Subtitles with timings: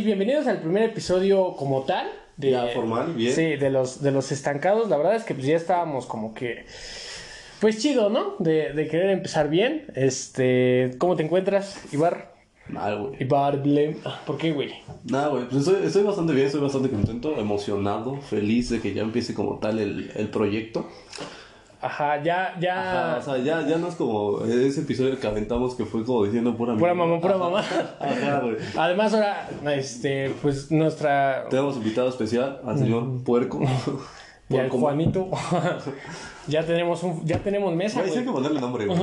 [0.00, 2.08] sí, bienvenidos al primer episodio como tal.
[2.38, 3.34] De, Ya, formal, bien.
[3.34, 4.88] Sí, de los, de los estancados.
[4.88, 6.64] La verdad es que pues ya estábamos como que...
[7.60, 8.36] Pues chido, ¿no?
[8.38, 9.84] De, de querer empezar bien.
[9.94, 12.32] Este, ¿cómo te encuentras, Ibar?
[12.68, 13.22] Nada, güey.
[13.22, 13.96] Ibar Blem.
[14.06, 14.72] Ah, ¿Por qué, güey?
[15.04, 15.44] Nada, güey.
[15.50, 19.58] Pues estoy, estoy bastante bien, estoy bastante contento, emocionado, feliz de que ya empiece como
[19.58, 20.88] tal el, el proyecto.
[21.82, 23.10] Ajá, ya, ya...
[23.12, 26.24] Ajá, o sea, ya, ya no es como ese episodio que aventamos que fue como
[26.24, 27.08] diciendo pura Pura mierda.
[27.08, 27.60] mamá, pura mamá.
[28.00, 28.56] Ajá, güey.
[28.76, 31.46] Además ahora, este, pues nuestra...
[31.48, 33.60] Tenemos invitado especial al señor Puerco.
[34.52, 34.68] Y al.
[34.68, 35.28] Juanito.
[36.48, 38.98] ya tenemos un, ya tenemos mesa, Güey, hay que ponerle nombre, güey.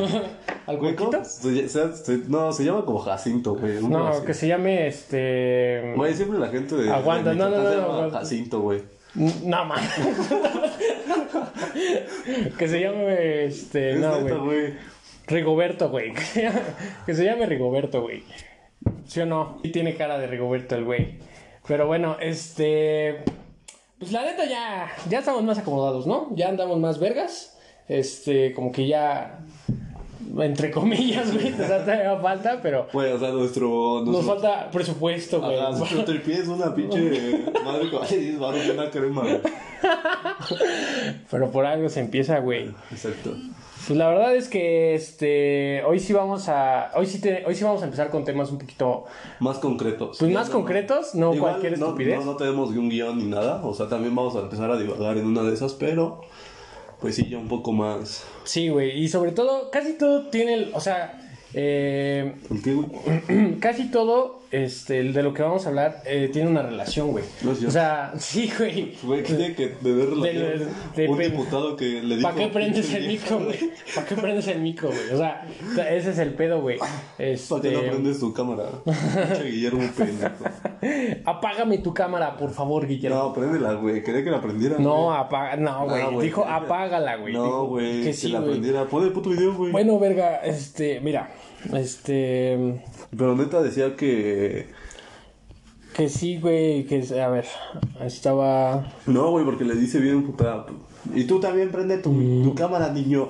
[0.65, 1.11] ¿Al Güey, ¿cómo?
[1.11, 1.29] Juanito?
[1.29, 3.81] Se- se- se- no, se llama como Jacinto, güey.
[3.81, 5.93] No, que se llame este...
[5.95, 6.91] Güey, siempre la gente de.
[6.91, 8.11] Aguanta, de no, no, no, no.
[8.11, 8.83] Jacinto, güey.
[9.43, 9.89] No mames.
[12.57, 13.91] que se llame este.
[13.93, 14.73] Es No, güey.
[15.27, 16.13] Rigoberto, güey.
[16.13, 18.23] Que se llame- Rigoberto, güey.
[19.05, 19.59] ¿Sí o no?
[19.63, 21.17] Sí tiene cara de Rigoberto el güey.
[21.67, 23.23] Pero bueno, este.
[23.99, 24.89] Pues la neta ya.
[25.09, 26.29] Ya estamos más acomodados, ¿no?
[26.35, 27.57] Ya andamos más vergas.
[27.87, 29.39] Este, como que ya.
[30.39, 31.53] Entre comillas, güey.
[31.53, 32.87] O sea, todavía falta, pero.
[32.93, 34.01] Güey, o sea, nuestro.
[34.03, 35.57] Nos nuestro falta presupuesto, güey.
[35.59, 39.39] Ajá, nuestro tripié es una pinche madre que vale 10 baros y una crema, güey.
[41.31, 42.71] Pero por algo se empieza, güey.
[42.91, 43.31] Exacto.
[43.87, 47.63] Pues la verdad es que este hoy sí vamos a hoy sí te- hoy sí
[47.63, 49.05] vamos a empezar con temas un poquito
[49.39, 50.17] Más concretos.
[50.19, 52.19] pues más no- concretos, no Igual cualquier no- estupidez.
[52.19, 53.61] No, no tenemos un guion ni nada.
[53.63, 56.21] O sea, también vamos a empezar a divagar en una de esas, pero.
[56.99, 58.25] Pues sí, ya un poco más.
[58.43, 61.21] Sí, güey, y sobre todo casi todo tiene, el- o sea,
[61.53, 63.57] eh, ¿El qué, güey?
[63.59, 67.25] casi todo este de lo que vamos a hablar eh, tiene una relación, güey.
[67.41, 68.93] No es o sea, sí, güey.
[69.03, 70.23] Güey, tiene que relación.
[70.23, 70.67] De-
[71.03, 72.29] de- un diputado que le dijo.
[72.29, 73.57] ¿Para qué prendes el micro, güey?
[73.93, 75.09] ¿Para qué prendes el micro, güey?
[75.13, 75.45] O sea,
[75.89, 76.77] ese es el pedo, güey.
[76.79, 78.63] ¿Para qué no Este, prendes tu cámara?
[79.43, 80.45] Guillermo pendejo.
[81.25, 83.17] apágame tu cámara, por favor, Guillermo.
[83.17, 84.03] No, préndela, güey.
[84.03, 84.77] Quería que la prendiera.
[84.79, 86.03] No, apaga, no, güey.
[86.03, 87.33] No, güey, Dijo, apágala, güey.
[87.33, 87.99] No, güey.
[87.99, 88.51] Que Que, sí, la güey.
[88.51, 88.85] prendiera.
[88.85, 89.71] Pon el puto video, güey.
[89.71, 91.29] Bueno, verga, este, mira,
[91.73, 92.83] este,
[93.15, 94.69] Pero neta decía que.
[95.95, 97.45] que sí, güey, que, a ver,
[98.01, 100.65] estaba, No, güey, porque le dice bien puta.
[101.15, 102.11] Y tú también prende tu,
[102.43, 103.27] tu cámara, niño.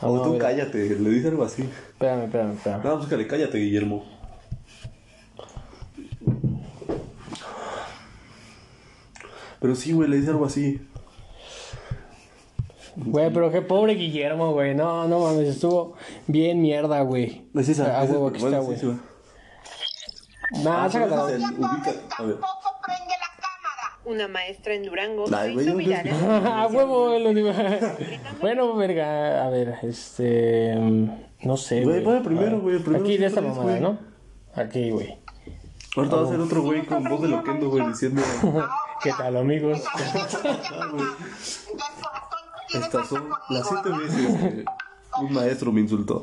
[0.00, 0.16] O Mm.
[0.16, 1.62] no, tú cállate, le dice algo así.
[1.62, 2.84] espérame, espérame, espérame.
[2.84, 4.04] No, búscale, cállate, Guillermo.
[9.60, 10.80] Pero sí, güey, le dice algo así.
[13.00, 15.94] Güey, pero qué pobre Guillermo, güey, no, no mames, estuvo
[16.26, 17.44] bien mierda, güey.
[17.54, 17.98] Es esa.
[18.00, 18.96] Ah, es huevo, aquí bueno, está, sí, güey.
[18.96, 19.02] sí,
[20.64, 21.24] Nah, Ah, sácatela.
[21.26, 22.34] pero ese es el- ubica- a ver.
[22.40, 24.00] Tampoco prende la cámara.
[24.04, 26.06] Una maestra en Durango se hizo viral.
[26.72, 27.52] huevo, lo digo.
[28.40, 30.74] Bueno, verga, a ver, este,
[31.42, 32.22] no sé, Güey, güey.
[32.22, 33.78] primero, güey, Aquí de esta mamada.
[33.78, 33.98] ¿no?
[34.54, 35.18] Aquí, güey.
[35.96, 38.22] Ahorita va a ser otro güey con voz de loquendo, güey, diciendo.
[39.02, 39.82] ¿Qué tal, amigos?
[42.70, 44.64] Estas son las siete veces que
[45.20, 46.16] un maestro me insultó.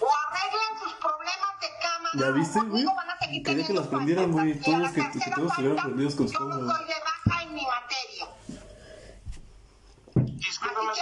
[0.00, 2.14] O arreglan sus problemas de cámara.
[2.14, 3.42] ¿Ya viste, conmigo güey?
[3.42, 6.50] Quería que las prendieran, güey, todos que- que todos estuvieran prendidos con su yo no
[6.58, 6.78] cámara.
[6.78, 8.15] soy de baja en mi materia.
[10.36, 10.98] Problemas.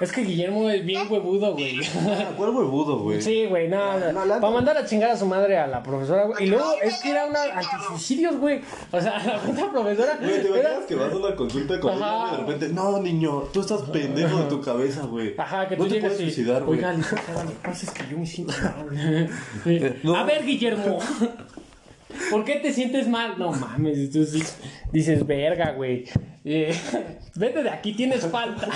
[0.00, 1.78] Es que Guillermo es bien huevudo, güey.
[2.36, 3.20] ¿Cuál huevudo, güey?
[3.20, 6.24] Sí, güey, no, no, la- para mandar a chingar a su madre a la profesora,
[6.24, 6.44] güey.
[6.44, 8.62] Y luego es que era una antisuicidios, güey.
[8.92, 10.18] O sea, la puta profesora.
[10.20, 13.42] Güey, ¿te era- que vas a una consulta con ella y de repente, no, niño,
[13.52, 15.34] tú estás pendejo de tu cabeza, güey.
[15.36, 16.34] Ajá, que no tú te llegas puedes y.
[16.34, 16.78] suicidar, güey.
[16.78, 19.28] Oiga, lo que pasa es que yo me siento mal.
[19.64, 19.80] Sí.
[20.02, 20.16] no.
[20.16, 20.98] A ver, Guillermo.
[22.30, 23.34] ¿Por qué te sientes mal?
[23.38, 24.42] No mames, sí
[24.92, 26.04] dices, verga, güey.
[26.44, 26.74] Eh,
[27.36, 28.68] vete de aquí, tienes falta.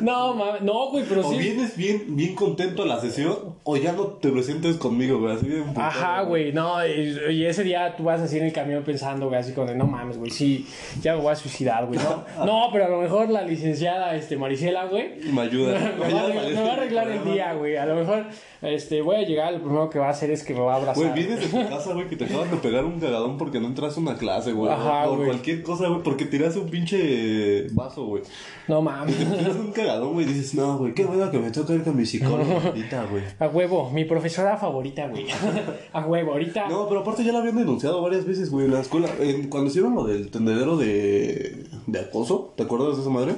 [0.00, 1.38] No, mames, no, güey, pero O sí.
[1.38, 5.34] vienes bien, bien contento a la sesión, o ya no te presentes conmigo, güey.
[5.36, 8.52] Así bien emputado, Ajá, güey, no, y, y ese día tú vas así en el
[8.52, 10.66] camión pensando, güey, así como de, no mames, güey, sí,
[11.00, 14.36] ya me voy a suicidar, güey, no, no, pero a lo mejor la licenciada, este,
[14.36, 15.78] Marisela, güey, Me ayuda.
[15.98, 18.26] me va, a arreglar- me va a arreglar el día, güey, a lo mejor,
[18.62, 20.76] este, voy a llegar, lo primero que va a hacer es que me va a
[20.76, 21.02] abrazar.
[21.02, 23.66] Güey, vienes de tu casa, güey, que te acaban de pegar un cagadón porque no
[23.68, 24.72] entraste a una clase, güey.
[24.72, 28.22] Ajá, o por cualquier cosa, güey, porque tiraste un pinche vaso, güey.
[28.68, 29.14] No mames.
[29.56, 30.26] Un cagadón, güey.
[30.26, 33.22] Dices, no, güey, qué bueno que me toca ir con mi psicólogo ahorita, güey.
[33.38, 35.26] A huevo, mi profesora favorita, güey.
[35.92, 36.68] A huevo, ahorita.
[36.68, 39.08] No, pero aparte ya la habían denunciado varias veces, güey, en la escuela.
[39.20, 43.34] En- cuando hicieron lo del tendedero de, de acoso, ¿te acuerdas de esa madre?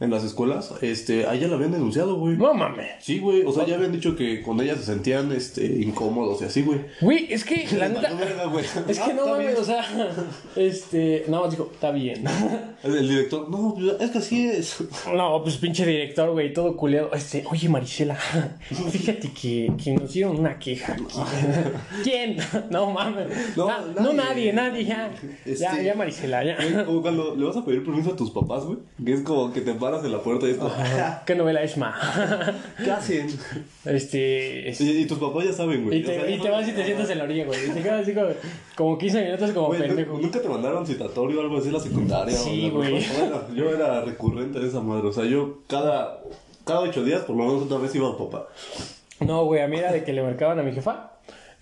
[0.00, 2.36] En las escuelas, este, a ella la habían denunciado, güey.
[2.36, 2.88] No mames.
[3.00, 6.44] Sí, güey, o sea, ya habían dicho que con ella se sentían, este, incómodos y
[6.44, 6.80] así, güey.
[7.00, 8.10] Güey, es que la neta.
[8.88, 9.84] Es que Ah, no mames, o sea,
[10.56, 12.24] este, nada más dijo, está bien.
[12.82, 14.76] El, director, no, pues, es que así es.
[15.14, 17.10] No, pues pinche director, güey, todo culeado.
[17.14, 21.04] Este, oye Marisela, fíjate que, que nos dieron una queja aquí.
[22.02, 22.36] ¿Quién?
[22.70, 23.56] No mames.
[23.56, 24.52] No, Ah, No, nadie.
[24.52, 25.10] nadie, nadie, ya.
[25.44, 26.84] Ya, Este- ya Marisela, ya.
[26.84, 28.78] Como cuando le vas a pedir permiso a tus papás, güey.
[29.04, 30.72] Que es como que te paras en la puerta y es como,
[31.26, 31.94] ¿Qué novela es ma?
[32.84, 33.26] ¿qué hacen?
[33.84, 34.68] Este.
[34.68, 35.98] es- Y, y tus papás ya saben, güey.
[36.00, 37.66] Y O sea, te, y te vas y te sientas en la orilla, güey.
[37.66, 38.28] Y te quedas así como,
[38.76, 40.18] como 15 minutos como Güey, ¿nu- pendejo.
[40.18, 42.36] ¿Nunca te mandaron citatorio o algo así en la secundaria?
[42.36, 43.04] Sí, o la- güey.
[43.18, 45.08] Bueno, yo era recurrente de esa madre.
[45.08, 46.20] O sea, yo cada,
[46.64, 48.48] cada ocho días, por lo menos otra vez iba a papá.
[49.20, 51.12] No, güey, a mí era de que le marcaban a mi jefa.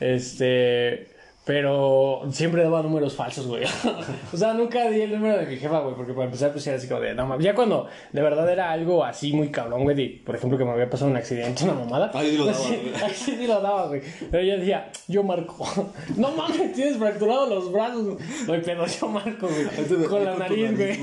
[0.01, 1.09] Este.
[1.45, 3.65] Pero siempre daba números falsos, güey.
[4.33, 6.77] o sea, nunca di el número de mi jefa, güey, porque para empezar, pues era
[6.79, 7.45] así como de, no mames.
[7.45, 10.71] Ya cuando de verdad era algo así muy cabrón, güey, de, por ejemplo, que me
[10.71, 12.11] había pasado un accidente, una mamada.
[12.15, 13.03] Ahí sí lo dabas, Sí, güey.
[13.03, 14.01] ahí sí, lo daba, güey.
[14.31, 15.67] Pero yo decía, yo marco.
[16.17, 18.19] no mames, tienes fracturado los brazos.
[18.49, 20.07] Hay pedo, yo marco, güey.
[20.09, 20.99] Con la nariz, güey.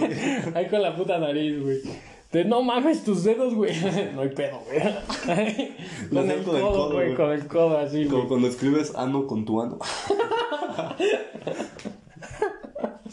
[0.56, 1.82] Ahí con la puta nariz, güey.
[2.32, 3.74] De no mames tus dedos, güey.
[4.16, 4.80] No hay pedo, güey.
[6.12, 7.06] Lo con el con el codo, güey.
[7.08, 7.16] güey.
[7.16, 8.28] Con el codo así, Como güey.
[8.30, 9.78] cuando escribes ano con tu ano.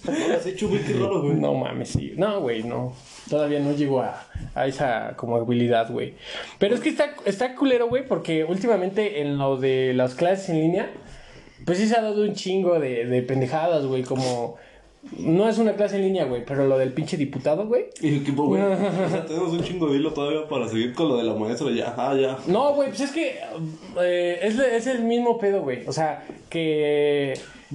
[0.05, 0.83] ¿No lo has hecho, güey?
[0.85, 1.35] Qué raro, güey.
[1.35, 2.13] No mames, sí.
[2.17, 2.95] No, güey, no.
[3.29, 4.25] Todavía no llego a,
[4.55, 6.15] a esa como habilidad, güey.
[6.59, 10.61] Pero es que está, está culero, güey, porque últimamente en lo de las clases en
[10.61, 10.91] línea,
[11.67, 14.57] pues sí se ha dado un chingo de, de pendejadas, güey, como...
[15.17, 17.87] No es una clase en línea, güey, pero lo del pinche diputado, güey.
[18.01, 18.63] Y el equipo, güey.
[18.63, 21.71] O sea, tenemos un chingo de hilo todavía para seguir con lo de la maestra.
[21.71, 22.39] Ya, ah, ya.
[22.47, 23.39] No, güey, pues es que
[24.01, 25.87] eh, es, es el mismo pedo, güey.
[25.87, 27.35] O sea, que...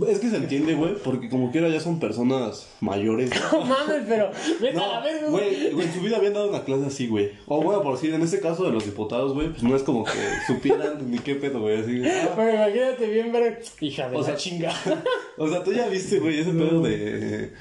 [0.10, 3.30] Es que se entiende, güey, porque como quiera ya son personas mayores.
[3.51, 4.31] No mames, pero...
[4.60, 5.72] Vete a la verga, güey.
[5.72, 7.31] güey, en su vida habían dado una clase así, güey.
[7.45, 10.04] O bueno, por decir, en este caso de los diputados, güey, pues no es como
[10.04, 10.12] que
[10.48, 12.01] supieran ni qué pedo, güey, así.
[12.07, 12.34] ah.
[12.36, 13.62] Pero imagínate bien ver...
[13.81, 14.74] Hija de O la sea, chinga.
[15.38, 17.51] O sea, tú ya viste, güey, ese pedo de.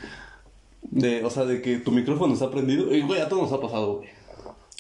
[0.91, 2.95] De, o sea, de que tu micrófono está prendido.
[2.95, 4.09] Y, güey, a todos nos ha pasado, güey.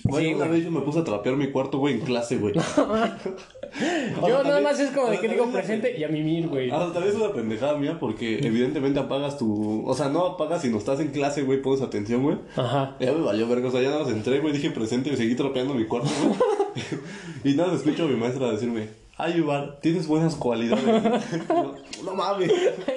[0.04, 0.58] Güey, Sí, una güey.
[0.58, 2.54] vez yo me puse a trapear mi cuarto, güey, en clase, güey.
[4.28, 6.70] Yo nada más es como de que digo presente y a mimir, güey.
[6.70, 9.86] Ah, tal vez es una pendejada mía porque evidentemente apagas tu...
[9.86, 12.36] O sea, no apagas si no estás en clase, güey, pones atención, güey.
[12.56, 12.96] Ajá.
[13.00, 15.34] Ya me valió verga, o sea, ya nada más entré, güey, dije presente y seguí
[15.34, 16.34] trapeando mi cuarto, güey.
[17.44, 18.88] y nada, más escucho a mi maestra decirme,
[19.22, 20.84] ay, Iván, tienes buenas cualidades.
[20.84, 22.50] Yo, no mames.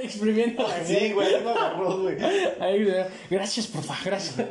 [0.04, 2.18] Exprimiendo Sí, güey, me agarró, güey.
[3.30, 4.48] Gracias, porfa, gracias.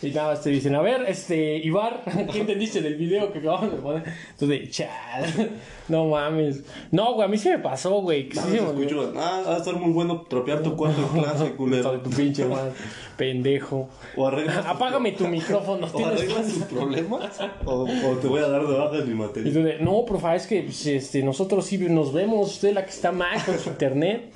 [0.00, 3.72] Y nada más te dicen, a ver, este, Ibar, ¿qué entendiste del video que acabamos
[3.72, 4.04] de poner?
[4.30, 5.50] Entonces, chal,
[5.88, 6.62] no mames.
[6.90, 8.30] No, güey, a mí sí me pasó, güey.
[8.30, 11.44] sí se me escucho, ah, va a estar muy bueno tropear tu cuarto en clase,
[11.44, 12.00] de culero.
[12.00, 12.72] tu pinche madre,
[13.16, 13.88] pendejo.
[14.16, 18.66] O arreglas, Apágame tu micrófono, o arreglas tus problemas, o, o te voy a dar
[18.66, 19.52] de baja en mi materia.
[19.52, 22.90] de, no, porfa, es que pues, este, nosotros sí nos vemos, usted es la que
[22.90, 24.32] está mal con su internet.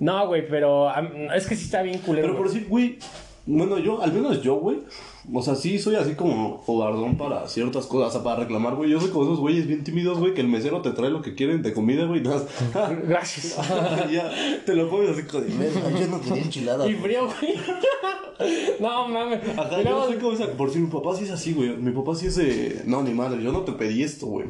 [0.00, 0.90] No, güey, pero
[1.34, 2.28] es que sí está bien culero.
[2.28, 2.98] Pero por decir, güey,
[3.46, 4.78] bueno, yo, al menos yo, güey,
[5.32, 8.90] o sea, sí soy así como cobardón para ciertas cosas, o sea, para reclamar, güey.
[8.90, 11.34] Yo soy como esos güeyes bien tímidos, güey, que el mesero te trae lo que
[11.34, 12.44] quieren de comida, güey, nada
[13.08, 13.56] Gracias.
[14.12, 14.30] ya,
[14.64, 16.88] te lo comes así "Verga, yo no quería enchilada.
[16.88, 17.54] y frío, güey.
[18.80, 19.40] no, mames.
[19.58, 21.76] Ajá, Y yo luego- soy como esa, por si mi papá sí es así, güey,
[21.76, 24.46] mi papá sí es de, no, ni madre, yo no te pedí esto, güey.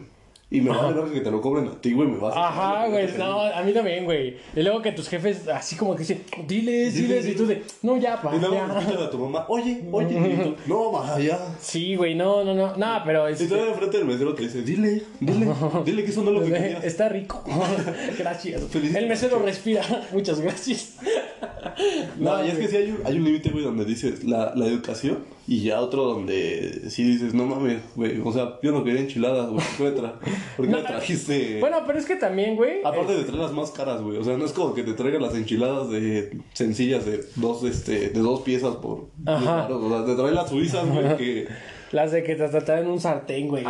[0.53, 2.49] Y me va a ver que te lo cobren a ti, güey, me vas a
[2.49, 4.37] Ajá, güey, no, a mí también, güey.
[4.55, 7.97] Y luego que tus jefes así como que dicen, diles, diles, y tú de, no,
[7.97, 9.05] ya, pa, Y luego ya.
[9.05, 11.39] a tu mamá, oye, oye, y tú, no, ma, ya.
[11.59, 14.61] Sí, güey, no, no, no, no, pero Y es, todavía enfrente del mesero te dice,
[14.61, 15.47] dile, dile,
[15.87, 16.85] dile que eso no es lo que querías.
[16.85, 17.43] está rico.
[18.19, 18.63] gracias.
[18.75, 19.83] El mesero respira,
[20.13, 20.97] muchas gracias.
[22.19, 24.67] No, y es que sí hay un, hay un límite, güey, donde dices la, la
[24.67, 29.01] educación y ya otro donde sí dices, no mames, güey, o sea, yo no quería
[29.01, 30.13] enchiladas, güey, ¿por qué me, tra
[30.57, 31.61] ¿por qué me No, trajiste?
[31.61, 32.81] Bueno, pero es que también, güey.
[32.85, 34.93] Aparte eh, de traer las más caras, güey, o sea, no es como que te
[34.93, 39.69] traigan las enchiladas de sencillas de dos, este, de dos piezas por Ajá.
[39.69, 41.49] o sea, te traen las suizas, güey, que...
[41.93, 43.65] Las de que te trataban un sartén, güey.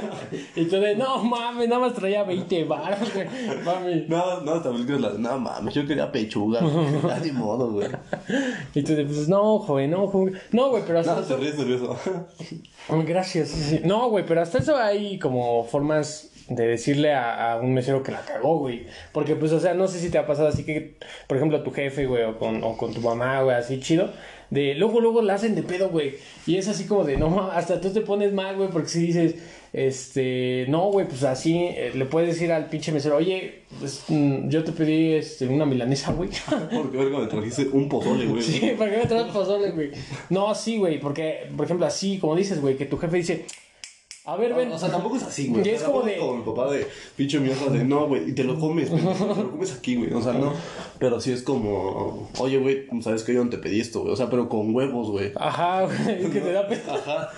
[0.56, 3.26] y tú de, no mames, nada más traía 20 baros, güey.
[3.64, 4.06] Mami.
[4.08, 7.88] Nada, nada, también que las, no mames, yo quería pechuga, güey, ya ni modo, güey.
[8.74, 10.38] Y tú de, pues no, joven, no, joven.
[10.52, 11.42] No, güey, pero hasta Nada, te eso.
[11.42, 11.96] ríes nervioso.
[13.06, 13.48] Gracias.
[13.48, 13.80] sí.
[13.84, 18.12] No, güey, pero hasta eso hay como formas de decirle a, a un mesero que
[18.12, 18.86] la cagó, güey.
[19.12, 20.94] Porque, pues, o sea, no sé si te ha pasado así que,
[21.26, 24.10] por ejemplo, a tu jefe, güey, o con, o con tu mamá, güey, así chido.
[24.50, 26.14] De luego, luego la hacen de pedo, güey.
[26.46, 29.34] Y es así como de, no, hasta tú te pones mal, güey, porque si dices,
[29.72, 34.48] este, no, güey, pues así, eh, le puedes decir al pinche mesero, oye, pues, mm,
[34.48, 36.30] yo te pedí, este, una milanesa, güey.
[36.72, 38.40] Porque verga me trajiste un pozole, güey.
[38.40, 39.90] Sí, ¿para qué me traes pozole, güey?
[40.30, 43.46] No, sí, güey, porque, por ejemplo, así, como dices, güey, que tu jefe dice,
[44.26, 44.70] a ver, ven.
[44.72, 45.66] O sea, tampoco es así, güey.
[45.66, 48.32] Y O es como de- Como mi papá de pinche mierda de no, güey, y
[48.32, 49.02] te lo comes, güey.
[49.02, 50.12] Te lo comes aquí, güey.
[50.12, 50.52] O sea, no.
[50.98, 54.12] Pero sí es como, oye, güey, sabes que yo no te pedí esto, güey.
[54.12, 55.32] O sea, pero con huevos, güey.
[55.36, 56.82] Ajá, güey, es que te da pena.
[56.88, 57.30] Ajá.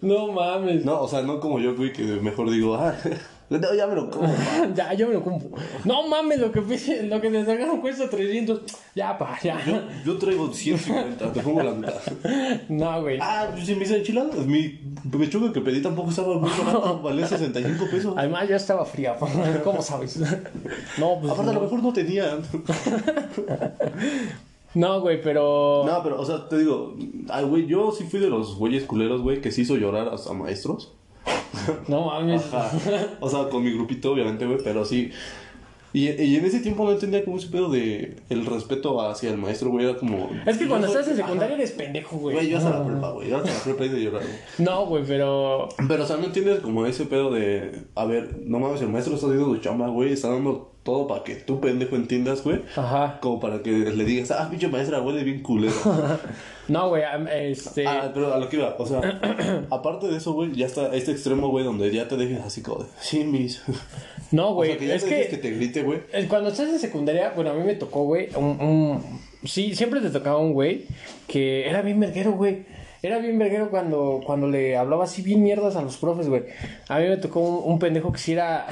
[0.00, 0.84] No mames.
[0.84, 2.94] No, o sea, no como yo, güey, que mejor digo, ah,
[3.48, 4.28] no, ya me lo como.
[4.74, 5.50] Ya, yo me lo compro.
[5.84, 8.60] No mames, lo que, lo que te sacaron cuesta 300.
[8.94, 9.64] Ya, pa, ya.
[9.64, 11.94] Yo, yo traigo 150, te pongo la mitad.
[12.68, 13.18] No, güey.
[13.20, 14.46] Ah, pues si me hice enchiladas.
[14.46, 18.14] Mi pechuga que pedí tampoco estaba muy barata, valía 65 pesos.
[18.16, 19.16] Además, ya estaba fría.
[19.62, 20.18] ¿Cómo sabes?
[20.98, 21.32] No, pues.
[21.32, 22.38] Aparte, a lo mejor no tenía.
[24.74, 25.84] No, güey, pero.
[25.86, 26.94] No, pero, o sea, te digo,
[27.30, 30.34] ay, güey, yo sí fui de los güeyes culeros, güey, que sí hizo llorar hasta
[30.34, 30.92] maestros.
[31.88, 32.42] No mames.
[33.20, 35.10] O sea, con mi grupito, obviamente, güey, pero sí.
[35.92, 39.38] Y, y en ese tiempo no entendía como ese pedo de el respeto hacia el
[39.38, 40.28] maestro, güey, era como...
[40.44, 41.62] Es que cuando estás en secundaria Ajá.
[41.62, 42.36] eres pendejo, güey.
[42.36, 44.36] Güey, yo hasta la prepa, güey, yo hasta la prepa hice de llorar, güey.
[44.58, 45.68] No, güey, pero.
[45.88, 47.84] Pero, o sea, no entiendes como ese pedo de...
[47.94, 51.22] A ver, no mames, el maestro está haciendo su chamba, güey, está dando todo para
[51.22, 52.62] que tú, pendejo, entiendas, güey.
[52.76, 53.18] Ajá.
[53.20, 55.74] Como para que le digas, ah, pinche maestra, huele bien culero.
[56.68, 57.86] No, güey, este.
[57.86, 59.00] Ah, pero a lo que iba, o sea,
[59.70, 62.82] aparte de eso, güey, ya está este extremo, güey, donde ya te dejes así como
[62.82, 63.62] de, sí, mis.
[64.32, 65.36] no, O güey, sea, que ya es te que que.
[65.36, 66.00] te grite, güey.
[66.12, 70.00] eh, Cuando estás en secundaria, bueno, a mí me tocó, güey, un, un- Sí, siempre
[70.00, 70.86] te tocaba un güey
[71.28, 72.64] que era bien verguero, güey.
[73.00, 76.46] Era bien verguero cuando, cuando le hablaba así bien mierdas a los profes, güey.
[76.88, 78.66] A mí me tocó un, un pendejo que sí era...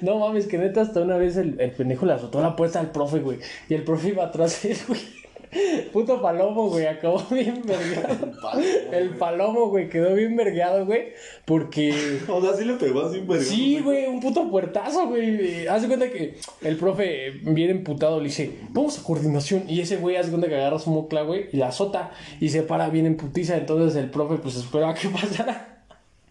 [0.00, 2.90] No mames, que neta hasta una vez el, el pendejo le azotó la puerta al
[2.90, 3.38] profe, güey.
[3.68, 5.00] Y el profe iba atrás de él, güey.
[5.92, 8.30] Puto palomo, güey, acabó bien vergueado.
[8.92, 11.12] El palomo, güey, quedó bien vergueado, güey.
[11.44, 12.18] Porque...
[12.28, 13.40] O sea, sí le pegó así, güey.
[13.40, 15.66] Sí, güey, un puto puertazo, güey.
[15.66, 19.64] Haz de cuenta que el profe bien emputado le dice, vamos a coordinación.
[19.68, 22.62] Y ese güey hace cuenta que agarra su mocla, güey, y la azota y se
[22.62, 23.56] para bien en putiza.
[23.56, 25.77] Entonces el profe pues esperaba que pasara.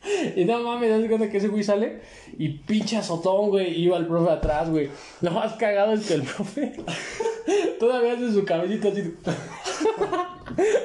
[0.36, 2.00] Y no mames, de cuenta que ese güey sale
[2.38, 3.80] y pinche azotón, güey.
[3.82, 4.90] Iba el profe atrás, güey.
[5.22, 6.74] Lo más cagado es que el profe
[7.80, 9.14] todavía hace su cabellita así.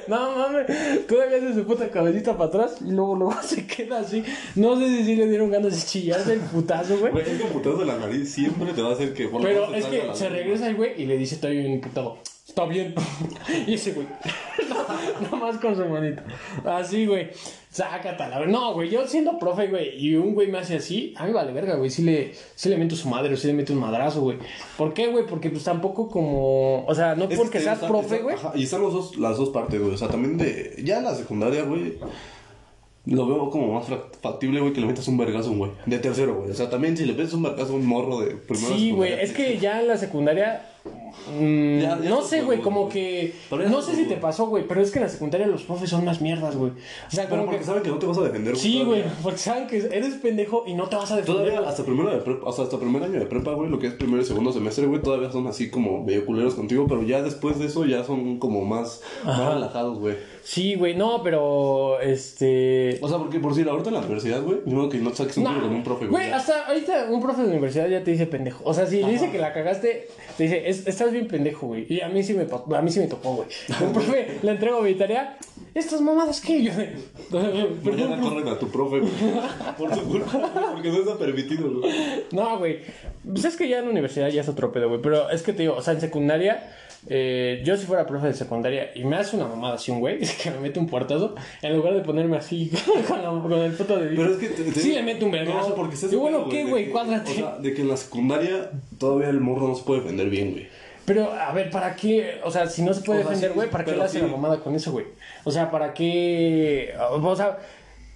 [0.08, 0.66] No mames,
[1.06, 4.22] todavía hace su puta cabecita para atrás y luego, luego se queda así.
[4.56, 7.12] No sé si sí le dieron ganas de chillarse el putazo, güey.
[7.12, 9.28] Güey, que putazo de la nariz siempre te va a hacer que...
[9.28, 12.18] por Pero es que se regresa el güey y le dice, estoy bien imputado.
[12.46, 12.94] Está bien.
[13.66, 14.06] y ese güey.
[15.22, 16.22] Nada más con su manito.
[16.64, 17.30] Así, güey.
[17.72, 18.44] Sácatela.
[18.46, 18.90] No, güey.
[18.90, 21.88] Yo siendo profe, güey, y un güey me hace así, a mí vale verga, güey.
[21.90, 24.36] Sí le, sí le meto su madre o sí le meto un madrazo, güey.
[24.76, 25.24] ¿Por qué, güey?
[25.26, 26.84] Porque pues tampoco como.
[26.84, 28.36] O sea, no Es porque que seas está- profe, güey.
[28.54, 29.94] Y están los dos, las dos partes, güey.
[29.94, 30.82] O sea, también de...
[30.84, 31.94] Ya en la secundaria, güey...
[33.04, 35.72] Lo veo como más fac- factible, güey, que le metas un vergazo a un güey.
[35.86, 36.50] De tercero, güey.
[36.52, 38.76] O sea, también si le metes un vergazo a un morro de primero.
[38.76, 40.68] Sí, güey, es que ya en la secundaria.
[41.38, 42.92] Mm, Ya- ya no sé, güey, como güey.
[42.92, 43.34] que.
[43.68, 46.04] No sé si te pasó, güey, pero es que en la secundaria los profes son
[46.04, 46.70] más mierdas, güey.
[46.72, 47.64] O sea, Pero como porque que.
[47.64, 48.56] saben que no te vas a defender.
[48.56, 49.02] Sí, todavía.
[49.04, 51.44] güey, porque saben que eres pendejo y no te vas a defender.
[51.50, 53.86] Todavía hasta primero de prepa, o sea, hasta primer año de prepa, güey, lo que
[53.88, 57.22] es primero y segundo semestre, güey, todavía son así como medio culeros contigo, pero ya
[57.22, 60.16] después de eso ya son como más, más relajados, güey.
[60.44, 62.00] Sí, güey, no, pero.
[62.00, 62.98] Este.
[63.00, 65.36] O sea, porque por si ahorita en la universidad, güey, modo que no te saques
[65.36, 66.32] un No, con un profe, Güey, güey.
[66.32, 68.62] hasta ahorita un profe de universidad ya te dice pendejo.
[68.64, 71.86] O sea, si le dice que la cagaste, te dice, "Es- estás bien pendejo, güey.
[71.88, 72.42] Y a mí sí me,
[72.76, 73.48] a mí sí me tocó, güey.
[73.84, 75.36] Un profe le entrego mi tarea.
[75.74, 76.72] Estas mamadas que yo.
[77.30, 79.12] Mañana corren a tu profe, güey.
[79.78, 81.92] Por su culpa, porque no está permitido, güey.
[82.32, 82.80] No, güey.
[83.24, 85.00] Pues es que ya en la universidad ya es otro pedo, güey.
[85.00, 86.74] Pero es que te digo, o sea, en secundaria,
[87.08, 90.18] eh, yo si fuera profe de secundaria y me hace una mamada así un güey,
[90.22, 92.70] es que me mete un puertazo, en lugar de ponerme así
[93.08, 95.30] con, la- con el foto de Pero es que te, te- Sí le mete un
[95.32, 95.70] vergazo.
[95.70, 96.90] No, porque Y bueno, ¿qué, güey?
[96.90, 97.30] Cuádrate.
[97.30, 100.52] O sea, de que en la secundaria todavía el morro no se puede defender bien,
[100.52, 100.68] güey.
[101.04, 102.40] Pero, a ver, ¿para qué?
[102.44, 104.18] O sea, si no se puede O sea, defender, sí, güey, ¿para qué le hace
[104.20, 104.24] sí.
[104.24, 105.06] la mamada con eso, güey?
[105.44, 106.94] O sea, ¿para qué?
[107.10, 107.58] O sea,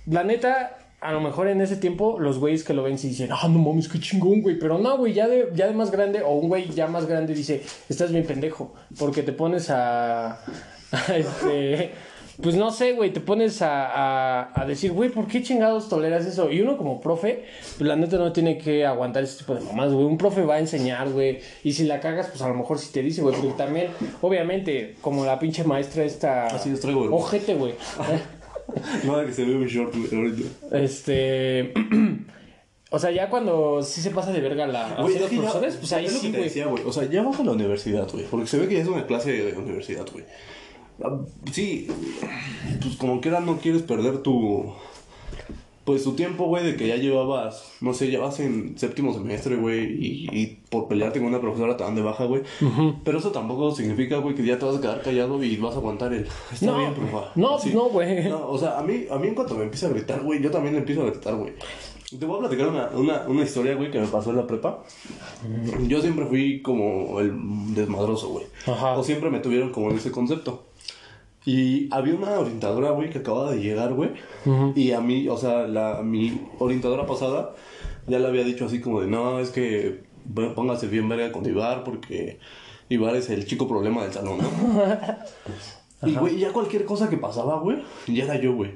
[0.06, 3.30] la neta, a lo mejor en ese tiempo, los güeyes que lo ven sí dicen,
[3.32, 4.58] ah, no mames, qué chingón, güey.
[4.58, 7.34] Pero no, güey, ya de, ya de más grande, o un güey ya más grande
[7.34, 10.40] dice, estás bien pendejo, porque te pones a.
[10.92, 11.92] a este.
[12.42, 13.86] Pues no sé, güey, te pones a,
[14.42, 16.50] a, a decir, güey, ¿por qué chingados toleras eso?
[16.50, 17.44] Y uno como profe,
[17.78, 20.04] pues la neta no tiene que aguantar ese tipo de mamadas, güey.
[20.04, 21.38] Un profe va a enseñar, güey.
[21.64, 23.34] Y si la cagas, pues a lo mejor sí te dice, güey.
[23.34, 23.88] Porque también,
[24.20, 26.46] obviamente, como la pinche maestra esta...
[26.48, 27.12] Así es, traigo, güey.
[27.12, 27.74] Ojete, güey.
[29.04, 30.76] Nada que se ve un short, güey, ahorita.
[30.78, 31.72] Este.
[32.88, 36.06] O sea, ya cuando sí se pasa de verga la, los ya- profesores, pues ahí
[36.06, 36.82] es lo sí, güey.
[36.86, 38.24] O sea, ya vas a la universidad, güey.
[38.26, 40.24] Porque se ve que ya es una clase de universidad, güey.
[41.52, 41.88] Sí,
[42.82, 44.72] pues como quiera no quieres perder tu...
[45.84, 49.54] Pues tu tiempo, güey, de que ya llevabas, no sé, ya vas en séptimo semestre,
[49.54, 52.42] güey, y, y por pelearte con una profesora te dan de baja, güey.
[53.04, 55.78] Pero eso tampoco significa, güey, que ya te vas a quedar callado y vas a
[55.78, 56.26] aguantar el...
[56.52, 57.30] Está No, bien, profa.
[57.36, 58.28] no, no, güey.
[58.28, 60.50] No, o sea, a mí, a mí en cuanto me empieza a gritar, güey, yo
[60.50, 61.52] también le empiezo a gritar, güey.
[62.18, 64.82] Te voy a platicar una, una, una historia, güey, que me pasó en la prepa.
[65.86, 67.32] Yo siempre fui como el
[67.76, 68.46] desmadroso, güey.
[68.66, 68.98] Ajá.
[68.98, 70.64] O siempre me tuvieron como en ese concepto.
[71.46, 74.10] Y había una orientadora, güey, que acababa de llegar, güey.
[74.74, 77.54] Y a mí, o sea, la, mi orientadora pasada
[78.08, 80.02] ya le había dicho así como de, no, es que
[80.56, 82.40] póngase bien verga con Ibar porque
[82.88, 84.50] Ibar es el chico problema del salón, ¿no?
[86.04, 88.72] Y, güey, ya cualquier cosa que pasaba, güey, ya era yo, güey.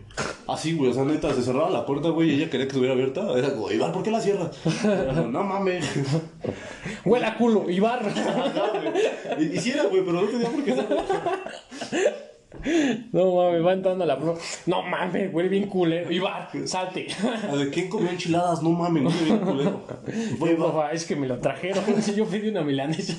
[0.48, 2.94] Así, güey, o sea, neta, se cerraba la puerta, güey, y ella quería que estuviera
[2.94, 3.30] abierta.
[3.36, 4.58] Era como, Ibar, ¿por qué la cierras?
[5.30, 5.84] No mames.
[7.04, 8.02] Huele a culo, Ibar.
[9.38, 10.74] Y, y sí era, güey, pero no tenía por qué.
[13.12, 14.36] No mames, va entrando la pro.
[14.66, 16.10] No mames, huele bien culero.
[16.10, 17.06] Ibar, salte.
[17.48, 18.62] A ver, ¿quién comió enchiladas?
[18.62, 19.82] No mames, me bien culero.
[20.38, 20.56] Güey.
[20.56, 21.84] Porfa, es que me lo trajeron.
[22.00, 23.14] Si yo pedí una milanesa.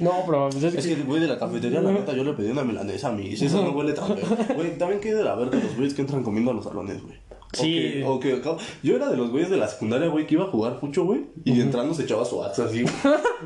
[0.00, 0.96] No, pero pues es Es que.
[0.96, 3.36] que, güey, de la cafetería, la neta, yo le pedí una milanesa a mí.
[3.36, 4.54] Si eso no huele tan feo.
[4.54, 7.16] Güey, también que de la verga los güeyes que entran comiendo a los salones, güey.
[7.52, 7.62] Sí.
[7.72, 10.44] que- O que, acabo- yo era de los güeyes de la secundaria, güey, que iba
[10.44, 11.22] a jugar mucho, güey.
[11.44, 12.84] Y entrando se echaba su axe así.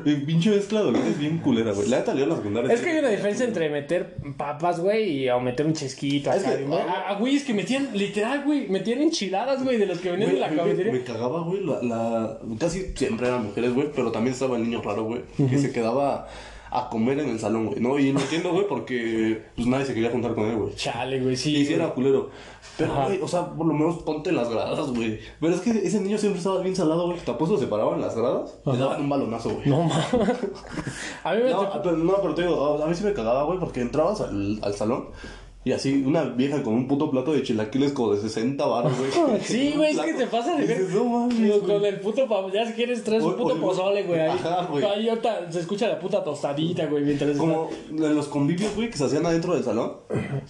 [0.03, 1.87] Y pinche mezcla de olores bien culera, güey.
[1.87, 2.73] La neta, en la secundaria.
[2.73, 6.31] Es que hay una diferencia entre meter papas, güey, y o meter un chesquito.
[6.33, 6.79] Es acá, que- güey.
[6.79, 10.41] a, a güeyes que metían, literal, güey, metían enchiladas, güey, de los que venían Güey,
[10.41, 10.91] de la mí me- cafetería.
[10.93, 12.39] Me, cagaba, güey, la, la...
[12.59, 16.27] Casi siempre eran mujeres, güey, pero también estaba el niño raro, güey, que se quedaba
[16.75, 17.99] a comer en el salón, güey, ¿no?
[17.99, 20.75] Y no entiendo, güey, porque pues nadie se quería juntar con él, güey.
[20.75, 21.55] Chale, güey, sí.
[21.55, 22.31] Y sí era culero.
[22.77, 25.19] Pero, güey, o sea, por lo menos ponte las gradas, güey.
[25.39, 27.19] Pero es que ese niño siempre estaba bien salado, güey.
[27.19, 29.69] Te apuesto se paraban en las gradas, le daban un balonazo, güey.
[29.69, 30.03] No mames.
[31.23, 33.43] A mí me No, pero, no, pero te digo, a a mí sí me cagaba,
[33.43, 35.09] güey, porque entrabas al, al salón
[35.65, 39.39] y así una vieja con un puto plato de chilaquiles como de 60 baros, güey.
[39.41, 40.81] Sí, güey, es que se pasa de ver.
[40.89, 41.57] No mames.
[41.59, 44.19] Con el puto pa- ya si quieres traes un puto pozole, güey.
[44.19, 44.83] Ahí, Ajá, güey.
[44.83, 48.97] ahí ahorita se escucha la puta tostadita, güey, mientras Como en los convivios, güey, que
[48.97, 49.93] se hacían adentro del salón.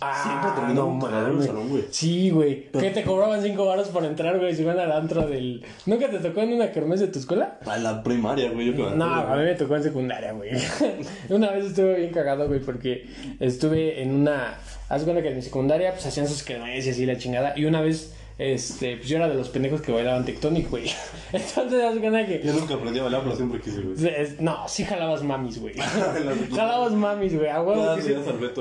[0.02, 1.84] Ah, Siempre terminaba un cagadero el salón, güey.
[1.92, 2.72] Sí, güey.
[2.72, 5.64] Que te cobraban 5 baros por entrar, güey, si van al antro del.
[5.86, 7.60] ¿Nunca te tocó en una kermés de tu escuela?
[7.66, 10.52] A la primaria, güey, yo que No, a mí me tocó en secundaria, güey.
[11.30, 13.06] una vez estuve bien cagado, güey, porque
[13.40, 14.58] estuve en una.
[14.94, 17.54] Haz cuenta que en mi secundaria, pues hacían sus kermés y la chingada.
[17.58, 20.86] Y una vez, este, pues yo era de los pendejos que bailaban Tectonic, güey.
[21.34, 22.42] Entonces, haz cuenta que.
[22.44, 23.96] Yo nunca aprendí a bailar, pero siempre quise, güey.
[24.16, 25.74] Es- No, sí jalabas mamis, güey.
[26.56, 27.50] Jalabas mamis, güey.
[27.50, 28.14] A huevo Ya, que sí.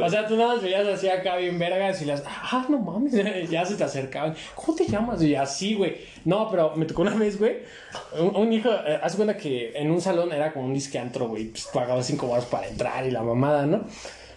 [0.03, 2.23] O sea, tú nada más veías así acá bien vergas y las.
[2.27, 3.13] Ah, no mames.
[3.51, 4.35] Ya se te acercaban.
[4.55, 5.23] ¿Cómo te llamas?
[5.23, 5.97] Y así, güey.
[6.25, 7.59] No, pero me tocó una vez, güey.
[8.19, 8.71] Un, un hijo.
[8.71, 11.47] Eh, haz cuenta que en un salón era como un disque antro, güey.
[11.47, 13.85] Pues pagaba cinco baros para entrar y la mamada, ¿no?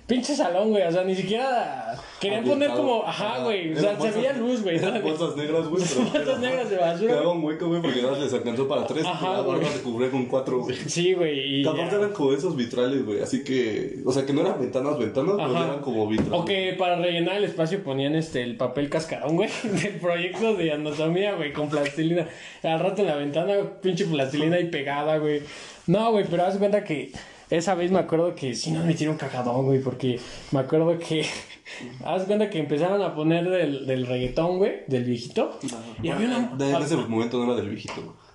[0.08, 0.84] Pinche salón, güey.
[0.84, 1.96] O sea, ni siquiera.
[2.20, 3.04] Querían poner como.
[3.04, 3.74] Ajá, güey.
[3.74, 4.78] O sea, se veía luz, güey.
[5.02, 5.84] Bolsas negras, güey.
[5.84, 7.14] Bolsas negras de basura.
[7.14, 9.04] Quedaba un hueco, güey, porque nada les alcanzó para tres.
[9.04, 9.74] Ajá, y la barba güey.
[9.74, 10.76] se cubría con cuatro, güey.
[10.76, 11.62] Sí, güey.
[11.62, 11.68] Y.
[11.68, 13.22] Aparte eran como esos vitrales, güey.
[13.22, 16.34] Así que, o sea, que no eran ventanas, ventanas, pero eran como vitrales.
[16.34, 20.72] O que para rellenar el espacio ponían este el papel cascarón, güey, del proyecto de
[20.72, 22.28] anatomía, güey, con plastilina.
[22.62, 25.42] Al rato en la ventana, pinche plastilina ahí pegada, güey.
[25.88, 27.12] No, güey, pero haz cuenta que
[27.50, 30.20] esa vez me acuerdo que sí nos metieron cagadón, güey, porque
[30.52, 31.26] me acuerdo que.
[32.06, 35.58] Haz cuenta que empezaron a poner del, del reggaetón, güey, del viejito.
[36.04, 36.56] Y había una.
[36.56, 38.26] De- en ese momento no era del viejito, güey.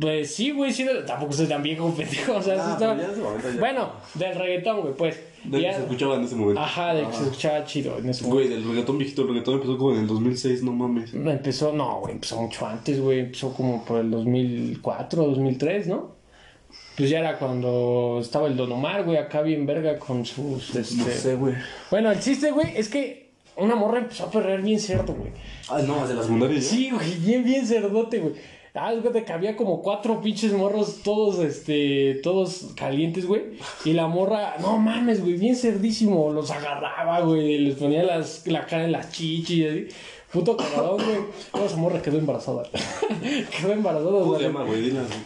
[0.00, 2.36] Pues sí, güey, sí, tampoco soy tan viejo, pendejo.
[2.36, 3.58] O sea, sí Ah, estaba- momento.
[3.60, 5.20] Bueno, del reggaetón, güey, pues.
[5.44, 6.60] Del Ya- que se escuchaba en ese momento.
[6.60, 8.34] Ajá, del que se escuchaba chido en ese momento.
[8.34, 9.22] Güey, del reggaetón viejito.
[9.22, 11.14] El reggaetón empezó como en el 2006, no mames.
[11.14, 13.20] Empezó, no, güey, empezó mucho antes, güey.
[13.20, 16.19] Empezó como por el 2004, 2003, ¿no?
[17.00, 20.96] Pues ya era cuando estaba el Don Omar, güey, acá bien verga con sus, este...
[20.96, 21.54] No sé, güey.
[21.90, 25.30] Bueno, el chiste, güey, es que una morra empezó a perrear bien cerdo, güey.
[25.70, 26.58] Ah, no, de la secundaria.
[26.58, 26.62] ya.
[26.62, 28.34] Sí, güey, bien, bien cerdote, güey.
[28.74, 33.44] Ah, es cuenta que había como cuatro pinches morros, todos, este, todos calientes, güey.
[33.86, 36.30] Y la morra, no mames, güey, bien cerdísimo.
[36.30, 39.88] Los agarraba, güey, les ponía las, la cara en las chichis y así.
[40.32, 41.18] Puto cagadón, güey.
[41.50, 42.62] Toda esa morra quedó embarazada.
[43.60, 44.40] quedó embarazada, ¿Cómo güey.
[44.40, 44.64] se llama,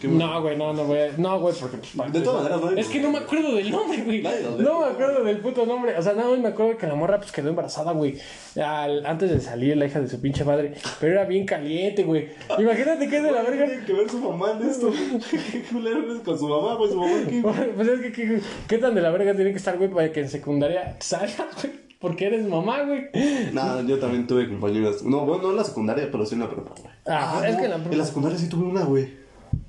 [0.03, 1.11] No, güey, no, no, güey.
[1.17, 1.77] No, güey, porque.
[1.95, 4.21] pues, De todas maneras, no hay- Es que no me acuerdo del nombre, güey.
[4.23, 4.63] Nadie lo ve.
[4.63, 5.95] No me acuerdo del puto nombre.
[5.95, 8.17] O sea, nada más me acuerdo que la morra pues quedó embarazada, güey.
[8.59, 10.73] Al- Antes de salir la hija de su pinche madre.
[10.99, 12.29] Pero era bien caliente, güey.
[12.57, 13.65] Imagínate que es de la ¿Qué verga.
[13.67, 14.91] tiene que ver su mamá en esto?
[15.51, 16.89] ¿Qué culero es con su mamá, güey?
[16.89, 17.41] Su mamá, ¿qué?
[17.75, 20.21] Pues es que, ¿qué, qué tan de la verga tiene que estar, güey, para que
[20.21, 21.84] en secundaria salgas, güey?
[21.99, 23.05] Porque eres mamá, güey.
[23.53, 25.01] Nah, yo también tuve compañeras.
[25.03, 26.93] No, bueno, no en la secundaria, pero sí en la prepa, güey.
[27.07, 29.13] Ah, es no, que en la prepa- En la secundaria sí tuve una, güey.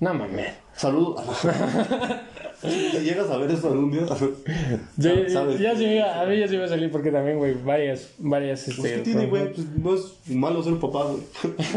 [0.00, 0.52] No mames.
[0.74, 1.22] Saludos.
[2.66, 4.02] ¿Te llegas a ver eso algún día?
[4.96, 5.60] Ya, ¿Sabes?
[5.60, 8.66] ya iba- a mí ya se me iba a salir porque también, güey, varias, varias,
[8.68, 8.80] este...
[8.80, 9.52] Pues, ¿qué tiene, güey?
[9.52, 11.22] Pues no es malo ser papá, güey.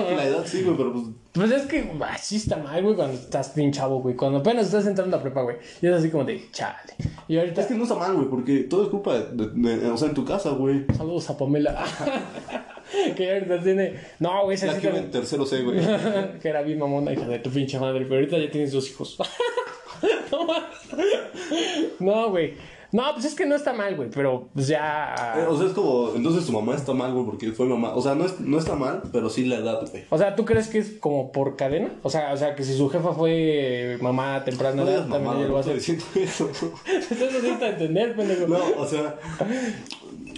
[0.16, 1.06] La edad sí, güey, pero pues...
[1.32, 4.16] Pues es que así está mal, güey, cuando estás bien chavo, güey.
[4.16, 5.58] Cuando apenas estás entrando a prepa, güey.
[5.82, 6.94] Y es así como de, chale.
[7.28, 9.88] Y ahorita, Es que no está mal, güey, porque todo es culpa de, de- de-
[9.92, 10.86] O sea, en tu casa, güey.
[10.98, 11.84] saludos a Pamela.
[13.16, 13.94] que ahorita tiene...
[14.20, 15.78] No, güey, esa sí que en tercero C, güey.
[16.42, 19.18] que era bien mamona, hija de tu pinche madre, pero ahorita ya tienes dos hijos.
[20.32, 20.48] No,
[22.00, 22.54] no, güey.
[22.92, 25.46] No, pues es que no está mal, güey, pero pues Eh, ya.
[25.48, 26.12] O sea, es como...
[26.16, 27.94] Entonces tu mamá está mal, güey, porque fue mamá.
[27.94, 30.06] O sea, no, es, no está mal, pero sí la edad, güey.
[30.10, 31.90] O sea, ¿tú crees que es como por cadena?
[32.02, 35.24] O sea, o sea, que si su jefa fue mamá temprana No edad, digas también
[35.24, 35.76] mamá, ella lo va a no hacer.
[35.76, 36.50] diciendo eso.
[36.88, 38.48] Entonces necesita entender, pendejo.
[38.48, 39.20] No, o sea,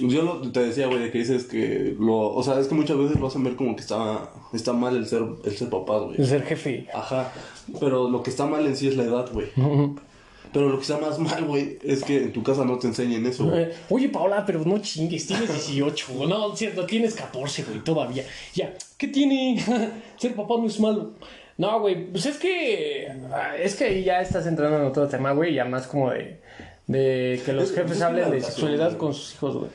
[0.10, 2.98] yo lo- te decía, güey, de que dices que lo, o sea, es que muchas
[2.98, 6.20] veces lo hacen ver como que está, está mal el ser, el ser papá, güey.
[6.20, 6.88] El ser jefe.
[6.94, 7.32] Ajá,
[7.80, 9.48] pero lo que está mal en sí es la edad, güey.
[10.54, 13.26] Pero lo que está más mal, güey, es que en tu casa no te enseñen
[13.26, 13.62] eso, güey.
[13.64, 16.28] Eh, Oye, Paola, pero no chingues, tienes 18, güey.
[16.28, 18.26] No, cierto, tienes 14, güey, todavía.
[18.54, 19.64] Ya, ¿qué tiene?
[20.18, 21.12] Ser papá no es malo.
[21.58, 23.08] No, güey, pues es que.
[23.32, 26.42] ah, Es que ahí ya estás entrando en otro tema, güey, ya más como de.
[26.86, 29.72] De que los Es- jefes hablen de sexualidad con sus hijos, güey.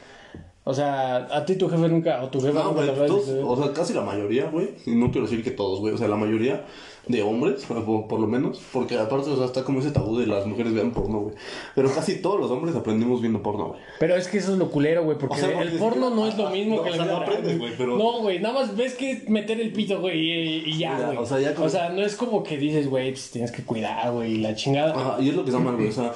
[0.69, 3.57] O sea, a ti tu jefe nunca, o tu jefa No, nunca güey, todos, o
[3.63, 6.17] sea, casi la mayoría, güey, y no quiero decir que todos, güey, o sea, la
[6.17, 6.65] mayoría
[7.07, 10.27] de hombres, por, por lo menos, porque aparte, o sea, está como ese tabú de
[10.27, 11.37] las mujeres vean porno, güey.
[11.77, 13.81] Pero casi todos los hombres aprendimos viendo porno, güey.
[14.01, 16.37] Pero es que eso es lo culero, güey, porque, O sea, el porno no es
[16.37, 18.77] lo mismo no, que o la sea, no aprendes, güey, pero- No, güey, nada más
[18.77, 21.17] ves que es meter el pito, güey, y, y ya, güey.
[21.19, 24.33] o sea, ya como- no es como que dices, güey, pues tienes que cuidar, güey,
[24.33, 24.93] y la chingada.
[24.93, 25.91] Ajá, y es lo que está mal, güey.
[25.91, 26.13] O sea,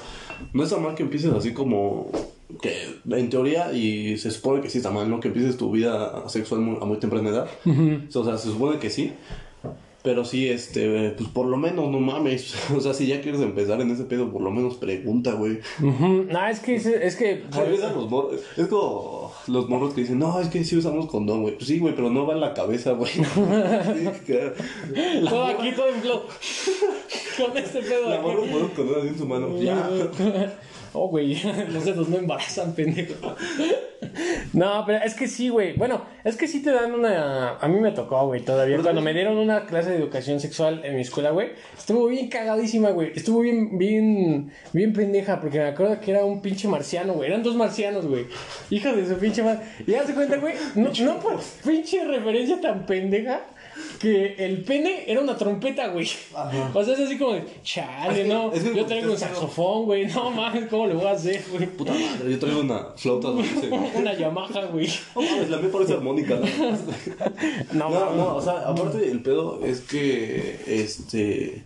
[0.53, 2.09] no está mal que empieces así como.
[2.61, 2.75] Que
[3.17, 5.21] en teoría, y se supone que sí está mal, ¿no?
[5.21, 7.49] Que empieces tu vida sexual muy- a muy temprana edad.
[8.15, 9.13] O sea, se supone que sí.
[10.03, 12.55] Pero sí, este, pues por lo menos no mames.
[12.75, 15.59] O sea, si ya quieres empezar en ese pedo, por lo menos pregunta, güey.
[15.83, 16.25] Ujú.
[16.31, 17.45] No, es que, es, que...
[17.55, 18.41] Regresan los morros.
[18.57, 21.55] Es como los morros que dicen, no, es que sí usamos condón, güey.
[21.57, 23.13] Pues sí, güey, pero no va en la cabeza, güey.
[25.21, 26.23] La todo aquí, todo en flow.
[27.37, 29.59] Con este pedo La pone un condón así en su mano.
[29.61, 29.89] Ya.
[30.93, 31.41] Oh, güey,
[31.73, 33.15] los dedos no embarazan, pendejo.
[34.53, 35.75] No, pero es que sí, güey.
[35.75, 37.57] Bueno, es que sí te dan una.
[37.59, 38.75] A mí me tocó, güey, todavía.
[38.75, 42.29] Pero Cuando me dieron una clase de educación sexual en mi escuela, güey, estuvo bien
[42.29, 43.13] cagadísima, güey.
[43.15, 47.29] Estuvo bien, bien, bien pendeja, porque me acuerdo que era un pinche marciano, güey.
[47.29, 48.27] Eran dos marcianos, güey.
[48.71, 49.61] Hija de su pinche madre.
[49.87, 53.43] Y ya se cuenta, güey, no, no por pinche referencia tan pendeja.
[54.01, 56.09] Que el pene era una trompeta, güey.
[56.75, 58.53] O sea, es así como de, chale, Es que- no.
[58.53, 60.07] es que yo traigo un saxofón, güey.
[60.07, 61.67] No mames, ¿cómo le voy a hacer, güey?
[61.67, 63.81] Puta madre, yo traigo una flauta dulce, güey.
[63.97, 64.89] Una Yamaha, güey.
[65.15, 66.37] No mames, la mía parece armónica.
[66.37, 66.47] No,
[67.73, 67.91] ¿no?
[67.91, 68.17] No, mames.
[68.17, 71.63] no, o sea, aparte el pedo es que, este...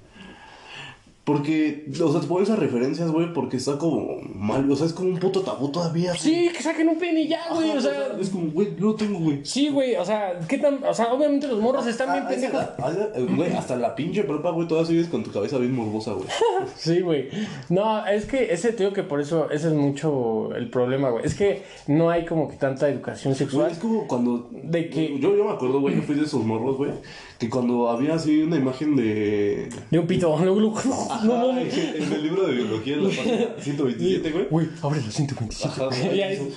[1.25, 4.93] Porque, o sea, te pongo esas referencias, güey, porque está como mal, o sea, es
[4.93, 6.11] como un puto tabú todavía.
[6.11, 6.19] güey.
[6.21, 7.71] Sí, que saquen un pene y ya, güey.
[7.71, 9.41] Ajá, O sea, es como, güey, yo lo tengo, güey.
[9.43, 9.97] sí, güey.
[9.97, 10.85] O sea, ¿qué tan.?
[10.85, 12.61] O sea, obviamente los morros están bien Ah, pendejos.
[12.79, 16.13] ah, esa- Güey, hasta la pinche prepa, güey, todavía sigues con tu cabeza bien morbosa,
[16.13, 16.27] güey.
[16.77, 17.31] Sí, güey.
[17.71, 21.25] No, es que ese digo que por eso, ese es mucho el problema, güey.
[21.25, 23.71] Es que no hay como que tanta educación Güey, sexual.
[23.71, 24.51] es como cuando...
[24.53, 26.91] De que- Yo, yo me acuerdo, güey, yo fui de esos morros, güey,
[27.45, 29.69] que cuando había así una imagen de...
[29.91, 30.35] De un pito.
[30.45, 31.53] No, no.
[31.53, 34.47] Ay, en el libro de biología, en la página 127, güey.
[34.51, 35.69] Güey, abre la 127.
[35.69, 36.21] Ajá, güey.
[36.21, 36.49] eso.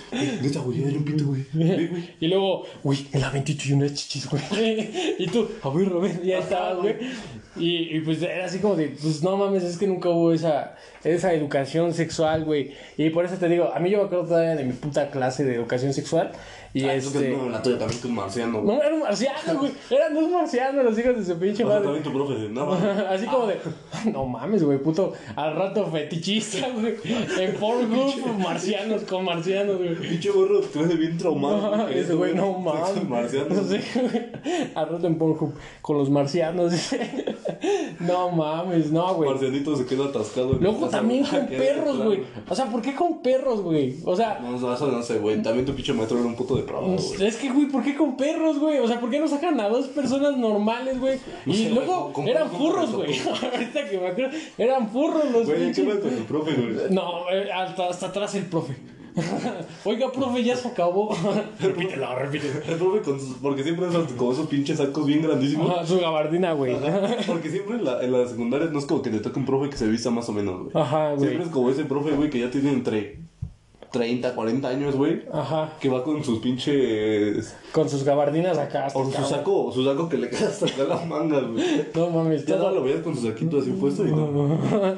[0.41, 1.45] Neta, güey, hay un pito, güey.
[1.53, 2.09] Ve, güey.
[2.19, 4.41] y luego, güey, en la 28 y unas chichis, güey.
[5.19, 6.95] Y tú, a ver, ver, ya estabas, güey.
[7.57, 10.75] Y, y pues era así como de, pues no mames, es que nunca hubo esa,
[11.03, 12.73] esa educación sexual, güey.
[12.97, 15.43] Y por eso te digo, a mí yo me acuerdo todavía de mi puta clase
[15.43, 16.31] de educación sexual.
[16.73, 17.29] Y Ah, este.
[17.35, 18.77] no, la tuya también que un marciano, güey.
[18.77, 19.71] No, era un marciano, güey.
[19.89, 21.83] Eran dos marcianos los hijos de su pinche O sea, madre.
[21.85, 23.09] también tu profe de nada.
[23.13, 23.57] Así como de,
[24.11, 26.95] no mames, güey, puto, al rato fetichista, güey.
[27.39, 29.95] En Pornhub, marcianos con marcianos, güey.
[29.95, 31.73] Pinche gorro, te ves bien traumado.
[31.73, 33.03] Ah, Ese güey, no mames.
[33.03, 33.09] mames.
[33.09, 33.55] Marciano.
[33.67, 34.27] Sí, güey.
[34.75, 36.73] Al rato en Pornhub con los marcianos.
[37.99, 39.29] No mames, no, güey.
[39.29, 40.59] Marcianito se queda atascado.
[40.59, 42.23] casa, también con perros, güey.
[42.47, 43.95] O sea, ¿por qué con perros, güey?
[44.05, 45.41] O sea, No, no, eso no sé, güey.
[45.41, 47.27] También tu pinche maestro era un puto güey.
[47.27, 48.79] es que, güey, ¿por qué con perros, güey?
[48.79, 51.19] O sea, ¿por qué no sacan a dos personas normales, güey?
[51.45, 53.19] No Y sé, luego con- eran con- furros, con- güey.
[53.53, 56.75] Ahorita que me acuerdo, eran furros los Güey, ¿qué con tu profe, güey?
[56.91, 58.75] No, eh, hasta, hasta atrás el profe.
[59.83, 61.15] Oiga, profe, ya se acabó.
[61.59, 62.53] repítelo, repítelo.
[62.67, 63.37] El profe con sus...
[63.37, 65.71] Porque siempre esos, con esos pinches sacos bien grandísimos.
[65.71, 66.75] Ajá, su gabardina, güey.
[66.75, 69.45] Ajá, Porque siempre en la, en la secundaria no es como que te toque un
[69.45, 70.83] profe que se vista más o menos, güey.
[70.83, 71.19] Ajá, güey.
[71.29, 73.19] Siempre es como ese profe, güey, que ya tiene entre
[73.91, 75.21] 30, 40 años, güey.
[75.31, 75.73] Ajá.
[75.79, 77.55] Que va con sus pinches.
[77.71, 78.85] Con sus gabardinas acá.
[78.87, 81.63] hasta Con su saco, su saco que le queda hasta acá las mangas, güey.
[81.95, 84.57] No mames, Ya no lo veías con su saquito así puesto y no.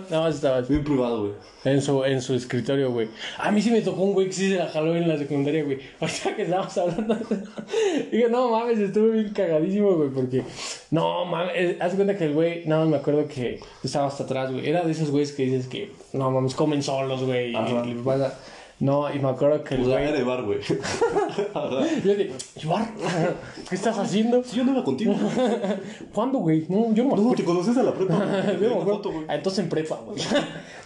[0.10, 1.34] no, estaba Bien privado, güey.
[1.66, 3.08] en su, en su escritorio, güey.
[3.38, 5.64] A mí sí me tocó un güey que sí se la jaló en la secundaria,
[5.64, 5.78] güey.
[6.00, 7.18] Ahorita que estábamos hablando.
[8.12, 10.44] Digo, no mames, estuve bien cagadísimo, güey, porque.
[10.92, 14.24] No mames, eh, haz cuenta que el güey, nada más me acuerdo que estaba hasta
[14.24, 14.68] atrás, güey.
[14.68, 17.52] Era de esos güeyes que dices que, no mames, comen solos, güey.
[17.56, 18.34] Y, les pasa-
[18.80, 20.04] No, y me acuerdo que el sea, güey.
[20.08, 20.60] era de bar, güey.
[22.04, 22.32] Yo de,
[22.64, 22.88] Ibar,
[23.70, 24.42] ¿qué estás haciendo?
[24.44, 25.14] Sí, yo no iba contigo.
[26.14, 26.66] ¿Cuándo, güey?
[26.70, 27.36] No, yo no me No, acuerdo.
[27.36, 28.14] te conoces a la prepa.
[28.54, 28.86] Yo Vi me acuerdo.
[28.96, 29.26] foto, güey.
[29.28, 30.18] Ah, entonces en prepa, güey.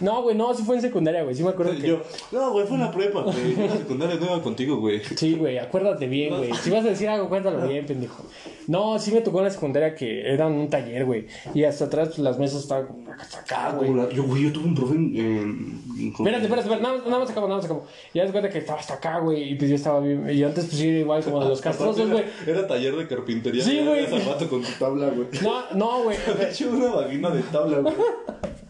[0.04, 1.34] No, güey, no, sí fue en secundaria, güey.
[1.34, 1.88] Sí me acuerdo que.
[1.88, 3.36] Yo, no, güey, fue en la prepa, güey.
[3.54, 5.00] En la secundaria no iba contigo, güey.
[5.16, 6.52] Sí, güey, acuérdate bien, güey.
[6.54, 8.22] Si vas a decir algo, cuéntalo bien, pendejo.
[8.66, 11.26] No, sí me tocó en la secundaria que era un taller, güey.
[11.54, 13.90] Y hasta atrás pues, las mesas estaban como hasta acá, güey.
[14.14, 15.16] Yo, güey, yo tuve un profe en.
[15.16, 17.86] en- Espérate, espérate, espérate, nada, más- nada más acabo, nada más acabo.
[18.12, 20.28] Ya das cuenta que estaba hasta acá, güey, y pues yo estaba bien.
[20.30, 22.24] Y antes, pues sí, era igual como de los castrosos, güey.
[22.46, 23.64] Era, era taller de carpintería.
[23.64, 24.06] Sí, Era güey.
[24.06, 25.28] zapato con tu tabla, güey.
[25.42, 26.16] No, no, güey.
[26.38, 27.94] Me hecho una vagina de tabla, güey.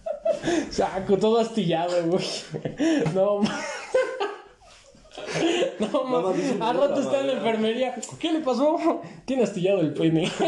[0.70, 2.24] Saco todo astillado, güey.
[3.14, 3.40] No,
[5.80, 7.94] No, Nada ma- más hizo un Al rato está en la enfermería.
[8.18, 9.00] ¿Qué le pasó?
[9.24, 10.30] Tiene astillado el pene.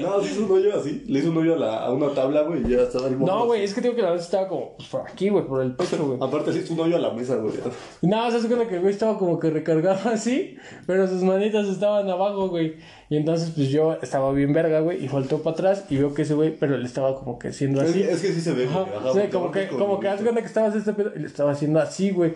[0.00, 1.04] No, se hizo un hoyo así.
[1.06, 3.46] Le hizo un hoyo a, la, a una tabla, güey, y ya estaba el No,
[3.46, 5.74] güey, es que digo que la vez estaba como pues, por aquí, güey, por el
[5.74, 6.18] pecho, güey.
[6.22, 7.54] Aparte, le hizo un hoyo a la mesa, güey.
[8.02, 10.56] Más se cuenta que el güey estaba como que recargado así,
[10.86, 12.76] pero sus manitas estaban abajo, güey.
[13.10, 16.22] Y entonces, pues yo estaba bien verga, güey, y faltó para atrás y veo que
[16.22, 18.02] ese güey, pero le estaba como que haciendo así.
[18.02, 18.76] es que sí se ve, güey.
[18.84, 21.20] Ajá, o sea, porque como que, como que haz cuenta que estabas este pedo y
[21.20, 22.34] le estaba haciendo así, güey.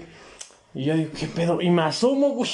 [0.74, 1.60] Y yo digo, ¿qué pedo?
[1.60, 2.50] Y me asomo, güey.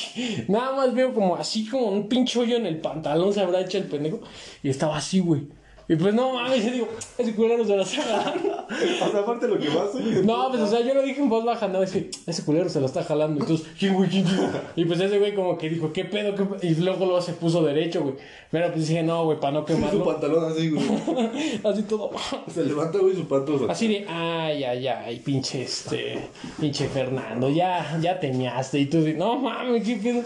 [0.48, 3.78] Nada más veo como así, como un pinche hoyo en el pantalón se habrá hecho
[3.78, 4.20] el pendejo.
[4.62, 5.48] Y estaba así, güey.
[5.88, 8.53] Y pues no mames, yo digo, ese culero se la está jalando.
[8.70, 10.24] O sea, aparte lo que más, güey.
[10.24, 12.68] No, pues o sea, yo lo dije en voz baja, no, es que ese culero
[12.68, 13.40] se la está jalando.
[13.40, 14.08] Entonces, ¿quién, güey?
[14.08, 14.50] ¿Quién, quién?
[14.76, 16.34] Y pues ese güey como que dijo, ¿qué pedo?
[16.62, 18.14] Y luego luego se puso derecho, güey.
[18.50, 20.04] Pero pues dije, no, güey, para no Su quemarlo.
[20.04, 20.84] pantalón así, güey.
[21.64, 22.10] Así todo.
[22.52, 23.70] Se levanta, güey, su pantalón.
[23.70, 26.18] Así de, ay, ay, ay, pinche este,
[26.60, 28.78] pinche Fernando, ya, ya te measte.
[28.78, 30.22] Y tú, de, no mames, qué pedo.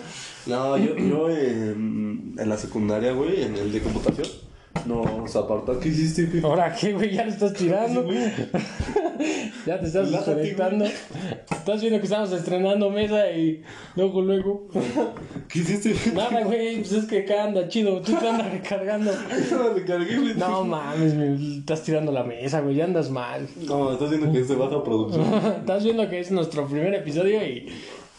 [0.46, 4.26] No, yo, yo en, en la secundaria, güey, en el de computación,
[4.86, 5.78] nos apartó.
[5.78, 6.42] ¿Qué hiciste, güey?
[6.42, 8.06] Ahora qué, güey, ya lo estás tirando.
[9.66, 10.84] ya te estás desconectando.
[11.50, 13.62] Estás viendo que estamos estrenando mesa y
[13.96, 14.68] luego, luego.
[15.48, 15.94] ¿Qué hiciste?
[16.14, 19.12] Nada, güey, pues es que acá anda chido, tú te andas recargando.
[20.38, 20.48] No.
[20.48, 23.48] No mames, me estás tirando la mesa, güey, ya andas mal.
[23.66, 25.24] No, estás viendo que es de baja producción.
[25.60, 27.68] Estás viendo que es nuestro primer episodio y.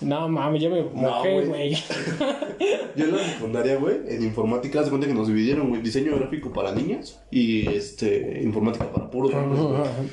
[0.02, 1.74] No mames, ya me mojé, güey.
[2.96, 6.52] Yo en la secundaria, güey, en informática, se cuenta que nos dividieron, güey, diseño gráfico
[6.52, 9.32] para niñas y este, informática para puros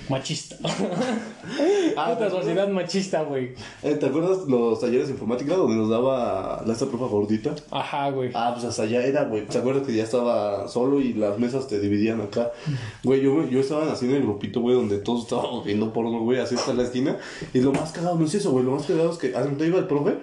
[0.08, 0.56] machista.
[1.96, 3.54] Ah, Puta sociedad machista, güey.
[3.82, 7.54] Eh, ¿Te acuerdas los talleres de informática donde nos daba la esta profa gordita?
[7.70, 8.30] Ajá, güey.
[8.34, 9.46] Ah, pues hasta allá era, güey.
[9.46, 12.50] ¿Te acuerdas que ya estaba solo y las mesas te dividían acá?
[13.02, 16.40] Güey, yo, yo estaba así en el grupito, güey, donde todos estábamos viendo porno, güey,
[16.40, 17.16] así hasta la esquina.
[17.54, 18.64] Y lo más cagado no es eso, güey.
[18.64, 19.34] Lo más cagado es que
[19.76, 20.18] iba el profe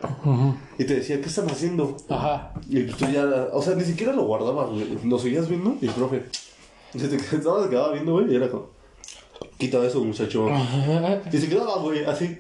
[0.78, 1.98] y te decía, ¿qué están haciendo?
[2.10, 2.54] Ajá.
[2.70, 5.00] Y tú ya, o sea, ni siquiera lo guardabas, güey.
[5.06, 6.26] Lo seguías viendo y el profe,
[6.96, 8.70] se te se quedaba viendo, güey, y era como,
[9.64, 10.50] quita eso, muchacho.
[11.32, 12.38] Y se quedaba, güey, así.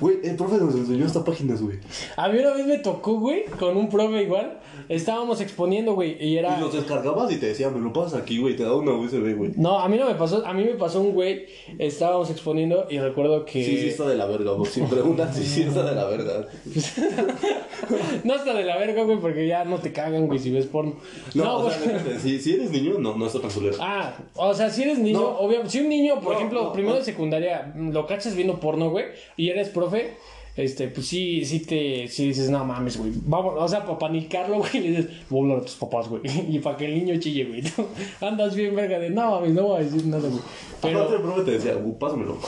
[0.00, 1.78] Güey, el profe nos enseñó estas páginas, güey.
[2.16, 4.60] A mí una vez me tocó, güey, con un profe igual.
[4.88, 6.58] Estábamos exponiendo, güey, y era.
[6.58, 9.34] Y los descargabas y te decía, me lo pasas aquí, güey, te da una USB,
[9.36, 9.52] güey.
[9.56, 11.46] No, a mí no me pasó, a mí me pasó un güey,
[11.78, 13.64] estábamos exponiendo y recuerdo que...
[13.64, 14.70] Sí, sí está de la verga, güey.
[14.70, 16.46] Si preguntan, sí, sí está de la verga.
[18.24, 20.94] no está de la verga, güey, porque ya no te cagan, güey, si ves porno.
[21.34, 23.76] No, No, o sea, si, si eres niño, no, no está tan culero.
[23.80, 25.28] Ah, o sea, si eres niño, No.
[25.38, 29.06] obviamente, si un niño, por No, ejemplo, primero de secundaria, lo cachas viendo porno, güey,
[29.36, 30.14] y eres profe,
[30.56, 34.58] este, pues sí, sí te, sí dices, no mames, güey, vamos, o sea, para panicarlo,
[34.58, 37.20] güey, le dices, voy a hablar a tus papás, güey, y para que el niño
[37.20, 37.62] chille, güey,
[38.20, 40.40] andas bien verga de, no mames, no voy a decir nada, güey,
[40.78, 42.38] Aparte, pero, el profe te decía, "Gu, pásamelo.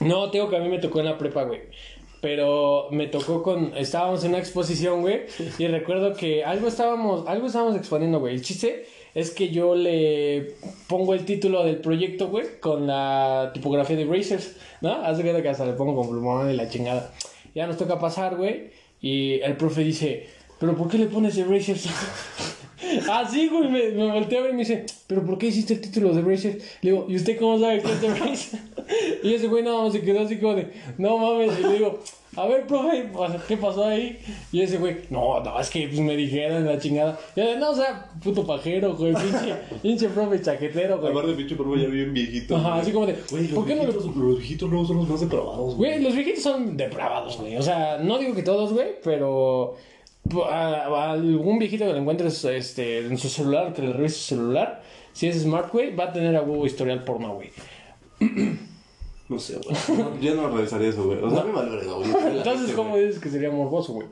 [0.00, 1.60] no, tengo que a mí me tocó en la prepa, güey.
[2.20, 3.72] Pero me tocó con.
[3.76, 5.22] Estábamos en una exposición, güey.
[5.58, 7.26] Y recuerdo que algo estábamos.
[7.26, 8.34] Algo estábamos exponiendo, güey.
[8.34, 10.54] El chiste es que yo le
[10.86, 14.92] pongo el título del proyecto, güey, con la tipografía de Brazers, ¿no?
[14.92, 17.12] Hace cuenta que le pongo con plumón y la chingada.
[17.54, 18.70] Ya nos toca pasar, güey.
[19.00, 20.26] Y el profe dice,
[20.58, 21.88] ¿pero por qué le pones de Brazers?
[23.08, 25.74] Ah, sí, güey, me, me volteé a ver y me dice, ¿pero por qué hiciste
[25.74, 26.56] el título de Brazers?
[26.82, 28.56] Le digo, ¿y usted cómo sabe que es de Brazers?
[29.22, 31.58] Y ese güey nada más se quedó así como de, no mames.
[31.58, 32.00] Y le digo,
[32.36, 33.10] a ver, profe,
[33.48, 34.18] ¿qué pasó ahí?
[34.52, 37.18] Y ese güey, no, no, es que pues, me dijeron la chingada.
[37.34, 41.10] Y yo no, o sea, puto pajero, güey, pinche, pinche profe chaquetero, güey.
[41.10, 42.56] Aparte, pinche profe ya bien viejito.
[42.56, 42.80] Ajá, güey.
[42.82, 45.20] así como de, Güey, los ¿por qué no le los viejitos luego son los más
[45.20, 45.90] depravados, güey.
[45.92, 47.56] Güey, los viejitos son depravados, güey.
[47.56, 49.76] O sea, no digo que todos, güey, pero
[50.48, 54.36] a, a algún viejito que le encuentres este, en su celular, que le revise su
[54.36, 57.50] celular, si es smart, güey, va a tener a huevo historial porno, güey.
[59.30, 59.76] No sé, güey.
[59.96, 61.22] No, yo no revisaría eso, güey.
[61.22, 62.10] O sea, me verga, güey.
[62.36, 63.06] Entonces, gente, ¿cómo güey.
[63.06, 64.08] dices que sería morboso, güey?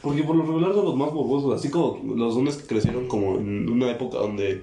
[0.00, 3.36] Porque por lo regular son los más morbosos, así como los dones que crecieron como
[3.36, 4.62] en una época donde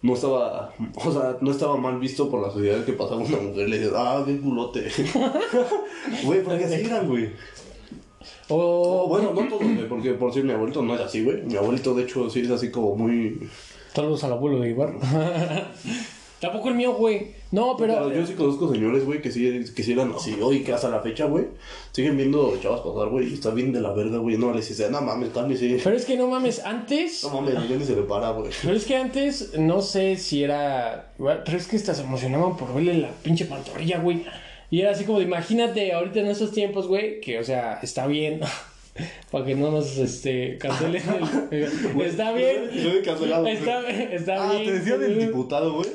[0.00, 0.72] no estaba,
[1.04, 3.78] o sea, no estaba mal visto por la sociedad que pasaba una mujer y le
[3.78, 4.86] decía, ah, qué culote.
[6.24, 7.32] Güey, porque así eran, güey.
[8.48, 11.42] O, O bueno, no todos, güey, porque por si mi abuelito no es así, güey.
[11.42, 13.50] Mi abuelito, de hecho, sí es así como muy...
[13.92, 14.94] saludos al abuelo de Ibar.
[16.46, 17.32] Tampoco el mío, güey.
[17.50, 17.94] No, pero...
[17.94, 20.88] Pero yo sí conozco señores, güey, que sí, que sí eran así, hoy que hasta
[20.88, 21.46] la fecha, güey,
[21.90, 24.36] siguen viendo chavas pasar, güey, y está bien de la verga, güey.
[24.36, 25.80] No, les dice, no mames, cálmese.
[25.82, 27.24] Pero es que no mames, antes...
[27.24, 28.52] No mames, ya ni se le para, güey.
[28.62, 31.12] Pero es que antes, no sé si era.
[31.18, 34.24] Pero es que hasta se emocionaban por verle la pinche pantorrilla, güey.
[34.70, 38.06] Y era así como de, imagínate ahorita en esos tiempos, güey, que, o sea, está
[38.06, 38.40] bien.
[39.30, 41.02] Para que no nos este, cancelen
[41.50, 42.70] el- Está bien.
[42.72, 43.46] Yo cancelado.
[43.46, 44.64] Está, está Ah, bien.
[44.64, 45.88] te decía del diputado, güey.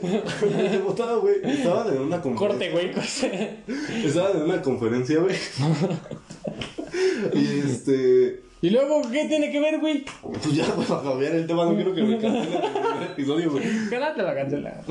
[0.57, 1.35] El diputado, güey.
[1.43, 2.47] Estaban en una conferencia.
[2.47, 4.05] Corte, güey.
[4.05, 5.35] Estaban en una conferencia, güey.
[7.33, 8.41] y este.
[8.61, 10.05] Y luego, ¿qué tiene que ver, güey?
[10.21, 13.51] Pues ya, güey, para cambiar el tema, no quiero que me cancelen el primer episodio,
[13.51, 13.63] güey.
[13.89, 14.81] Cállate la cancela.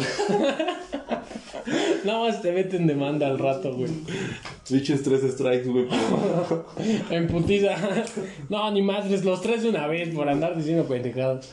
[2.05, 3.91] Nada más te meten demanda al rato, güey.
[4.71, 5.87] Biches tres strikes, güey.
[7.11, 7.77] En putiza.
[8.49, 11.49] No, ni madres, los tres de una vez por andar diciendo pendejadas.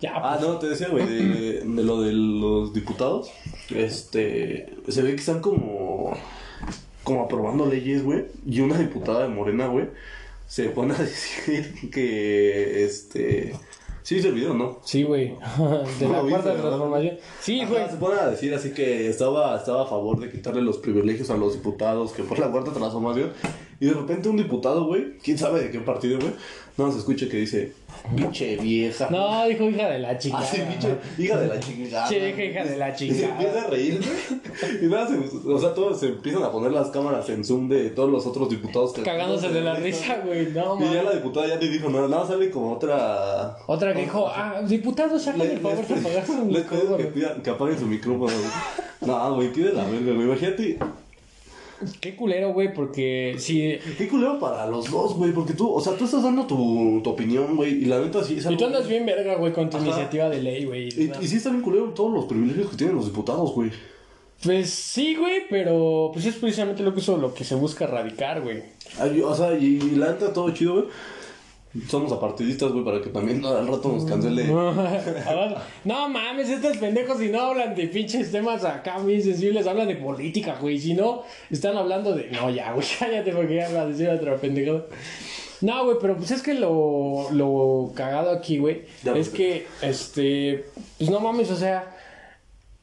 [0.00, 0.46] Ya, Ah, pues.
[0.48, 3.30] no, te decía, güey, de, de lo de los diputados.
[3.74, 4.74] Este.
[4.88, 6.12] Se ve que están como.
[7.04, 8.24] Como aprobando leyes, güey.
[8.46, 9.86] Y una diputada de Morena, güey.
[10.46, 12.84] Se pone a decir que.
[12.84, 13.54] Este.
[14.02, 14.78] Sí, viste el video, ¿no?
[14.84, 15.34] Sí, güey.
[15.98, 17.18] De la cuarta ¿viste, transformación.
[17.40, 17.90] Sí, güey.
[17.90, 21.36] se pone a decir así que estaba, estaba a favor de quitarle los privilegios a
[21.36, 23.32] los diputados, que por la cuarta transformación.
[23.78, 26.32] Y de repente un diputado, güey, quién sabe de qué partido, güey,
[26.78, 27.72] no se escucha que dice,
[28.16, 29.08] pinche vieja.
[29.10, 30.38] No, dijo hija de la chica.
[30.38, 32.08] Así, pinche hija de la chingada.
[32.08, 33.32] Che, vieja hija de la Y se chingada.
[33.32, 34.84] empieza a reír, güey.
[34.84, 37.90] Y nada, se- o sea, todos se empiezan a poner las cámaras en zoom de
[37.90, 38.92] todos los otros diputados.
[38.94, 40.46] que- Cagándose de la risa, güey.
[40.52, 41.14] No, Y ya la man.
[41.16, 43.56] diputada ya ni dijo nada, nada, sale como otra...
[43.66, 47.54] Otra que dijo, ah, diputados, hagan el favor de apagar su Les pides que, micrófono.
[47.54, 48.50] apaguen su micrófono, güey.
[49.02, 50.22] No, güey, pide la verga, güey.
[50.26, 50.78] Imagínate.
[52.00, 53.76] Qué culero, güey, porque si...
[53.98, 55.32] Qué culero para los dos, güey.
[55.32, 57.82] Porque tú, o sea, tú estás dando tu, tu opinión, güey.
[57.82, 59.86] Y la neta sí es Y tú andas bien verga, güey, con tu Ajá.
[59.86, 60.88] iniciativa de ley, güey.
[60.88, 63.70] Y, y sí está bien culero todos los privilegios que tienen los diputados, güey.
[64.42, 68.42] Pues sí, güey, pero pues es precisamente lo que, eso, lo que se busca erradicar,
[68.42, 68.62] güey.
[68.98, 70.84] Ay, O sea, y, y la neta todo chido, güey.
[71.88, 74.44] Somos apartidistas, güey, para que también al rato nos cancele.
[75.84, 79.96] no mames, estos pendejos si no hablan de pinches temas acá bien sensibles, hablan de
[79.96, 80.78] política, güey.
[80.78, 82.30] Si no, están hablando de.
[82.30, 84.86] No, ya, güey, cállate porque ya va a decir otra pendejada.
[85.60, 88.82] No, güey, pero pues es que lo, lo cagado aquí, güey,
[89.14, 90.66] es que, este,
[90.98, 91.95] pues no mames, o sea,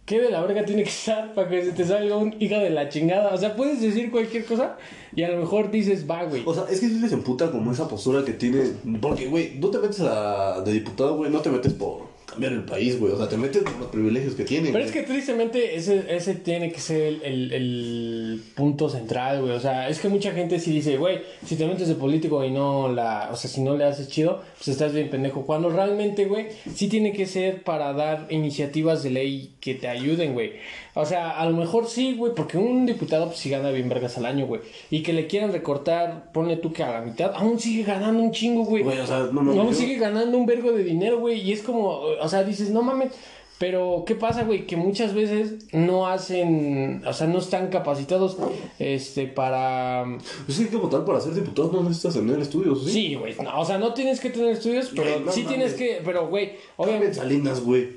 [0.05, 2.69] ¿qué de la verga tiene que estar para que se te salga un hija de
[2.69, 3.33] la chingada?
[3.33, 4.77] O sea, puedes decir cualquier cosa
[5.15, 6.43] y a lo mejor dices, va, güey.
[6.45, 8.63] O sea, es que sí les emputa como esa postura que tiene.
[9.01, 12.63] Porque, güey, no te metes a, de diputado, güey, no te metes por cambiar el
[12.63, 13.13] país, güey.
[13.13, 14.71] O sea, te metes los privilegios que tienen.
[14.73, 19.53] Pero es que tristemente ese, ese tiene que ser el, el- el punto central, güey.
[19.53, 22.51] O sea, es que mucha gente sí dice, güey, si te metes de político y
[22.51, 23.29] no la...
[23.31, 25.45] O sea, si no le haces chido, pues estás bien pendejo.
[25.45, 30.33] Cuando realmente, güey, sí tiene que ser para dar iniciativas de ley que te ayuden,
[30.33, 30.53] güey.
[30.95, 34.17] O sea, a lo mejor sí, güey, porque un diputado pues sí gana bien vergas
[34.17, 34.62] al año, güey.
[34.91, 38.31] Y que le quieran recortar, ponle tú que a la mitad, aún sigue ganando un
[38.31, 38.83] chingo, güey.
[38.83, 39.51] Güey, o sea, no, no.
[39.59, 41.41] Aún yo- sigue ganando un vergo de dinero, güey.
[41.41, 43.13] Y es como, o sea, dices, no mames.
[43.59, 44.65] Pero, ¿qué pasa, güey?
[44.65, 48.37] Que muchas veces no hacen, o sea, no están capacitados,
[48.79, 50.05] este, para...
[50.45, 52.91] Pues sí, que votar para ser diputado no necesitas tener estudios, ¿sí?
[52.91, 55.55] Sí, güey, no, o sea, no tienes que tener estudios, pero Güey, no sí mames.
[55.57, 57.89] tienes que, pero, güey, obviamente, Salinas, güey.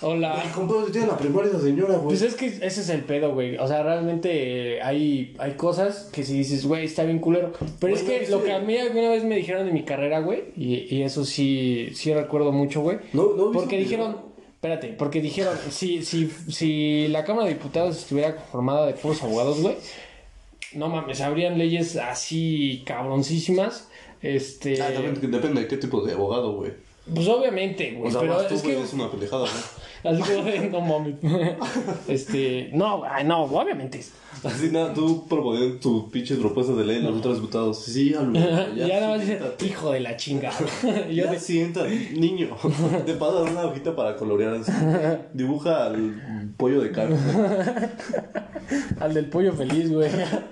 [0.00, 0.40] hola.
[0.42, 2.06] Ay, compadre, tiene la primaria esa señora, güey.
[2.06, 3.58] Pues es que ese es el pedo, güey.
[3.58, 7.52] O sea, realmente eh, hay, hay cosas que si dices, güey, está bien culero.
[7.78, 10.20] Pero es que ¿no lo que a mí alguna vez me dijeron de mi carrera,
[10.20, 12.98] güey, y, y eso sí, sí recuerdo mucho, güey.
[13.12, 14.34] No, no, ¿viste Porque el dijeron?
[14.56, 19.60] Espérate, porque dijeron, si, si, si la Cámara de Diputados estuviera formada de puros abogados,
[19.60, 19.76] güey,
[20.72, 23.88] no mames, habrían leyes así cabroncísimas.
[24.22, 24.80] Este.
[24.82, 26.72] Ah, depende de qué tipo de abogado, güey.
[27.14, 28.08] Pues obviamente, güey.
[28.08, 28.82] O sea, pero tú, es güey, que.
[28.82, 29.86] es una pendejada, ¿no?
[30.10, 31.14] Así de, no mames.
[32.08, 32.70] Este.
[32.72, 34.00] No, ay, no, obviamente.
[34.44, 37.82] Así nada, tú proponiendo tus pinches propuestas de ley, los otros diputados.
[37.82, 38.38] Sí, hablo.
[38.76, 39.66] Ya, nada más dice, siéntate.
[39.66, 40.52] hijo de la chinga.
[40.82, 42.56] Yo Ya de, sienta, niño.
[43.06, 44.54] Te pasan una hojita para colorear.
[44.54, 44.70] así.
[45.32, 47.16] Dibuja al pollo de carne.
[49.00, 50.10] al del pollo feliz, güey.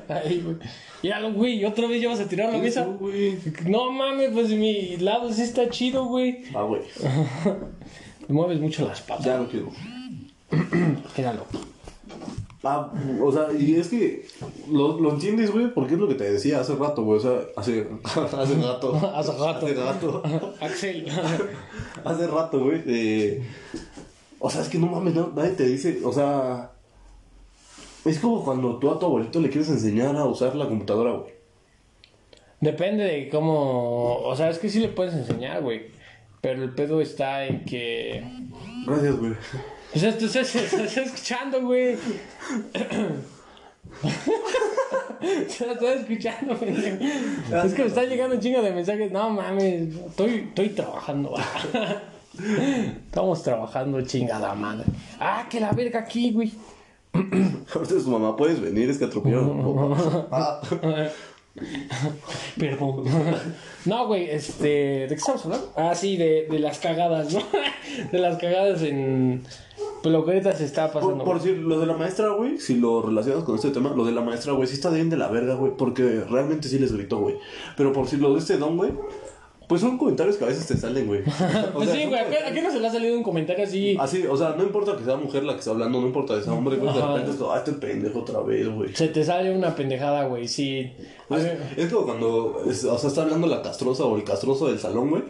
[0.09, 0.57] Ahí, güey.
[1.05, 1.62] Míralo, güey.
[1.66, 2.88] Otra vez ya vas a tirar la mesa.
[3.66, 6.44] No mames, pues mi lado sí está chido, güey.
[6.55, 6.80] Ah, güey.
[8.28, 9.26] Me mueves mucho las patas.
[9.26, 9.68] Ya no quiero.
[11.18, 11.44] Míralo.
[12.62, 12.90] Ah,
[13.20, 14.26] o sea, y es que
[14.72, 17.18] lo, lo entiendes, güey, porque es lo que te decía hace rato, güey.
[17.18, 18.94] O sea, hace, hace rato.
[19.14, 19.66] Hace rato.
[19.66, 20.22] Hace rato.
[20.62, 21.07] Axel.
[22.02, 22.82] hace rato, güey.
[22.86, 23.42] eh,
[24.38, 26.70] o sea, es que no mames, no- nadie te dice, o sea.
[28.05, 31.32] Es como cuando tú a tu abuelito le quieres enseñar a usar la computadora, güey.
[32.61, 34.18] Depende de cómo.
[34.18, 35.86] O sea, es que sí le puedes enseñar, güey.
[36.40, 38.22] Pero el pedo está en que.
[38.86, 39.32] Gracias, güey.
[39.94, 41.96] O sea, tú estás, estás escuchando, güey.
[45.48, 47.05] Se la estás escuchando, pendejo.
[47.64, 49.12] Es que me están llegando un chingo de mensajes.
[49.12, 51.34] No mames, estoy, estoy trabajando.
[53.07, 54.84] Estamos trabajando, chingada madre.
[55.20, 56.52] Ah, que la verga aquí, güey.
[57.75, 59.95] Ahorita su mamá, puedes venir, es que atropellaron.
[60.31, 60.61] Ah,
[62.59, 63.05] Perdón.
[63.85, 65.07] No, güey, este.
[65.07, 65.73] ¿De qué estamos hablando?
[65.77, 67.41] Ah, sí, de, de las cagadas, ¿no?
[68.12, 69.43] De las cagadas en.
[70.03, 71.25] Pues lo que ahorita se está por, pasando.
[71.25, 74.12] por decir, lo de la maestra, güey, si lo relacionas con este tema, lo de
[74.12, 77.19] la maestra, güey, sí está bien de la verga, güey, porque realmente sí les gritó,
[77.19, 77.37] güey.
[77.77, 78.93] Pero por si lo de este don, güey,
[79.69, 81.23] pues son comentarios que a veces te salen, güey.
[81.75, 83.23] Pues sea, sí, güey, ¿a qué- comentarios- ¿a qué no se le ha salido un
[83.23, 83.97] comentario así?
[83.99, 86.43] Así, o sea, no importa que sea mujer la que está hablando, no importa que
[86.43, 87.15] sea hombre, güey, de Ajá.
[87.15, 88.95] repente es ah, este pendejo otra vez, güey.
[88.95, 90.93] Se te sale una pendejada, güey, sí.
[91.31, 91.37] A
[91.77, 95.11] Es, como cuando, es- o sea, está hablando la castrosa o el castroso del salón,
[95.11, 95.23] güey.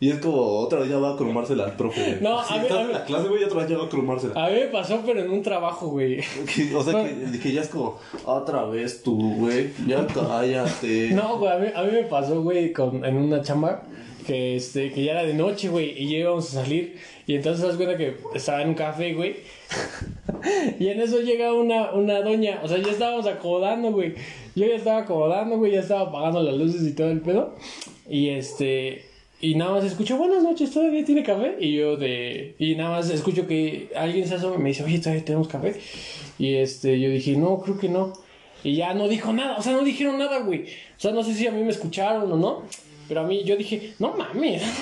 [0.00, 2.20] Y es como, otra vez ya va a cromársela profe, güey.
[2.20, 4.46] No, Así a mí- a mí- la clase, güey, otra vez ya va a cromársela.
[4.46, 6.20] A mí me pasó, pero en un trabajo, güey.
[6.76, 11.10] O sea, que, que ya es como, otra vez tú, güey, ya cállate.
[11.10, 13.82] No, güey, a mí, a mí me pasó, güey, con, en una chamba
[14.24, 16.96] que, este, que ya era de noche, güey, y ya íbamos a salir.
[17.26, 19.36] Y entonces das cuenta que estaba en un café, güey.
[20.78, 24.14] y en eso llega una, una doña, o sea, ya estábamos acomodando, güey.
[24.54, 27.54] Yo ya estaba acomodando, güey, ya estaba apagando las luces y todo el pedo.
[28.08, 29.07] Y este.
[29.40, 31.56] Y nada más escucho, buenas noches, ¿todavía tiene café?
[31.60, 32.56] Y yo de...
[32.58, 35.76] Y nada más escucho que alguien se asoma y me dice, oye, ¿todavía tenemos café?
[36.40, 38.12] Y este, yo dije, no, creo que no.
[38.64, 40.64] Y ya no dijo nada, o sea, no dijeron nada, güey.
[40.64, 42.62] O sea, no sé si a mí me escucharon o no.
[43.08, 44.62] Pero a mí, yo dije, no mames.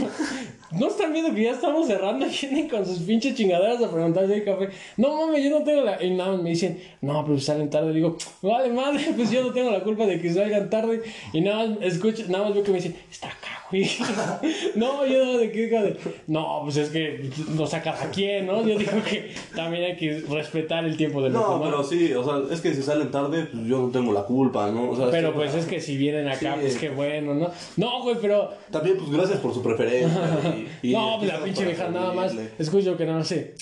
[0.73, 4.33] No están viendo que ya estamos cerrando vienen con sus pinches chingaderas a preguntar si
[4.33, 4.69] hay café.
[4.97, 6.03] No mames, yo no tengo la.
[6.03, 7.93] Y nada me dicen, no, pero salen tarde.
[7.93, 11.03] Digo, vale madre, pues yo no tengo la culpa de que salgan tarde.
[11.33, 13.56] Y nada más escucho, nada más veo que me dicen, está acá,
[14.77, 15.97] no, yo de qué.
[16.27, 18.67] No, pues es que no sacas a quién, ¿no?
[18.67, 22.25] Yo digo que también hay que respetar el tiempo de los No, pero sí, o
[22.25, 24.91] sea, es que si salen tarde, pues yo no tengo la culpa, ¿no?
[24.91, 26.61] O sea, Pero sí, pues es que si vienen acá, Sí.
[26.61, 27.51] pues qué bueno, ¿no?
[27.77, 28.51] No, güey, pero.
[28.71, 30.57] También, pues gracias por su preferencia.
[30.83, 32.35] Y, y no, pues la pinche vieja nada más.
[32.59, 33.55] Escucho que no sé.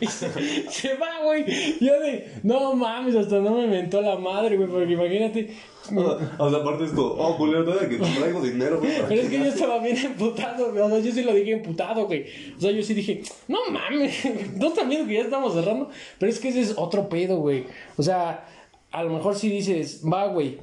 [0.00, 1.44] Y se, se va, güey.
[1.80, 2.32] Yo de.
[2.42, 5.54] No mames, hasta no me mentó la madre, güey, porque imagínate.
[5.82, 8.92] O sea, o sea, aparte es como, oh, culero, todavía que traigo dinero, güey.
[9.08, 10.82] Pero es que yo estaba bien emputado, güey.
[10.82, 12.26] O sea, yo sí lo dije emputado, güey.
[12.56, 14.24] O sea, yo sí dije, no mames,
[14.56, 15.90] no viendo que ya estamos cerrando.
[16.18, 17.64] Pero es que ese es otro pedo, güey.
[17.96, 18.46] O sea,
[18.90, 20.58] a lo mejor si dices, va, güey,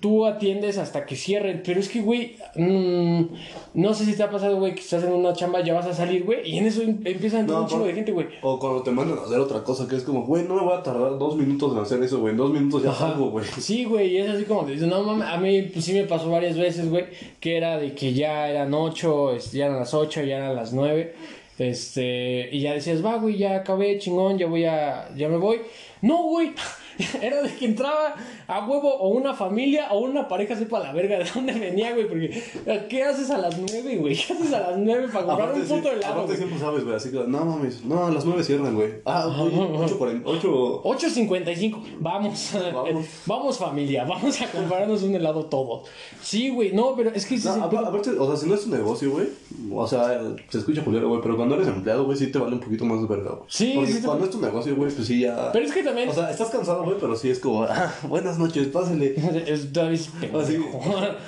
[0.00, 1.62] tú atiendes hasta que cierren.
[1.64, 3.22] Pero es que, güey, mm,
[3.74, 5.94] no sé si te ha pasado, güey, que estás en una chamba, ya vas a
[5.94, 6.48] salir, güey.
[6.48, 8.26] Y en eso em- empieza a entrar un chingo de gente, güey.
[8.42, 10.74] O cuando te mandan a hacer otra cosa, que es como, güey, no me voy
[10.74, 12.32] a tardar dos minutos en hacer eso, güey.
[12.32, 13.44] En dos minutos ya salgo, güey.
[13.58, 16.30] Sí, güey, y es así como, de, no mames, a mí pues, sí me pasó
[16.30, 17.06] varias veces, güey,
[17.40, 21.14] que era de que ya eran ocho, ya eran las ocho, ya eran las nueve,
[21.58, 25.60] este, y ya decías, va, güey, ya acabé, chingón, ya voy a, ya me voy.
[26.02, 26.52] No, güey,
[27.22, 28.14] era de que entraba
[28.46, 32.08] a huevo o una familia o una pareja sepa la verga de dónde venía, güey,
[32.08, 32.42] porque,
[32.88, 34.14] ¿qué haces a las nueve, güey?
[34.16, 36.96] ¿Qué haces a las nueve para comprar un sí- puto helado, aparte siempre sabes, güey,
[36.96, 38.90] así que, no mames, no, a las nueve cierran, güey.
[39.04, 40.82] Ah, ocho, cuarenta, ocho...
[40.84, 43.04] 8.55, vamos, Vamos.
[43.26, 45.88] vamos familia, vamos a comprarnos un helado todos.
[46.22, 49.10] Sí, güey, no, pero es que No, aparte, o sea, si no es tu negocio,
[49.10, 49.28] güey,
[49.72, 52.60] o sea, se escucha culero, güey, pero cuando eres empleado, güey, sí te vale un
[52.60, 53.42] poquito más de verga, güey.
[53.48, 55.50] Sí, Porque sí te- cuando es tu negocio, güey, pues sí ya...
[55.52, 56.08] Pero es que también.
[56.08, 57.92] O sea, estás cansado, güey, pero sí es como, ah,
[58.38, 59.14] buenas noches, pásale.
[59.52, 60.38] es pendejo.
[60.38, 60.56] Así.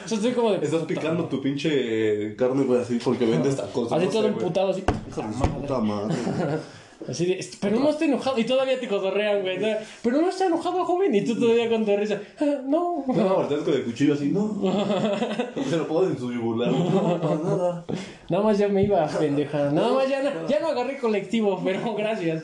[0.04, 0.64] O sea, estoy como de.
[0.64, 3.90] Estás picando tu pinche carne, güey, así, porque vendes tacos.
[3.92, 4.82] Así no todo emputado, así.
[4.82, 6.14] Puta madre.
[7.09, 7.44] Así de.
[7.61, 8.38] Pero no está enojado.
[8.38, 9.59] Y todavía te cotorrean, güey.
[10.02, 11.14] Pero no está enojado, joven.
[11.14, 12.20] Y tú todavía con tu risa.
[12.40, 13.04] "Ah, No.
[13.07, 14.61] No, volteas con el cuchillo así, no.
[15.70, 17.84] Se lo pones en su yugular, no, para nada.
[18.28, 19.70] Nada más ya me iba, pendeja.
[19.70, 22.42] Nada más ya no, ya no agarré colectivo, pero gracias.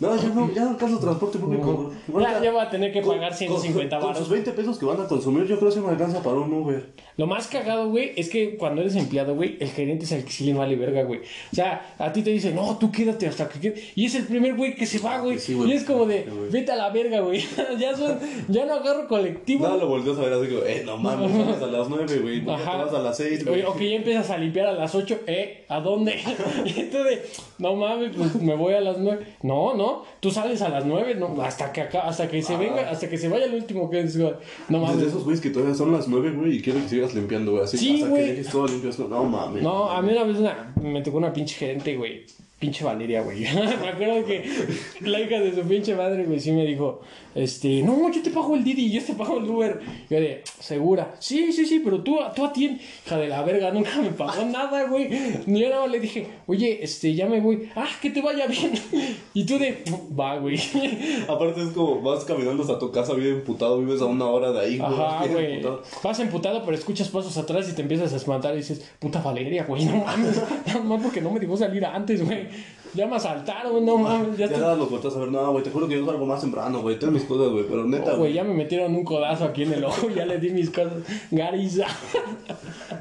[0.00, 1.92] No, ya no, ya no alcanzo transporte público.
[2.18, 4.44] Ya, ya voy a tener que Con- pagar 150 con, con sus baros.
[4.44, 6.92] 20 pesos que van a consumir, yo creo que se me alcanza para un Uber.
[7.18, 10.30] Lo más cagado, güey, es que cuando eres empleado, güey, el gerente es el que
[10.30, 11.20] sí le vale verga, güey.
[11.20, 13.82] O sea, a ti te dice, no, tú quédate hasta que quede.
[13.94, 15.38] Y es el primer güey que se va, güey.
[15.38, 15.70] Sí, güey.
[15.70, 17.42] y es como de, vete a la verga, güey.
[17.78, 18.18] ya son,
[18.48, 19.66] ya no agarro colectivo.
[19.68, 22.40] No, lo volteas a ver así como, eh, no mames, vamos a las 9, güey.
[22.44, 22.84] ¿por qué te Ajá.
[22.84, 23.62] vas a las 6, Oye, güey?
[23.62, 25.64] o que ya empiezas a limpiar a las 8, ¿eh?
[25.68, 26.14] ¿A dónde?
[26.64, 27.22] y tú de,
[27.58, 29.24] no mames, pues me voy a las 9.
[29.42, 32.90] No, no, tú sales a las 9, no, hasta que acá, hasta que se venga,
[32.90, 34.32] hasta que se vaya el último que es, güey.
[34.68, 35.06] No Desde mames.
[35.08, 37.64] esos güeyes que todavía son las 9, güey, y quieren que sigas limpiando, güey.
[37.64, 38.24] Así Sí, hasta güey.
[38.24, 38.90] que dejes todo limpio.
[39.08, 39.62] No mames.
[39.62, 42.24] No, a mí una vez una- me tocó una pinche gerente, güey.
[42.60, 43.40] Pinche Valeria, güey.
[43.80, 44.44] me acuerdo que
[45.00, 47.00] la hija de su pinche madre, güey, sí me dijo,
[47.34, 49.80] este, no, yo te pago el Didi, yo te pago el Uber.
[50.10, 51.14] Yo de, segura.
[51.20, 52.82] Sí, sí, sí, pero tú, tú atiendes.
[53.06, 55.08] Hija de la verga, nunca me pagó nada, güey.
[55.46, 57.70] Ni yo nada más le dije, oye, este, ya me voy.
[57.74, 58.72] Ah, que te vaya bien.
[59.34, 59.82] y tú de,
[60.18, 60.58] va, güey.
[61.28, 64.60] Aparte es como, vas caminando hasta tu casa bien emputado, vives a una hora de
[64.60, 64.92] ahí, güey.
[64.92, 65.52] Ajá, güey.
[65.54, 65.82] emputado.
[66.02, 69.64] Vas emputado, pero escuchas pasos atrás y te empiezas a espantar y dices, puta Valeria,
[69.64, 70.42] güey, no mames.
[70.66, 72.49] Nada más porque no me dejó salir antes, güey.
[72.92, 74.36] Ya me asaltaron, no mames.
[74.36, 76.40] Ya, Ya nada, los volteas a ver, no, güey, te juro que yo salgo más
[76.40, 76.98] temprano, güey.
[76.98, 79.74] Ten mis cosas, güey, pero neta, Oh, güey, ya me metieron un codazo aquí en
[79.74, 80.94] el ojo, ya le di mis cosas.
[81.30, 81.86] Gariza.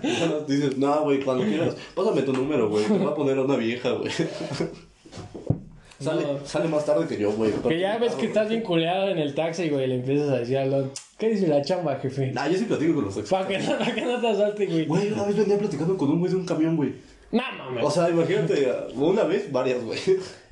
[0.03, 2.85] Ya nos dices, no, güey, cuando quieras, pásame tu número, güey.
[2.85, 4.11] Te voy a poner a una vieja, güey.
[5.99, 6.45] sale, No.
[6.45, 7.51] sale más tarde que yo, güey.
[7.67, 10.57] Que ya ves que estás bien culeado en el taxi, güey, le empiezas a decir
[10.57, 12.31] al ¿qué dice la chamba, jefe?
[12.31, 13.29] Nah, yo sí platico con los ex.
[13.29, 14.85] Para que, no- pa' que no te asalte, güey.
[14.85, 16.93] Güey, una vez venía platicando con un güey de un camión, güey.
[17.31, 17.83] No mames.
[17.85, 19.99] O sea, imagínate, una vez, varias, güey.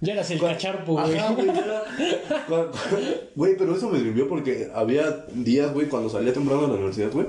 [0.01, 1.17] ya eras el cacharpo, güey.
[1.17, 1.83] Ajá, güey, era-
[3.35, 7.11] Güey, pero eso me sirvió porque había días, güey, cuando salía temprano de la universidad,
[7.11, 7.27] güey,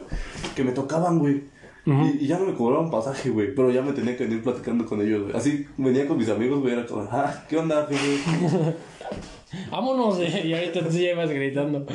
[0.55, 1.45] que me tocaban, güey.
[1.87, 4.85] y, y ya no me cobraban pasaje, güey, pero ya me tenía que venir platicando
[4.85, 5.35] con ellos, güey.
[5.37, 8.75] Así venía con mis amigos, güey, era como, ah, ¿qué onda, jefe?
[9.71, 11.87] Vámonos, eh, y ahorita tú ya ibas gritando.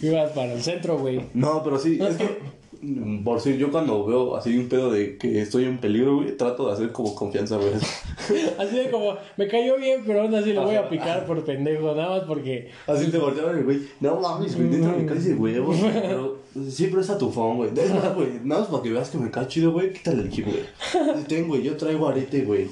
[0.00, 1.22] Ibas para el centro, güey.
[1.32, 2.38] No, pero sí, es que,
[2.80, 6.36] mm, por si yo cuando veo así un pedo de que estoy en peligro, güey,
[6.36, 7.70] trato de hacer como confianza, güey.
[8.58, 11.94] Así de como, me cayó bien, pero aún así le voy a picar por pendejo,
[11.94, 12.70] nada más porque.
[12.86, 13.80] Así te volteaban, güey.
[14.00, 15.76] No mames, güey, me caes de huevos.
[15.80, 17.70] Pero siempre es a tu phone, güey.
[17.74, 19.92] Es más, güey, nada más para que veas que me cae chido, güey.
[19.94, 21.24] Quítale el chip, güey.
[21.26, 22.66] Ten, güey, yo traigo arete, güey.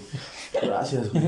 [0.63, 1.25] Gracias, güey.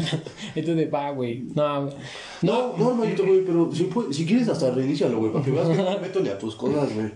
[0.55, 1.45] Entonces, va, güey.
[1.55, 1.95] No, güey.
[2.43, 5.69] No, no, hermanito, güey, pero si, pu- si quieres hasta reinícialo, güey, para que veas
[5.69, 7.11] que no me meto ni a tus cosas, güey.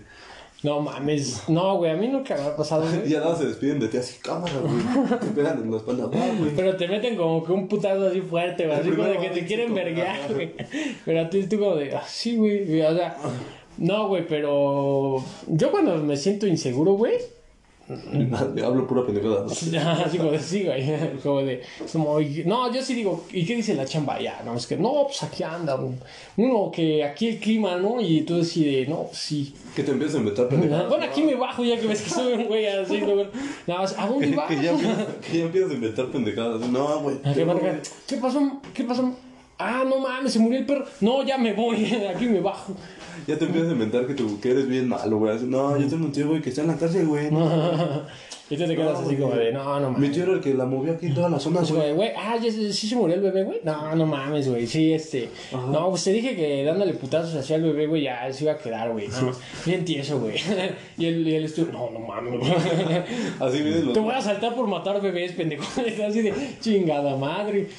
[0.63, 1.43] No mames.
[1.49, 3.09] No, güey, a mí nunca me ha pasado, Y güey.
[3.09, 5.19] ya nada se despiden de ti así, cámara, güey.
[5.19, 6.55] Te pegan en la espalda, güey.
[6.55, 8.79] Pero te meten como que un putazo así fuerte, güey.
[8.79, 10.53] Así como de que te quieren verguear, güey.
[11.05, 12.81] Pero a ti tú como de, ah, sí, güey.
[12.81, 13.17] O sea,
[13.77, 15.23] no, güey, pero.
[15.47, 17.15] Yo cuando me siento inseguro, güey.
[18.63, 19.45] Hablo pura pendejada.
[20.05, 20.83] Así como de, sí, güey.
[21.23, 21.61] Como de,
[21.91, 24.41] como, no, yo sí digo, ¿y qué dice la chamba ya?
[24.45, 25.99] No, es que, no, pues aquí anda un-
[26.37, 27.99] uno que aquí el clima, ¿no?
[28.01, 29.53] Y tú decides, no, pues sí.
[29.75, 30.89] Que te empiezas a inventar pendejadas.
[30.89, 33.27] Bueno, aquí me bajo ya que ves que sube un güey así, güey.
[33.67, 34.47] Nada más, ¿a dónde vas?
[34.47, 36.61] Que ya, empiezas, que ya empiezas a inventar pendejadas.
[36.69, 37.17] No, güey.
[38.07, 38.61] ¿Qué pasó?
[38.73, 39.13] ¿Qué pasó?
[39.59, 40.85] Ah, no mames, se murió el perro.
[41.01, 42.73] No, ya me voy, aquí me bajo.
[43.27, 45.35] Ya te empiezas a inventar que, tú, que eres bien malo, güey.
[45.35, 47.29] Así, No, yo tengo un tío, güey, que está en la cárcel, güey.
[48.49, 50.11] Y tú te quedas así como de, no, no Mi mames.
[50.11, 51.93] tío era el que la movió aquí en toda la zona, güey.
[51.93, 53.61] güey, ah, ya se- sí se murió el bebé, güey.
[53.63, 54.67] No, no mames, güey.
[54.67, 55.29] Sí, este.
[55.53, 58.57] No, pues te dije que dándole putazos hacia el bebé, güey, ya se iba a
[58.57, 59.07] quedar, güey.
[59.07, 59.31] No,
[59.65, 60.35] bien tieso, güey.
[60.97, 62.51] y él, y él estuvo, no, no mames, güey.
[63.39, 63.93] Así vienen los.
[63.93, 65.63] Te voy a saltar por matar bebés, pendejo.
[66.07, 67.69] Así de chingada madre.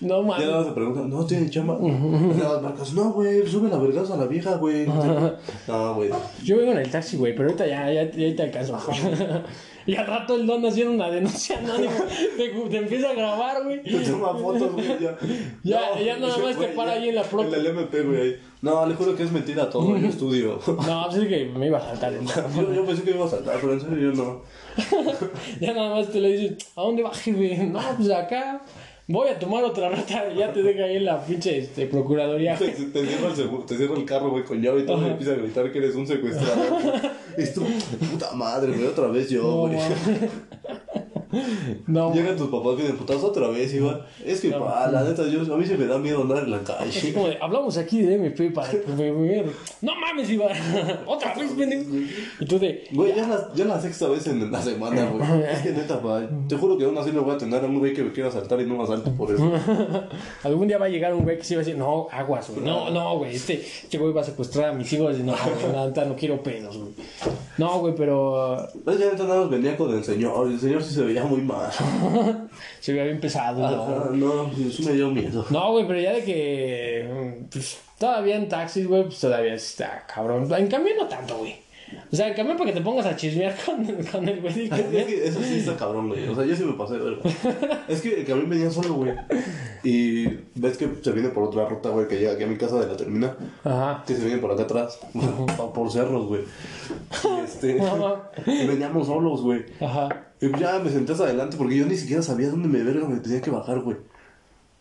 [0.00, 0.46] No Ya mames.
[0.46, 1.76] nada más se preguntan, no tiene chamba.
[1.80, 4.86] Las marcas, no, güey, sube la vergas a la vieja, güey.
[4.86, 6.10] No, güey.
[6.44, 8.78] Yo vengo en el taxi, güey, pero ahorita ya, ya, ya te alcanzo.
[9.86, 11.92] y al rato el don haciendo una denuncia anónima.
[12.36, 13.82] Te, te empieza a grabar, güey.
[13.82, 15.16] Te toma fotos, güey, ya.
[15.64, 17.00] Ya- ya nada más te güey, para ya.
[17.02, 18.20] ahí en la pro- En el MP, güey.
[18.20, 18.36] ahí.
[18.62, 20.58] No, le juro que es mentira todo, yo estudio.
[20.66, 22.44] No, pues es que me iba a saltar el don.
[22.56, 24.42] Yo, yo pensé que iba a saltar, pero en serio yo no.
[25.60, 27.56] Ya nada más te le dices, ¿a dónde vas, jefe?
[27.66, 28.60] No, pues acá.
[29.10, 30.30] Voy a tomar otra rata.
[30.34, 32.56] Ya te deja ahí en la pinche este, procuraduría.
[32.56, 35.32] Te, te cierra el, te cierra el carro, güey, con llave y todo, y empieza
[35.32, 36.82] a gritar que eres un secuestrador.
[36.82, 37.00] güey.
[37.38, 37.62] Es tu
[38.10, 39.78] puta madre, güey, otra vez yo, güey.
[41.86, 44.04] No, Llegan tus papás bien putados otra vez, igual.
[44.24, 46.60] Es que, pa, la neta, yo, a mí se me da miedo andar en la
[46.60, 47.12] calle.
[47.12, 49.44] como de, hablamos aquí de MP para que me me-
[49.82, 50.50] No mames, Iván.
[51.06, 51.84] Otra vez, pendejo.
[52.40, 52.84] Y tú de.
[52.92, 55.42] Güey, ya la, ya la sexta vez en la semana, güey.
[55.52, 57.78] Es que neta, pa, te juro que aún así le voy a tener a un
[57.78, 59.50] güey que me quiera saltar y no me asalto por eso.
[60.44, 62.64] Algún día va a llegar un güey que se va a decir, no, aguas, güey.
[62.64, 63.34] No, no, güey.
[63.36, 65.18] Este, este güey va a secuestrar a mis hijos.
[65.18, 66.90] Y no, güey, la neta, no quiero pedos, güey.
[67.58, 70.48] No, güey, pero Pues ya neta nada más venía con el señor.
[70.50, 71.70] El señor sí se veía muy mal.
[72.80, 73.60] se veía bien pesado.
[73.60, 73.82] ¿no?
[73.82, 75.44] Ajá, no, sí me dio miedo.
[75.50, 77.44] No, güey, pero ya de que.
[77.50, 80.52] Pues, todavía en taxis, güey, pues todavía está cabrón.
[80.52, 81.68] En cambio, no tanto, güey.
[82.10, 84.64] O sea, en cambio, para que te pongas a chismear con, con el güey.
[84.64, 86.28] Es que eso sí está cabrón, güey.
[86.28, 87.22] O sea, yo sí me pasé verga.
[87.88, 89.14] Es que el camión venía solo, güey.
[89.82, 92.78] Y ves que se viene por otra ruta, güey, que llega aquí a mi casa
[92.80, 93.36] de la terminal.
[93.64, 94.04] Ajá.
[94.06, 94.98] Que se viene por acá atrás.
[95.74, 96.42] Por cerros, güey.
[97.24, 97.80] Y este.
[97.80, 98.30] Ajá.
[98.46, 99.64] y veníamos solos, güey.
[99.80, 100.27] Ajá.
[100.40, 103.08] Y pues ya me senté hasta adelante porque yo ni siquiera sabía dónde me verga
[103.08, 103.96] me tenía que bajar, güey.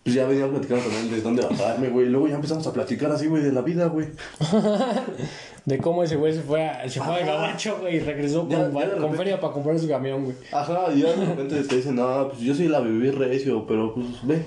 [0.03, 2.05] Pues ya venía platicando con él de dónde bajarme, güey.
[2.05, 4.08] Y luego ya empezamos a platicar así, güey, de la vida, güey.
[5.66, 8.70] De cómo ese güey se fue a, se fue al gabacho, güey, y regresó Ya-
[8.72, 10.36] con, ya con feria para comprar su camión, güey.
[10.53, 13.93] Ajá, y ya de repente te dicen, no, pues yo sí la viví recio, pero
[13.93, 14.45] pues ve,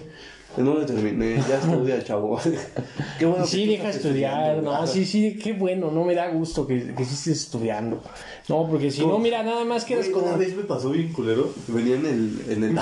[0.57, 2.39] en dónde terminé, ya estudia, chavo.
[3.19, 3.47] Qué bueno.
[3.47, 4.87] Sí, deja estudiar, no, ajá.
[4.87, 8.03] sí, sí, qué bueno, no me da gusto que, que sí estés estudiando.
[8.49, 10.27] No, porque si no, mira, nada más quedas como...
[10.27, 11.51] Una vez me pasó bien culero.
[11.69, 12.45] Venía en el.
[12.49, 12.81] En el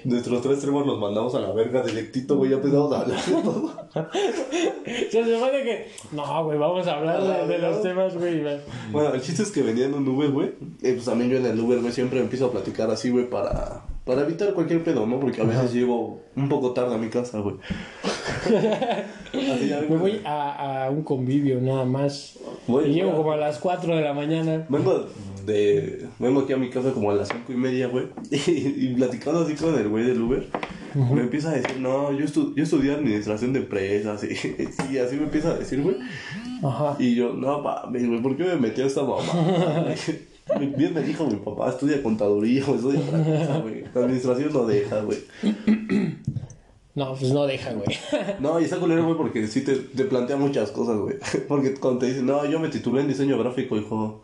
[0.04, 2.50] nuestros tres extremos los mandamos a la verga directito, güey.
[2.50, 3.72] Ya empezamos a hablar de todo.
[5.10, 5.88] Se supone que...
[6.12, 8.42] No, güey, vamos a hablar de, de los temas, güey.
[8.92, 10.52] Bueno, el chiste es que venía en un Uber, güey.
[10.82, 13.84] Y pues también yo en el Uber, güey, siempre empiezo a platicar así, güey, para.
[14.06, 15.18] Para evitar cualquier pedo, ¿no?
[15.20, 17.56] Porque a veces llego un poco tarde a mi casa, güey.
[18.46, 22.38] Así ya Me voy a, a un convivio nada más.
[22.68, 24.64] Voy- y llego como a las 4 de la mañana.
[24.68, 25.06] Vengo
[25.44, 26.06] de.
[26.20, 28.06] Vengo aquí a mi casa como a las cinco y media, güey.
[28.30, 30.46] Y, platicando así con el güey del Uber.
[30.94, 34.22] Me empieza a decir, no, yo, estu- yo estudié administración de empresas.
[34.24, 35.96] Y, sí, así me empieza a decir, güey.
[36.62, 36.96] Ajá.
[37.00, 39.22] Y yo, no, mames, güey, ¿por qué me metí a esta mamá?
[40.46, 40.66] Güey?
[40.76, 43.84] Bien me dijo mi papá, estudia contaduría, o estudia otra cosa, güey.
[43.94, 45.18] La administración no deja, güey.
[46.94, 47.98] No, pues no deja, güey.
[48.40, 51.16] No, y está culero, güey, porque sí te, te plantea muchas cosas, güey.
[51.48, 54.22] Porque cuando te dicen, no, yo me titulé en diseño gráfico, hijo.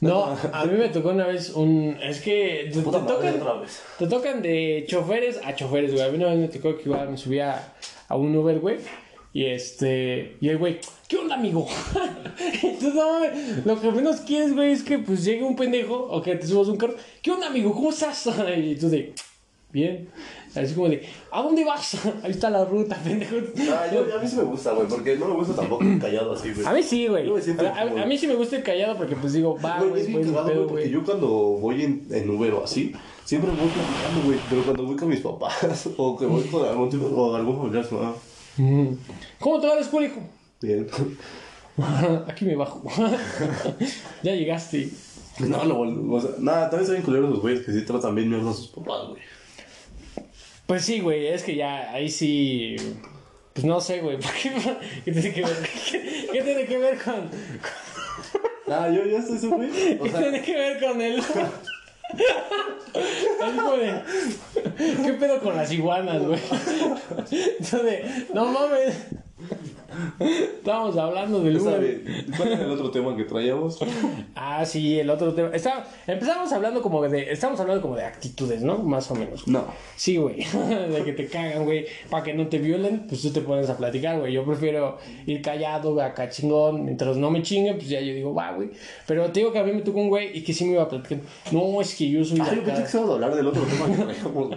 [0.00, 1.96] No, a mí me tocó una vez un...
[2.02, 3.34] Es que te, te tocan,
[3.98, 6.04] te tocan de choferes a choferes, güey.
[6.04, 7.74] A mí una vez me tocó que igual me subía
[8.08, 8.78] a un Uber, güey.
[9.36, 10.38] Y este...
[10.40, 11.68] Y el güey, ¿qué onda, amigo?
[12.62, 16.22] Entonces, no mames, lo que menos quieres, güey, es que pues llegue un pendejo o
[16.22, 16.94] que te subas un carro.
[17.20, 17.70] ¿Qué onda, amigo?
[17.74, 18.26] ¿Cómo estás?
[18.56, 19.12] Y tú de...
[19.70, 20.08] Bien.
[20.54, 21.98] Así como de, ¿a dónde vas?
[22.22, 23.36] Ahí está la ruta, pendejo.
[23.72, 26.32] Ah, yo, a mí sí me gusta, güey, porque no me gusta tampoco ir callado
[26.32, 26.66] así, güey.
[26.66, 27.28] A mí sí, güey.
[27.28, 30.00] A, a- como- a mí sí me gusta el callado porque pues digo, va, Güey,
[30.00, 32.94] es bien güey, cagado, güey, porque yo cuando voy en, en Uber o así,
[33.26, 34.38] siempre voy platicando, güey.
[34.48, 37.84] Pero cuando voy con mis papás o que voy con algún tipo o algún familiar.
[39.38, 40.20] ¿Cómo te va la escuela, hijo?
[40.60, 40.86] bien.
[42.28, 42.82] Aquí me bajo.
[44.22, 44.90] ya llegaste.
[45.40, 48.14] No, lo vol- o sea, nada, también son bien culeros los güeyes que sí tratan
[48.14, 49.22] bien mierda a sus papás, güey.
[50.66, 52.76] Pues sí, güey, es que ya ahí sí.
[53.52, 54.16] Pues no sé, güey.
[54.20, 54.52] ¿por ¿Qué,
[55.04, 55.56] ¿Qué tiene que ver?
[55.90, 57.30] ¿Qué, qué tiene que ver con.?
[58.68, 59.70] Ah, yo ya estoy güey.
[60.00, 61.22] O ¿Qué tiene que ver con él?
[63.76, 64.02] De.
[64.76, 66.40] ¿Qué pedo con las iguanas, güey?
[67.58, 68.94] Entonces, no mames.
[70.20, 71.80] Estábamos hablando del está Uber.
[71.80, 72.26] bien.
[72.36, 73.78] ¿Cuál era el otro tema que traíamos?
[74.34, 75.50] Ah, sí, el otro tema.
[75.52, 77.32] Está, empezamos hablando como de.
[77.32, 78.78] Estamos hablando como de actitudes, ¿no?
[78.78, 79.46] Más o menos.
[79.48, 79.64] No.
[79.96, 80.36] Sí, güey.
[80.90, 81.86] De que te cagan, güey.
[82.10, 84.32] Para que no te violen, pues tú te pones a platicar, güey.
[84.32, 86.84] Yo prefiero ir callado, güey, acá chingón.
[86.84, 88.70] Mientras no me chinguen, pues ya yo digo, va, güey.
[89.06, 90.82] Pero te digo que a mí me tocó un güey y que sí me iba
[90.82, 91.18] a platicar.
[91.50, 93.62] No, es que yo soy Ah, yo pensé que se iba a hablar del otro
[93.62, 94.56] tema que traíamos.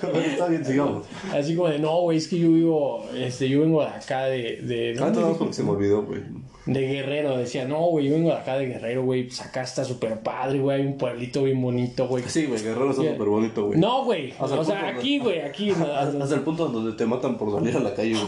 [0.00, 1.06] Pero está bien, sigamos.
[1.32, 3.06] Así como de, no, güey, es que yo vivo.
[3.14, 4.51] Este, yo vengo de acá de.
[4.56, 5.38] De Ah, ¿dónde no, dijo?
[5.38, 6.20] porque se me olvidó, güey.
[6.66, 9.84] De Guerrero, decía, no, güey, yo vengo de acá de Guerrero, güey, pues acá está
[9.84, 12.22] súper padre, güey, hay un pueblito bien bonito, güey.
[12.28, 13.80] Sí, güey, Guerrero está súper bonito, güey.
[13.80, 15.70] No, güey, o sea, aquí, güey, aquí.
[15.78, 18.26] no, Hasta hasta el punto donde te matan por salir a la calle, güey.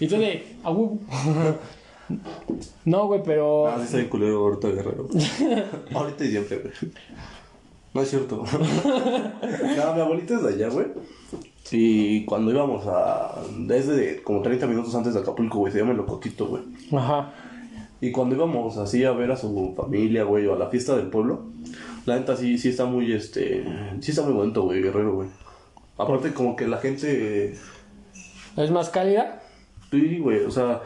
[0.00, 0.98] Y tú de, a huevo.
[2.84, 3.66] No, güey, pero.
[3.68, 5.08] Ah, sí bien culero ahorita Guerrero.
[5.94, 6.92] ahorita y siempre, güey.
[7.94, 8.44] No es cierto.
[9.76, 10.86] no, mi abuelita es de allá, güey.
[11.70, 13.42] Y cuando íbamos a...
[13.58, 16.62] Desde como 30 minutos antes de Acapulco, güey, se llama El Locoquito, güey.
[16.92, 17.32] Ajá.
[18.00, 21.06] Y cuando íbamos así a ver a su familia, güey, o a la fiesta del
[21.06, 21.46] pueblo,
[22.06, 23.64] la neta sí, sí está muy, este...
[24.00, 25.28] Sí está muy bonito, güey, Guerrero, güey.
[25.96, 27.54] Aparte como que la gente...
[28.56, 29.40] ¿Es más cálida?
[29.90, 30.82] Sí, güey, o sea...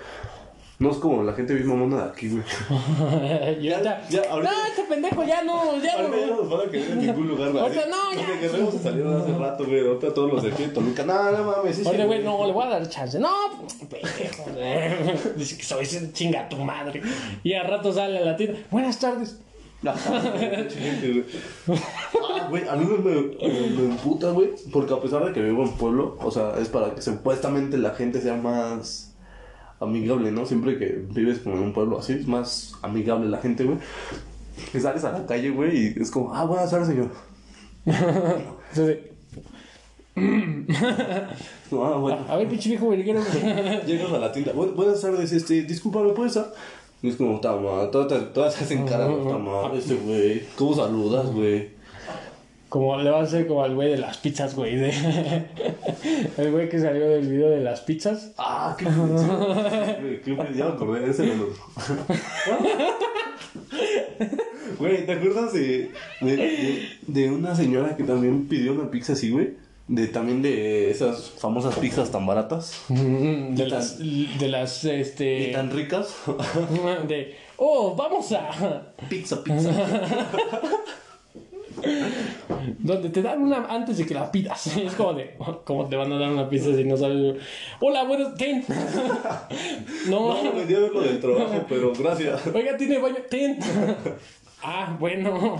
[0.81, 2.45] No es como la gente bien mamona de aquí, güey.
[3.61, 6.37] ya, ya, ya, ahorita- No, este pendejo ya no, ya Ahorita ya no.
[6.37, 7.63] no nos van a querer en ningún lugar, güey.
[7.65, 8.27] Ahorita no, ya.
[8.65, 9.81] Porque salieron hace rato, güey.
[9.87, 11.05] Ahorita todos los de aquí de Toluca.
[11.05, 11.77] No, no mames.
[11.77, 13.19] sí, sí, Oye, güey, no, le voy a dar chance.
[13.19, 13.29] No,
[13.91, 14.45] pendejo.
[14.57, 15.17] eh.
[15.37, 17.03] Dice que soy ese chinga tu madre.
[17.43, 18.61] Y al rato sale a la tienda.
[18.71, 19.37] Buenas tardes.
[19.85, 19.95] Ah,
[22.51, 23.21] güey, a mí me, me,
[23.71, 24.51] me emputa, güey.
[24.73, 27.91] Porque a pesar de que vivo en pueblo, o sea, es para que supuestamente la
[27.91, 29.08] gente sea más
[29.81, 30.45] amigable, ¿no?
[30.47, 33.79] Siempre que vives como en un pueblo así, es más amigable la gente, güey.
[34.73, 37.11] Que sales a la calle, güey, y es como, ah, buenas tardes, señor.
[37.87, 38.99] Entonces,
[41.71, 42.25] No, ah, bueno.
[42.29, 43.21] a ver, pinche viejo, güey, quiero.
[43.87, 46.53] Llegas a la tienda, "Bu- buenas tardes, este, disculpa, ¿me puedes dar?
[47.03, 50.43] Y es como, está mal, todas, todas se hacen cara, mal, este güey.
[50.57, 51.78] ¿Cómo saludas, güey?
[52.69, 54.77] Como le va a hacer como al güey de las pizzas, güey.
[54.77, 54.91] De...
[56.37, 58.33] El güey que salió del video de las pizzas.
[58.37, 58.85] Ah, qué
[60.35, 61.49] güey, ya me acordé de ese lo-
[64.79, 65.91] Güey, ¿te acuerdas de,
[66.21, 69.55] de, de, de una señora que también pidió una pizza así, güey?
[69.89, 75.49] De, también de esas famosas pizzas tan baratas Mm, De las, de las, este...
[75.49, 76.15] y tan ricas.
[77.09, 78.93] De, oh, vamos a...
[79.09, 79.71] pizza, pizza.
[82.79, 84.67] Donde te dan una antes de que la pidas.
[84.77, 87.37] Es como de, ¿cómo te van a dar una pizza si no sabes?
[87.81, 88.65] Hola, buenos, ten.
[90.09, 92.47] No, No, me dio lo del trabajo, pero gracias.
[92.49, 93.59] oiga, tiene baño, ten.
[94.63, 95.57] Ah, bueno.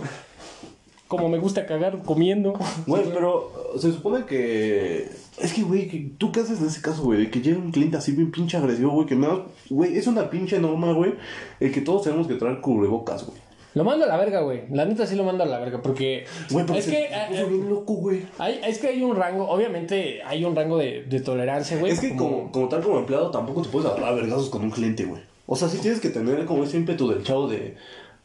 [1.07, 2.53] Como me gusta cagar comiendo.
[2.87, 5.09] Güey, pero se supone que.
[5.41, 7.21] Es que, güey, ¿tú qué haces en ese caso, güey?
[7.21, 9.47] De que llega un cliente así bien pinche agresivo, güey, que nada.
[9.71, 11.15] Güey, es una pinche norma, güey,
[11.61, 13.39] el que todos tenemos que traer cubrebocas, güey.
[13.79, 14.63] Lo mando a la verga, güey.
[14.73, 16.25] La neta sí lo mando a la verga porque...
[16.51, 16.97] Güey, pero es se- que...
[16.97, 18.23] se eh, puso eh, bien loco, güey.
[18.39, 21.93] hay, es que hay un rango, obviamente hay un rango de, de tolerancia, güey.
[21.93, 24.71] Es que como, como tal como empleado tampoco te puedes agarrar a vergazos con un
[24.71, 25.23] cliente, güey.
[25.47, 27.77] O sea, sí tienes que tener como ese ímpetu del chavo de,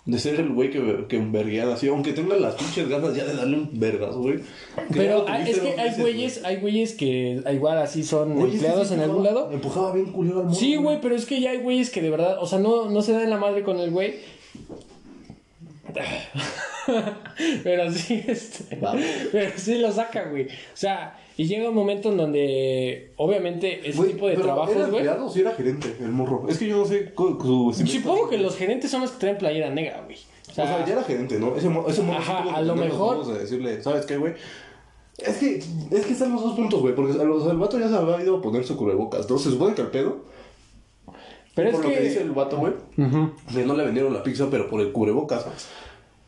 [0.05, 3.35] de ser el güey que, que enverguean así, aunque tenga las pinches ganas ya de
[3.35, 4.39] darle un vergazo, güey.
[4.91, 9.01] Pero es que hay güeyes, hay güeyes que igual así son Güey, empleados sí en
[9.01, 9.51] empujaba- algún lado.
[9.51, 10.55] Empujaba bien culero al mono.
[10.55, 13.01] Sí, güey, pero es que ya hay güeyes que de verdad, o sea, no, no
[13.03, 14.15] se dan la madre con el güey.
[17.63, 18.77] pero sí, este.
[19.31, 20.45] Pero sí lo saca, güey.
[20.47, 24.75] O sea, y llega un momento en donde, obviamente, ese Güey, tipo de pero trabajos,
[24.75, 24.97] ¿Era güey.
[24.97, 26.45] empleado o si era gerente, el morro?
[26.49, 27.73] Es que yo no sé su.
[27.85, 30.17] Supongo que los gerentes son los que traen playera negra, güey.
[30.47, 31.55] O O sea, ya era gerente, ¿no?
[31.55, 34.33] Ese, mo- ese morro Ajá, que a lo mejor- decirle, ¿sabes qué, güey?
[35.17, 37.95] Es que, es que están los dos puntos, güey, porque los- el vato ya se
[37.95, 39.37] había ido a poner su cubrebocas, ¿no?
[39.39, 40.25] Se supone que el pedo,
[41.55, 42.21] pero es lo que dice que.
[42.23, 45.45] el vato, güey, que no le vendieron la pizza, pero por el cubrebocas.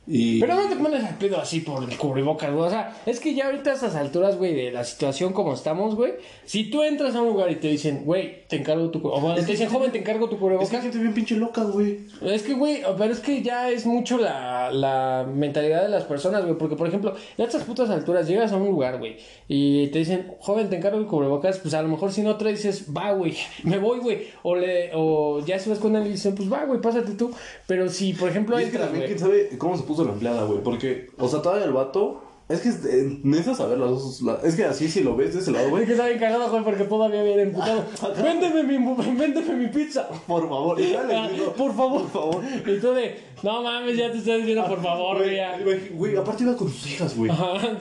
[0.07, 0.39] Y...
[0.39, 2.67] Pero no te pones al pedo así por el cubrebocas, güey.
[2.67, 5.95] O sea, es que ya ahorita a estas alturas, güey, de la situación como estamos,
[5.95, 6.13] güey.
[6.45, 9.23] Si tú entras a un lugar y te dicen, güey, te encargo tu cubrebocas.
[9.23, 10.81] O bueno, te dicen, joven, te encargo tu Es que cubrebocas.
[10.81, 12.01] gente bien pinche loca, güey.
[12.21, 16.43] Es que, güey, pero es que ya es mucho la, la mentalidad de las personas,
[16.43, 16.57] güey.
[16.57, 19.99] Porque, por ejemplo, ya a estas putas alturas llegas a un lugar, güey, y te
[19.99, 21.57] dicen, joven, te encargo el cubrebocas.
[21.59, 24.27] Pues a lo mejor si no traes, dices, va, güey, me voy, güey.
[24.43, 27.31] O, le, o ya si vas con él y dicen, pues va, güey, pásate tú.
[27.65, 30.13] Pero si, por ejemplo, Y es que entras, también, quién sabe cómo se puso la
[30.13, 30.61] empleada, güey.
[30.61, 32.21] Porque, o sea, todavía el vato.
[32.47, 34.21] Es que eh, necesitas saber las dos.
[34.21, 35.85] la- es que así, si lo ves de ese lado, Es güey.
[35.85, 37.83] que está bien cagado, güey, porque todavía viene emputado.
[38.23, 38.77] Véndeme mi,
[39.17, 40.07] véndeme mi pizza.
[40.27, 42.03] Por favor, y Ah, digo, por favor.
[42.03, 42.43] Por favor.
[42.67, 45.35] Y tú de, no mames, ya te estoy diciendo por favor, güey.
[45.37, 45.57] ya.
[45.59, 47.31] Güey, güey, aparte iba con sus hijas, güey.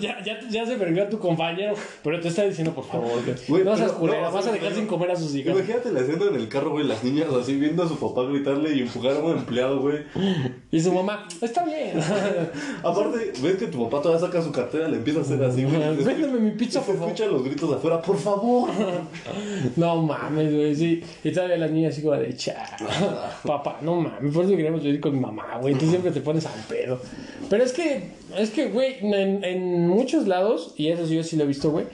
[0.00, 3.10] Ya, ya, ya se perdió a tu compañero, pero te está diciendo por favor.
[3.46, 3.64] güey.
[3.64, 5.54] No seas culera, no, vas a dejar sin comer a sus hijas.
[5.54, 8.74] Imagínate la escena en el carro, güey, las niñas así viendo a su papá gritarle
[8.74, 10.04] y empujar a un empleado, güey.
[10.70, 12.00] Y su mamá, está bien.
[12.82, 15.96] Aparte, ves que tu papá todavía saca su cartera, le empieza a hacer así, güey.
[16.04, 17.08] Véndeme mi pizza, por favor.
[17.10, 18.70] escuchan los gritos de afuera, por favor.
[19.76, 21.02] No mames, güey, sí.
[21.22, 22.76] Y todavía las niñas así como de, cha,
[23.44, 25.74] papá, no mames, por eso queríamos ir con mi mamá, güey.
[25.74, 27.00] Tú siempre te pones al pedo.
[27.50, 31.36] Pero es que, es que, güey, en, en muchos lados, y eso sí, yo sí
[31.36, 31.86] lo he visto, güey,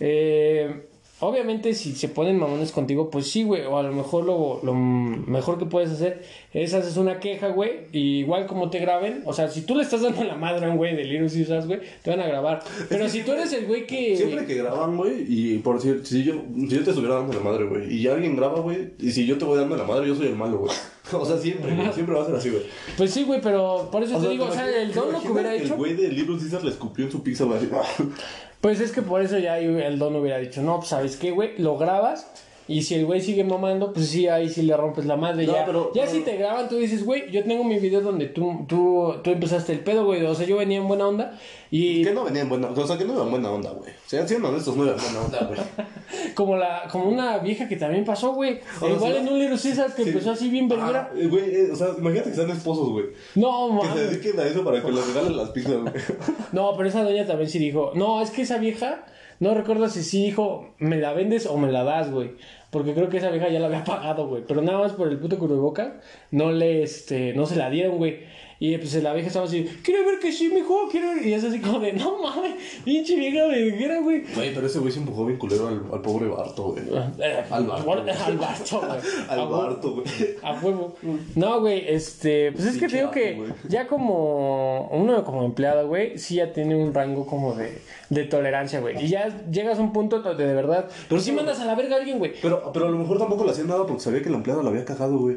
[0.00, 0.87] eh,
[1.20, 3.62] Obviamente, si se ponen mamones contigo, pues sí, güey.
[3.62, 7.88] O a lo mejor lo, lo mejor que puedes hacer es haces una queja, güey.
[7.92, 10.70] Y igual como te graben, o sea, si tú le estás dando la madre a
[10.70, 12.62] un güey de Little Caesars, güey, te van a grabar.
[12.88, 14.16] Pero si tú eres el güey que.
[14.16, 17.40] Siempre que graban, güey, y por decir, si yo, si yo te estuviera dando la
[17.40, 20.14] madre, güey, y alguien graba, güey, y si yo te voy dando la madre, yo
[20.14, 20.72] soy el malo, güey.
[21.10, 22.64] O sea, siempre, güey, siempre va a ser así, güey.
[22.98, 25.54] Pues sí, güey, pero por eso te digo, o sea, el don lo que hubiera
[25.54, 25.74] El hecho.
[25.74, 27.60] güey de Little le escupió en su pizza, güey.
[28.60, 31.56] Pues es que por eso ya el don hubiera dicho, no, pues sabes qué, güey,
[31.58, 32.26] lo grabas.
[32.68, 35.46] Y si el güey sigue mamando, pues sí, ahí sí le rompes la madre.
[35.46, 38.02] No, ya pero- ya pero- si te graban, tú dices, güey, yo tengo mi video
[38.02, 40.22] donde tú, tú, tú empezaste el pedo, güey.
[40.24, 41.38] O sea, yo venía en buena onda.
[41.70, 43.90] Y Que no venían en buena, o sea, que no iban buena onda, güey.
[44.06, 45.60] Sean siendo honestos, no iban buena onda, güey.
[46.34, 48.60] como la como una vieja que también pasó, güey.
[48.76, 49.18] O sea, Igual sí.
[49.20, 50.10] en un Little Caesars que Sí.
[50.10, 51.10] empezó así bien verguera.
[51.12, 53.06] Ah, eh, Güey, eh, o sea, imagínate que sean esposos, güey.
[53.34, 54.10] No, Que se mames.
[54.10, 55.92] dediquen a eso para que les regalen las pizzas, güey.
[56.52, 59.04] No, pero esa doña también sí dijo, no, es que esa vieja,
[59.40, 62.32] no recuerdo si sí dijo, me la vendes o me la das, güey.
[62.70, 64.44] Porque creo que esa vieja ya la había pagado, güey.
[64.46, 65.92] Pero nada más por el puto cubrebocas,
[66.30, 68.24] no le, este, no se la dieron, güey.
[68.60, 71.24] Y pues la vieja estaba así, quiero ver que sí, mijo, quiero ver.
[71.26, 72.54] Y es así como de, no mames,
[72.84, 74.24] pinche vieja verguera, güey.
[74.34, 76.82] Güey, pero ese güey se empujó bien culero al, al pobre Barto, güey.
[77.20, 77.92] Eh, Al Barto.
[77.92, 79.00] Al Barto, güey.
[79.28, 79.48] Al.
[79.48, 80.06] Barto, güey.
[80.42, 80.94] A huevo.
[81.36, 86.18] No, güey, este, pues es que te digo que ya como uno como empleado, güey,
[86.18, 87.78] sí ya tiene un rango como de,
[88.10, 89.04] de tolerancia, güey.
[89.04, 91.74] Y ya llegas a un punto donde de verdad, pero sí pero- mandas a la
[91.76, 92.32] verga a alguien, güey.
[92.42, 94.70] Pero, pero a lo mejor tampoco le hacían nada porque sabía que la empleada lo
[94.70, 95.36] había cagado, güey.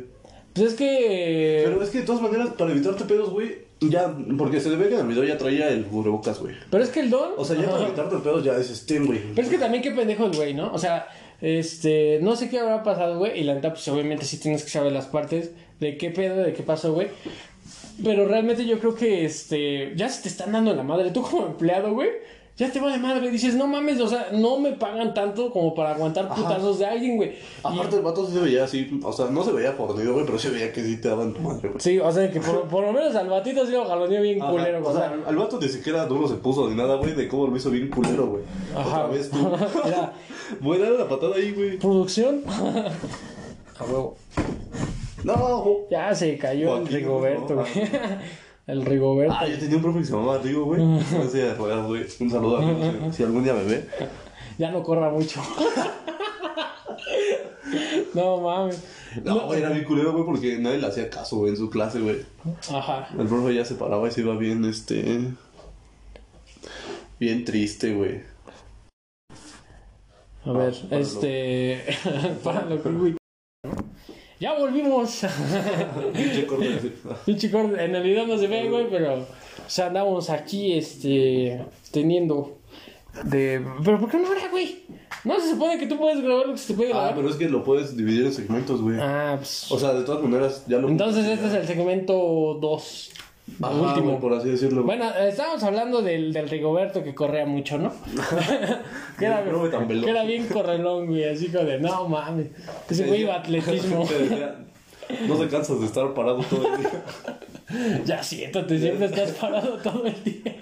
[0.54, 1.62] Pues es que...
[1.66, 4.95] Pero es que de todas maneras, para evitarte pedos, güey, ya, porque se ve que
[4.95, 6.56] en el video ya traía el cubrebocas, güey.
[6.70, 7.32] Pero es que el don...
[7.38, 9.20] O sea, ya para evitarte pedos ya es Steam, güey.
[9.34, 10.72] Pero es que también qué pendejo el güey, ¿no?
[10.74, 11.08] O sea,
[11.41, 13.39] este, no sé qué habrá pasado, güey.
[13.39, 16.54] Y la neta, pues obviamente sí tienes que saber las partes de qué pedo, de
[16.54, 17.08] qué pasó, güey.
[18.04, 21.12] Pero realmente yo creo que, este, ya se te están dando la madre.
[21.12, 22.10] Tú como empleado, güey,
[22.58, 23.32] ya te va de madre.
[23.32, 27.18] Dices, no mames, o sea, no me pagan tanto como para aguantar putazos de alguien,
[27.18, 27.30] güey.
[27.32, 30.26] Y- Aparte, el vato sí se veía así, o sea, no se veía fornido, güey,
[30.26, 31.80] pero se veía que sí te daban tu madre, güey.
[31.82, 34.52] Sí, o sea, que por, por lo menos al batito sí lo jaloneó bien Ajá,
[34.52, 37.47] culero, o sea, al, vato ni siquiera duro se puso ni nada, güey, de cómo
[37.47, 38.43] lo hizo bien culero, güey.
[38.76, 39.06] Ajá.
[39.06, 39.38] Otra vez tú.
[39.86, 40.14] Mira.
[40.60, 41.78] Voy a darle la patada ahí, güey.
[41.80, 42.43] Producción.
[42.47, 44.18] A huevo.
[45.24, 47.62] No, Ya se cayó el Joaquín, Rigoberto, no.
[47.62, 47.89] güey.
[48.72, 49.36] El Rigoberto.
[49.38, 50.82] Ah, yo tenía un profe que se llamaba Rigo, güey.
[50.82, 50.95] No.
[50.95, 53.86] Un saludo a Rigo, si, si algún día me ve.
[54.57, 55.41] Ya no corra mucho.
[58.13, 58.84] no mames.
[59.24, 61.99] No, güey, era bien culero, güey, porque nadie le hacía caso, güey, en su clase,
[61.99, 62.17] güey.
[62.72, 63.09] Ajá.
[63.17, 65.32] El profe ya se paraba y se iba bien, este...
[67.19, 68.22] Bien triste, güey.
[70.45, 71.01] A ver, páralo.
[71.01, 71.84] este.
[72.43, 73.15] Páralo, güey.
[74.41, 75.21] Ya volvimos.
[76.13, 76.91] Pinche corte.
[77.27, 77.85] Pinche corte.
[77.85, 79.19] En el video no se ve, güey, pero.
[79.19, 79.25] O
[79.67, 81.63] sea, andamos aquí, este.
[81.91, 82.57] Teniendo.
[83.23, 83.63] De.
[83.85, 84.83] Pero ¿por qué no ahora, güey?
[85.25, 87.15] No se supone que tú puedes grabar lo que se te puede Ah, grabar.
[87.17, 88.97] pero es que lo puedes dividir en segmentos, güey.
[88.99, 89.71] Ah, pues.
[89.71, 90.87] O sea, de todas maneras, ya lo...
[90.89, 93.11] Entonces, este es el segmento 2.
[93.62, 94.20] Ajá, último.
[94.20, 94.84] por así decirlo.
[94.84, 97.91] Bueno, estábamos hablando del, del Rigoberto que corría mucho, ¿no?
[99.20, 102.47] que, era, que era bien correlón, güey, así como de, no mames,
[102.89, 104.06] ese güey iba atletismo.
[104.08, 104.72] Te
[105.28, 108.02] no se cansas de estar parado todo el día.
[108.06, 110.56] ya siéntate, siempre estás parado todo el día.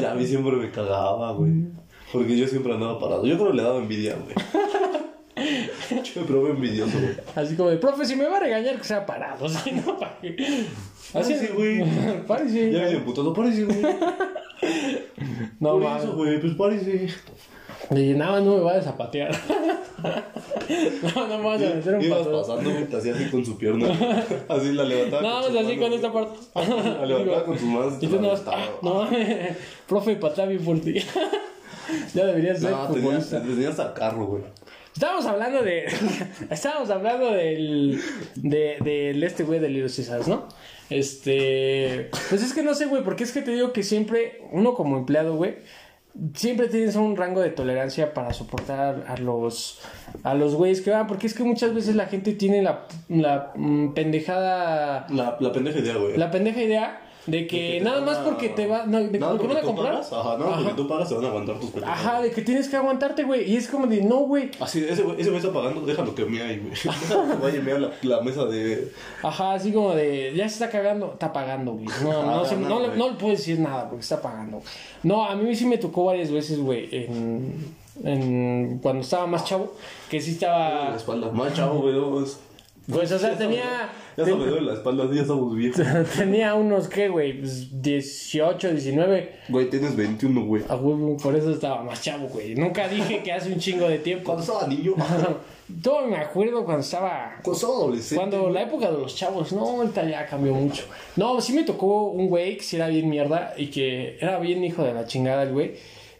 [0.00, 1.52] Ya a mí siempre me cagaba, güey.
[2.12, 3.24] Porque yo siempre andaba parado.
[3.26, 4.34] Yo creo que le daba envidia, güey.
[6.14, 7.14] Yo profe envidioso, güey.
[7.34, 9.72] Así como de, profe, si me va a regañar, que sea parado, ¿sí?
[9.72, 9.98] ¿no?
[9.98, 10.36] ¿Para qué?
[11.12, 11.84] Así, Párese, güey.
[12.26, 12.72] Párese.
[12.72, 13.82] Ya viene putando, parece, güey.
[15.60, 16.04] No Por mames.
[16.04, 17.08] eso, güey, pues parece.
[17.90, 19.30] Y nada, no me va a zapatear.
[20.02, 22.40] no, no me vas a meter un Ibas patrón.
[22.40, 23.88] pasando, güey, te hacía así con su pierna.
[24.48, 25.22] Así la levantaba.
[25.22, 26.38] No, sus pues así con esta parte.
[26.54, 27.94] La levantaba con sus manos.
[28.00, 29.08] Y tú no vas, ah, no,
[29.86, 31.04] profe, patea bien fuerte.
[32.14, 34.42] ya deberías ser No, tenías, tenías hasta carro, güey.
[34.94, 35.86] Estábamos hablando de.
[36.50, 38.00] estábamos hablando del.
[38.36, 40.48] De, del este güey de Little Caesars, ¿no?
[40.88, 42.10] Este.
[42.30, 44.96] Pues es que no sé, güey, porque es que te digo que siempre, uno como
[44.96, 45.56] empleado, güey,
[46.34, 49.80] siempre tienes un rango de tolerancia para soportar a los.
[50.22, 53.52] A los güeyes que van, porque es que muchas veces la gente tiene la, la
[53.56, 55.08] mm, pendejada.
[55.10, 56.16] La, la pendeja idea, güey.
[56.16, 58.84] La pendeja idea de que, nada más porque te va.
[58.86, 59.92] No, de, Nada, porque van a comprar.
[59.94, 61.98] pagas, Ajá, no, porque tú pagas, te van a aguantar tus pendejas.
[61.98, 63.50] Ajá, de que tienes que aguantarte, güey.
[63.50, 64.50] Y es como de, no, güey.
[64.60, 66.72] Así, ese güey, ese está pagando, déjalo que me ahí, güey.
[66.74, 68.90] Que vaya mea la, la mesa de.
[69.22, 71.86] Ajá, así como de, ya se está cagando, está pagando, güey.
[72.02, 74.62] No, no, Ah, se- no, no, le- no le puedo decir nada porque está pagando.
[75.02, 79.72] No, a mí sí me tocó varias veces, güey, en, en, cuando estaba más chavo,
[80.10, 81.30] que sí La estaba, espalda.
[81.30, 81.94] Más chavo, güey.
[82.90, 85.84] Pues, o sea, tenía, Ya se me duele la espalda, ya estamos viejos.
[86.16, 87.38] tenía unos, ¿qué, güey?
[87.40, 89.32] Pues 18, 19.
[89.48, 90.62] Güey, tienes 21, güey.
[90.68, 92.54] A huevo, por eso estaba más chavo, güey.
[92.54, 94.24] Nunca dije que hace un chingo de tiempo.
[94.24, 94.94] Cuando estaba niño,
[95.82, 98.16] Todo me acuerdo cuando estaba cuando estaba adolescente.
[98.16, 98.52] Cuando güey.
[98.52, 100.84] la época de los chavos, no, ahorita ya cambió mucho.
[101.16, 104.62] No, sí me tocó un güey que sí era bien mierda y que era bien
[104.62, 105.74] hijo de la chingada el güey.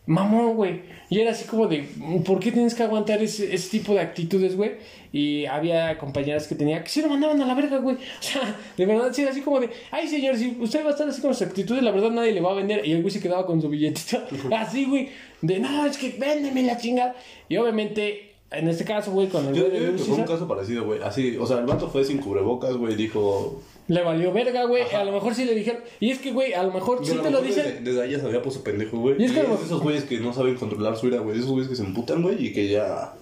[0.07, 0.83] Mamón, güey.
[1.09, 1.89] Y era así como de,
[2.27, 4.73] ¿por qué tienes que aguantar ese, ese tipo de actitudes, güey?
[5.13, 7.97] Y había compañeras que tenía que sí lo mandaban a la verga, güey.
[8.21, 10.91] O sea, de verdad, sí era así como de, ay, señor, si usted va a
[10.91, 12.87] estar así con sus actitudes, la verdad nadie le va a vender.
[12.87, 14.23] Y el güey se quedaba con su billetito
[14.57, 15.09] así, güey.
[15.41, 17.15] De, no, es que véndeme la chingada.
[17.49, 20.49] Y obviamente, en este caso, güey, con el Yo, güey yo de tocó un caso
[20.49, 21.01] parecido, güey.
[21.03, 22.95] Así, o sea, el vato fue sin cubrebocas, güey.
[22.95, 23.63] Dijo.
[23.87, 24.83] Le valió verga, güey.
[24.95, 25.83] A lo mejor sí le dijeron.
[26.01, 27.65] Y es que, güey, a lo mejor Y sí te lo dicen.
[27.65, 29.17] Desde, desde ahí ya había puesto pendejo, güey.
[29.19, 31.37] Y Y es que mejor- esos güeyes que no saben controlar su ira, güey.
[31.39, 33.13] Esos güeyes que se emputan, güey, y que ya.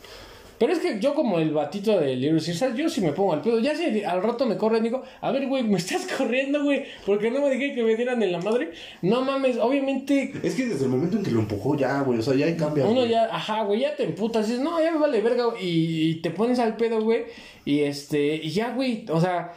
[0.58, 3.40] Pero es que yo, como el batito de Little Caesar, yo sí me pongo al
[3.42, 3.58] pedo.
[3.58, 6.84] Ya si al rato me corren, digo, a ver, güey, me estás corriendo, güey.
[7.04, 8.70] Porque no me dije que me dieran en la madre.
[9.02, 10.32] No mames, obviamente.
[10.44, 12.20] Es que desde el momento en que lo empujó, ya, güey.
[12.20, 12.86] O sea, ya cambia.
[12.86, 16.14] Uno ya, ajá, güey, ya te emputas, dices, no, ya me vale verga, y, y
[16.20, 17.24] te pones al pedo, güey,
[17.64, 19.52] y este, y ya, güey, o sea,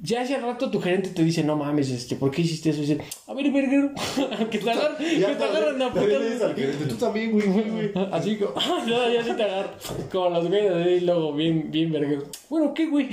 [0.00, 2.78] ya hace rato tu gerente te dice, no mames, este, ¿por qué hiciste eso?
[2.78, 3.90] Y dice, a ver, verguero,
[4.50, 6.88] que te agarran, que te agarran a putas.
[6.88, 7.92] Tú también, güey.
[8.12, 8.54] Así como,
[8.86, 9.74] ya, ya sí te agarran.
[10.10, 12.24] Como los güeyes de ahí, luego bien, bien verguero.
[12.48, 13.08] Bueno, ¿qué, güey?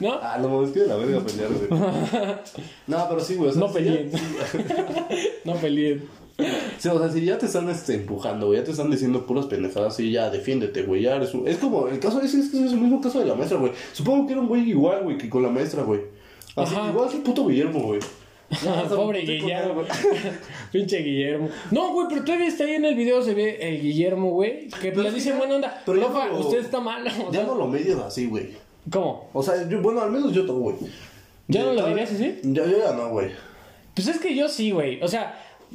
[0.00, 0.18] ¿No?
[0.20, 1.80] Ah, no, es que de la verga pelear, güey.
[2.86, 3.50] No, pero sí, güey.
[3.50, 4.10] O sea, No peleen.
[5.44, 6.21] No peleen.
[6.78, 9.46] Sí, o sea, si ya te están este, empujando, güey, ya te están diciendo puras
[9.46, 11.46] pendejadas, sí, ya defiéndete, güey, ya eres un...
[11.46, 13.72] Es como, el caso es, es, que es el mismo caso de la maestra, güey.
[13.92, 16.00] Supongo que era un güey igual, güey, que con la maestra, güey.
[16.56, 16.88] Así, Ajá.
[16.90, 18.00] igual que el puto Guillermo, güey.
[18.62, 19.74] Ya, o sea, Pobre Guillermo.
[19.74, 19.86] güey.
[20.72, 21.48] Pinche Guillermo.
[21.70, 24.68] No, güey, pero todavía está ahí en el video, se ve el Guillermo, güey.
[24.68, 25.82] Que Pero le dice buena onda.
[25.86, 27.02] pero ya Profa, no lo- usted está mal.
[27.04, 28.48] Ya sea, no lo medias así, güey.
[28.90, 29.30] ¿Cómo?
[29.32, 30.76] O sea, yo, bueno, al menos yo todo, güey.
[31.48, 32.40] ¿Ya no lo Cada- dirías así?
[32.42, 33.30] Ya, yo ya no, güey.
[33.94, 35.02] Pues es que yo sí, güey.
[35.02, 35.34] O sea,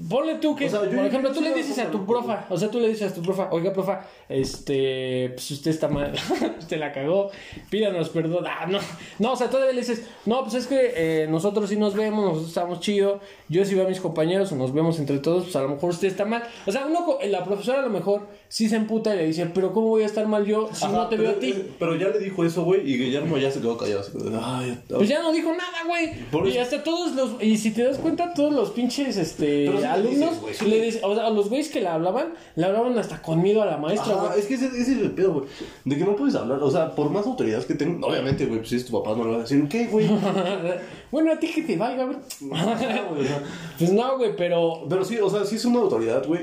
[0.09, 2.57] ponle tú que, O sea, yo- por ejemplo, tú le dices a tu profa, o
[2.57, 6.13] sea, tú le dices a tu profa, oiga, profa, este, pues usted está mal,
[6.59, 7.29] usted la cagó,
[7.69, 8.45] pídanos perdón.
[8.47, 8.79] Ah, no,
[9.19, 12.23] no, o sea, todavía le dices, no, pues es que eh, nosotros sí nos vemos,
[12.23, 13.19] nosotros estamos chido,
[13.49, 15.89] yo sí veo a mis compañeros o nos vemos entre todos, pues a lo mejor
[15.91, 16.43] usted está mal.
[16.65, 19.73] O sea, uno, la profesora a lo mejor sí se emputa y le dice, pero
[19.73, 21.53] ¿cómo voy a estar mal yo si Ajá, no te pero, veo a ti?
[21.79, 24.03] Pero ya le dijo eso, güey, y Guillermo ya se quedó callado.
[24.11, 26.53] Como de, ay, Pues ya no dijo nada, güey.
[26.53, 27.41] Y hasta todos los.
[27.43, 30.45] Y si te das cuenta, todos los pinches este, le alumnos.
[30.47, 33.41] dices, le dice- o sea, a los güeyes que le hablaban, le hablaban hasta con
[33.41, 34.39] miedo a la maestra, Ajá, güey.
[34.39, 35.45] es que ese, ese es el pedo, güey.
[35.85, 36.59] De que no puedes hablar.
[36.63, 38.03] O sea, por más autoridad que tengan.
[38.03, 40.07] Obviamente, güey, pues si es tu papá, no le vas a decir, ¿qué, güey?
[41.11, 42.17] bueno, a ti que te valga, güey.
[42.39, 43.27] Güey,
[43.77, 44.85] pues no, güey, pero.
[44.89, 46.41] Pero sí, o sea, sí es una autoridad, güey.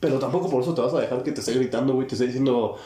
[0.00, 2.06] Pero tampoco por eso te vas a dejar que te esté gritando, güey.
[2.06, 2.76] Te esté diciendo,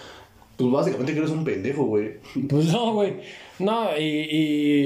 [0.57, 2.19] pues básicamente que eres un pendejo, güey.
[2.49, 3.21] Pues no, güey.
[3.59, 4.03] No, y,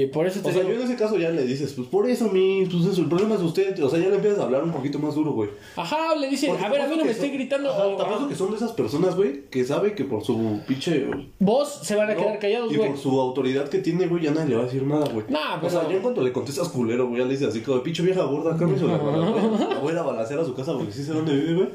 [0.03, 0.73] y por eso te O sea, digo.
[0.73, 3.35] yo en ese caso ya le dices, pues por eso, mi, pues eso, el problema
[3.35, 3.81] es usted.
[3.83, 5.49] O sea, ya le empiezas a hablar un poquito más duro, güey.
[5.75, 7.69] Ajá, le dice, Porque a ver, a mí no me esté son- gritando.
[7.75, 11.05] O- te apuesto que son de esas personas, güey, que sabe que por su pinche.
[11.39, 12.89] Vos se van a quedar callados, y güey.
[12.89, 15.25] por su autoridad que tiene, güey, ya nadie le va a decir nada, güey.
[15.29, 17.61] Nah, O sea, pero- ya en cuanto le contestas culero, güey, ya le dices así
[17.61, 18.97] como, pinche vieja gorda, acá me hizo la.
[19.71, 21.69] La voy a ir a balacear a su casa porque sí sé dónde vive, güey.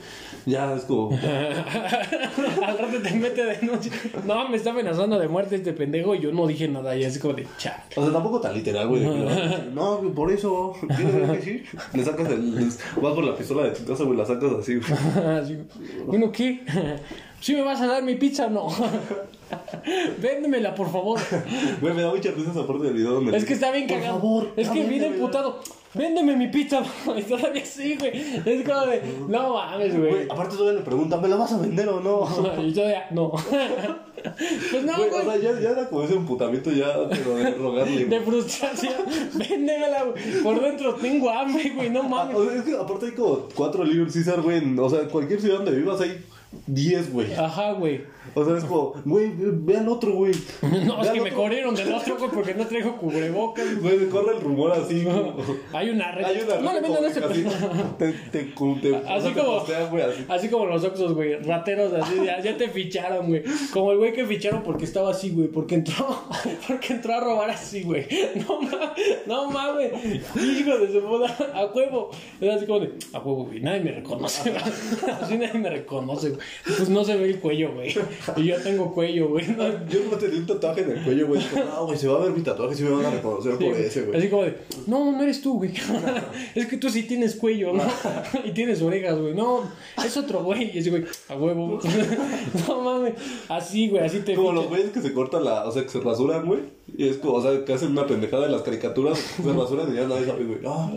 [0.53, 1.11] Ya es como.
[1.17, 3.91] Al rato te mete denuncia.
[4.25, 6.97] No, me está amenazando de muerte este pendejo y yo no dije nada.
[6.97, 7.81] Y así como de chat.
[7.97, 9.01] O sea, tampoco tan literal, güey.
[9.03, 10.73] de No, por eso.
[10.97, 11.63] ¿Quieres ver que sí?
[11.95, 12.71] Le sacas el.
[13.03, 15.59] vas por la pistola de tu casa, güey, la sacas así, güey.
[16.07, 16.61] Bueno, ¿qué?
[17.41, 18.69] ¿Sí me vas a dar mi pizza o no?
[20.21, 21.21] Véndemela, por favor.
[21.81, 23.37] Güey, me da mucha risa esa parte del video donde.
[23.37, 24.15] Es que está bien Por cagado.
[24.21, 25.61] favor, es que viene emputado.
[25.97, 26.83] Véndeme mi pizza.
[27.17, 28.13] Y todavía sí, güey.
[28.45, 30.11] Es como de, no mames, güey.
[30.11, 32.29] Güey, aparte todavía le preguntan, ¿me la vas a vender o no?
[32.63, 33.33] Y todavía, no.
[34.71, 35.41] Pues no, Güey, o güey.
[35.41, 38.07] sea, ya, ya era como ese emputamiento ya, pero de rogarle.
[38.07, 38.95] De frustración.
[39.35, 40.43] Véndemela, güey.
[40.43, 41.91] Por dentro tengo hambre, güey.
[41.91, 42.37] No Ah, mames.
[42.37, 44.61] o sea, es que aparte hay como cuatro Little Caesar, güey.
[44.79, 46.25] O sea, en cualquier ciudad donde vivas hay
[46.67, 47.35] 10, güey.
[47.35, 48.03] Ajá, güey.
[48.35, 50.33] O sea, es como, güey, ve, ve al otro, güey.
[50.87, 53.81] No, es que me corrieron del otro, güey, porque no traigo cubrebocas.
[53.81, 55.37] Güey, corre el rumor así, como-
[55.73, 56.25] Hay una red.
[56.25, 57.45] Hay una no le vendan ese así,
[57.99, 60.25] te, te, te, Así te como, postean, güey, así.
[60.29, 63.43] así como los Oxos, güey, rateros, así, ya, ya te ficharon, güey.
[63.73, 66.25] Como el güey que ficharon porque estaba así, güey, porque entró,
[66.69, 68.07] porque entró a robar así, güey.
[68.47, 69.93] No mames, no mames,
[70.37, 72.11] hijo de su puta, a huevo.
[72.41, 74.63] Era así como de, a huevo, güey, nadie me reconoce, güey.
[75.21, 76.46] Así nadie me reconoce, güey.
[76.65, 77.95] Pues no se ve el cuello, güey.
[78.37, 79.47] Y yo tengo cuello, güey.
[79.57, 81.43] No, Yo no tenía un tatuaje en el cuello, güey.
[81.49, 83.65] Como, No, güey, se va a ver mi tatuaje, sí me van a reconocer Sí,
[83.65, 83.85] por güey.
[83.85, 84.19] ese, güey.
[84.19, 85.73] Así como de, no, no eres tú, güey.
[86.55, 87.85] es que tú sí tienes cuello, ¿no?
[88.45, 89.35] y tienes orejas, güey.
[89.35, 89.63] No,
[90.05, 90.71] es otro güey.
[90.75, 91.81] Y ese güey, a huevo.
[92.69, 93.15] no mames.
[93.49, 94.35] Así, güey, así te.
[94.35, 96.61] Como los güeyes que se cortan la, o sea, que se rasuran, güey.
[96.89, 99.97] Y es como, o sea, que hacen una pendejada de las caricaturas, se rasuran y
[99.97, 100.59] ya nadie sabe, güey.
[100.67, 100.91] Ah,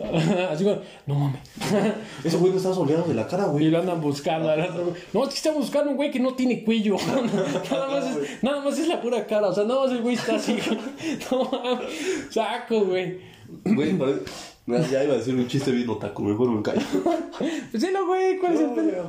[0.52, 0.78] así como,
[1.08, 1.42] no mames.
[2.24, 3.70] ese güey no está soleado de la cara, Y güey.
[3.70, 4.96] lo andan buscando al otro, güey.
[5.14, 6.96] No, es que está buscando un güey que no tiene cuello.
[7.72, 9.48] nada, más es, nada más es la pura cara.
[9.48, 10.58] O sea, nada más el güey está así.
[11.32, 11.86] no mames.
[12.30, 13.20] Saco, güey.
[13.66, 14.22] Güey, parece...
[14.68, 16.82] Mira, Ya iba a decir un chiste bien otaku, mejor me callo.
[17.72, 19.08] Pues dilo, güey, ¿cuál es el pedo?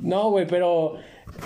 [0.00, 0.94] No, güey, pero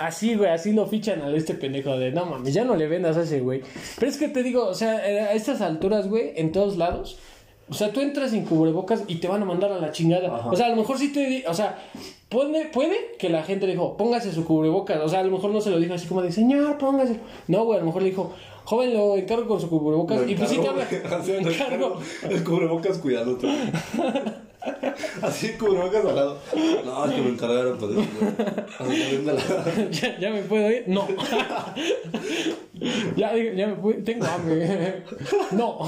[0.01, 3.16] así, güey, así lo fichan a este pendejo de, no mames, ya no le vendas
[3.16, 3.62] a ese güey.
[3.99, 7.18] Pero es que te digo, o sea, eh, a estas alturas, güey, en todos lados,
[7.70, 10.35] o sea, tú entras sin cubrebocas y te van a mandar a la chingada.
[10.35, 10.51] Ajá.
[10.51, 11.79] O sea, a lo mejor sí te, o sea,
[12.29, 15.01] puede, puede que la gente le dijo, póngase su cubrebocas.
[15.03, 17.20] O sea, a lo mejor no se lo dijo así como de, señor, póngase.
[17.47, 18.33] No, güey, a lo mejor le dijo,
[18.64, 20.20] joven, lo encargo con su cubrebocas.
[20.20, 22.01] Lo y pues sí te encargo, habla, lo encargo.
[22.31, 23.49] El cubrebocas cuidándote.
[25.22, 26.38] Así cubrebocas al lado.
[26.84, 27.92] No, es que me encargaron, pues.
[30.00, 30.84] ¿Ya, ya me puedo ir?
[30.86, 31.06] No.
[33.16, 35.02] Ya, ya me fui, tengo hambre.
[35.50, 35.78] No,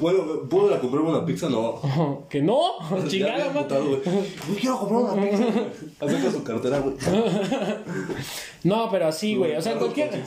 [0.00, 1.48] Bueno, ¿puedo ir a comprarme una pizza?
[1.48, 2.26] No.
[2.28, 2.60] que no,
[3.08, 3.64] chingada, güey.
[4.04, 5.44] Yo quiero comprar una pizza.
[6.00, 6.94] Acerca su cartera, güey.
[8.62, 9.56] No, pero así, güey.
[9.56, 10.10] O sea, cualquier.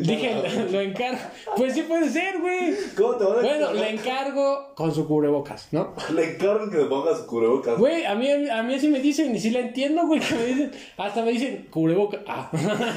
[0.00, 1.20] Dije, lo encargo.
[1.56, 2.74] Pues sí puede ser, güey.
[2.96, 5.94] ¿Cómo te van a Bueno, le encargo con su cubrebocas, ¿no?
[6.14, 7.78] Le encargo que me ponga su cubrebocas.
[7.78, 10.44] Güey, a mí, a mí así me dicen, y sí la entiendo, güey, que me
[10.44, 12.50] dicen, hasta me dicen, cubrebocas, ah,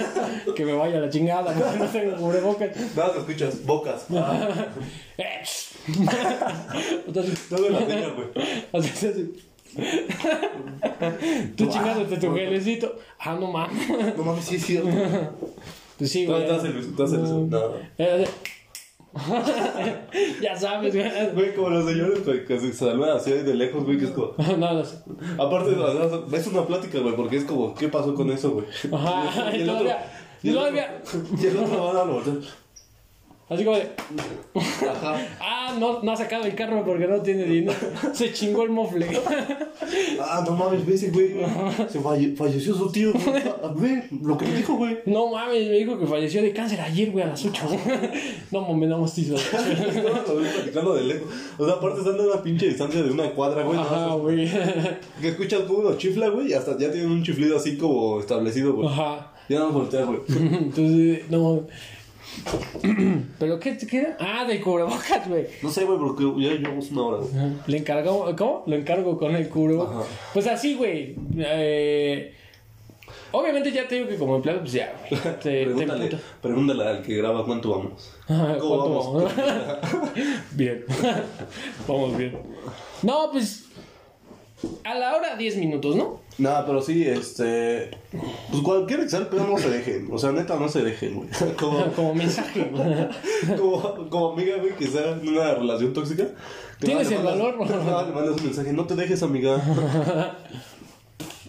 [0.56, 2.96] que me vaya la chingada, porque no tengo cubrebocas.
[2.96, 4.08] Nada, te escuchas, bocas.
[5.18, 5.42] Eh,
[7.08, 8.28] Entonces, No me la güey.
[8.74, 9.34] así, así.
[11.56, 12.96] Tú chingándote tu gelecito.
[13.20, 14.18] Ah, no mames.
[14.18, 14.90] No mames, sí es cierto.
[15.98, 16.46] Pues sí, güey.
[16.48, 17.62] tú haces el tú haces el No.
[20.42, 21.10] Ya sabes, güey.
[21.34, 24.34] Güey, como los señores güey, que se saludan así de lejos, güey, que es como...
[24.58, 24.98] No, no sé.
[25.38, 25.76] Aparte,
[26.38, 28.66] es una plática, güey, porque es como, ¿qué pasó con eso, güey?
[28.94, 30.12] Ajá, y el otro- todavía,
[30.44, 31.02] y el otro- todavía,
[31.42, 32.08] Y el otro va a dar.
[33.50, 33.88] Así como de,
[34.90, 35.18] Ajá.
[35.42, 37.78] ah, no, no ha sacado el carro porque no tiene dinero.
[38.14, 39.08] Se chingó el mofle.
[40.22, 41.30] Ah, no mames, ve ese güey.
[41.90, 43.12] Se falle- falleció su tío,
[43.76, 45.00] ver, lo que me dijo, güey.
[45.06, 47.64] No mames, me dijo que falleció de cáncer ayer, güey, a las 8.
[48.52, 49.36] No mames, no mastizo.
[50.56, 51.28] Platicando de lejos.
[51.58, 53.80] O sea, aparte están a una pinche distancia de una cuadra, güey.
[53.80, 54.48] Ajá, güey.
[55.22, 58.74] Que escuchas como uno chifla, güey, y hasta ya tienen un chiflido así como establecido,
[58.74, 58.88] güey.
[58.90, 59.32] Ajá.
[59.48, 60.20] Ya no volteas, güey.
[60.28, 61.66] Entonces, no.
[63.40, 64.18] ¿Pero qué, qué era?
[64.20, 65.48] Ah, de cubrebocas, güey.
[65.62, 67.54] No sé, güey, porque ya llevamos una hora, güey.
[67.68, 68.64] Le encargó, ¿cómo?
[68.66, 69.96] Lo encargo con el cubrebocas.
[69.96, 70.06] Ajá.
[70.34, 71.16] Pues así, güey.
[71.38, 72.34] Eh,
[73.32, 75.22] obviamente ya te digo que como empleado, pues ya, güey.
[75.42, 78.12] Te, te Pregúntale, al que graba cuánto vamos.
[78.28, 79.36] Ajá, ¿Cómo ¿Cuánto vamos?
[79.36, 80.10] vamos?
[80.52, 80.86] bien.
[81.88, 82.38] vamos bien.
[83.02, 83.66] No, pues.
[84.84, 86.20] A la hora 10 minutos, ¿no?
[86.38, 87.92] Nada, pero sí, este.
[88.50, 90.08] Pues cualquier Excel, pero no se dejen.
[90.12, 91.30] O sea, neta, no se dejen, güey.
[91.60, 92.70] Como, Como mensaje.
[92.72, 93.58] güey.
[93.58, 96.28] como, como amiga, güey, que sea en una relación tóxica.
[96.80, 97.58] ¿Tienes el valor?
[97.70, 99.62] nada, le mandas un mensaje, no te dejes, amiga.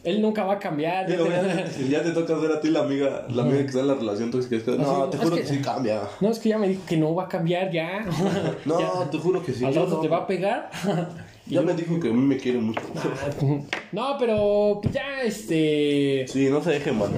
[0.03, 1.07] Él nunca va a cambiar.
[1.09, 3.89] Ya, te- ya te toca ver a ti la amiga, la amiga que está en
[3.89, 4.57] la relación tóxica.
[4.57, 6.01] es que, no, Así, te es juro que- que, sí cambia.
[6.21, 8.07] No, es que ya me dijo que no va a cambiar ya.
[8.65, 9.11] No, Ya.
[9.11, 9.65] te juro que sí.
[9.65, 10.01] Al rato no.
[10.01, 10.71] te va a pegar.
[11.51, 12.81] Ya me dijo que a mí me quiere mucho.
[13.93, 16.25] No, pero pues, ya este.
[16.29, 17.13] Sí, no se dejen, mano.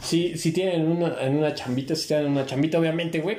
[0.00, 3.38] Si, si tienen una, en una chambita, si tienen una chambita, obviamente, güey.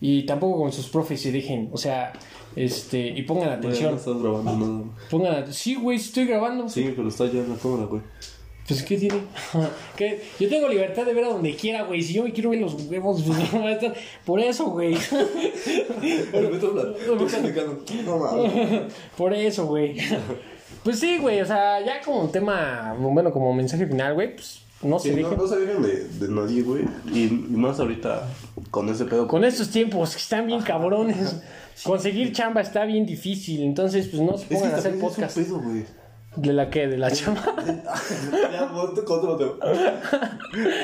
[0.00, 1.70] Y tampoco con sus profes se dejen.
[1.72, 2.12] O sea,
[2.56, 3.08] este.
[3.08, 3.94] Y pongan No atención.
[3.94, 4.84] estás grabando nada.
[5.10, 5.54] Pongan atención.
[5.54, 6.68] Sí, güey, sí estoy grabando.
[6.68, 8.02] Sí, pero está ya en la cámara, güey.
[8.68, 9.20] Pues, ¿qué tiene?
[9.96, 10.22] ¿Qué?
[10.40, 12.02] Yo tengo libertad de ver a donde quiera, güey.
[12.02, 13.94] Si yo me quiero ver los huevos, pues no va a estar.
[14.24, 14.94] Por eso, güey.
[19.16, 19.96] Por eso, güey.
[20.82, 21.40] Pues sí, güey.
[21.40, 25.28] O sea, ya como tema, bueno, como mensaje final, güey, pues no se Sí, no,
[25.30, 25.38] dejen.
[25.38, 26.84] no se dejen de, de nadie, güey.
[27.12, 28.28] Y, y más ahorita
[28.70, 29.26] con ese pedo.
[29.28, 31.36] Con estos tiempos que están bien cabrones,
[31.82, 33.62] conseguir chamba está bien difícil.
[33.62, 35.38] Entonces, pues no se Es que pongan a hacer también es un podcast.
[35.38, 35.84] pedo, güey.
[36.36, 36.86] ¿De la qué?
[36.86, 37.42] ¿De la chamba?
[37.66, 38.68] ya.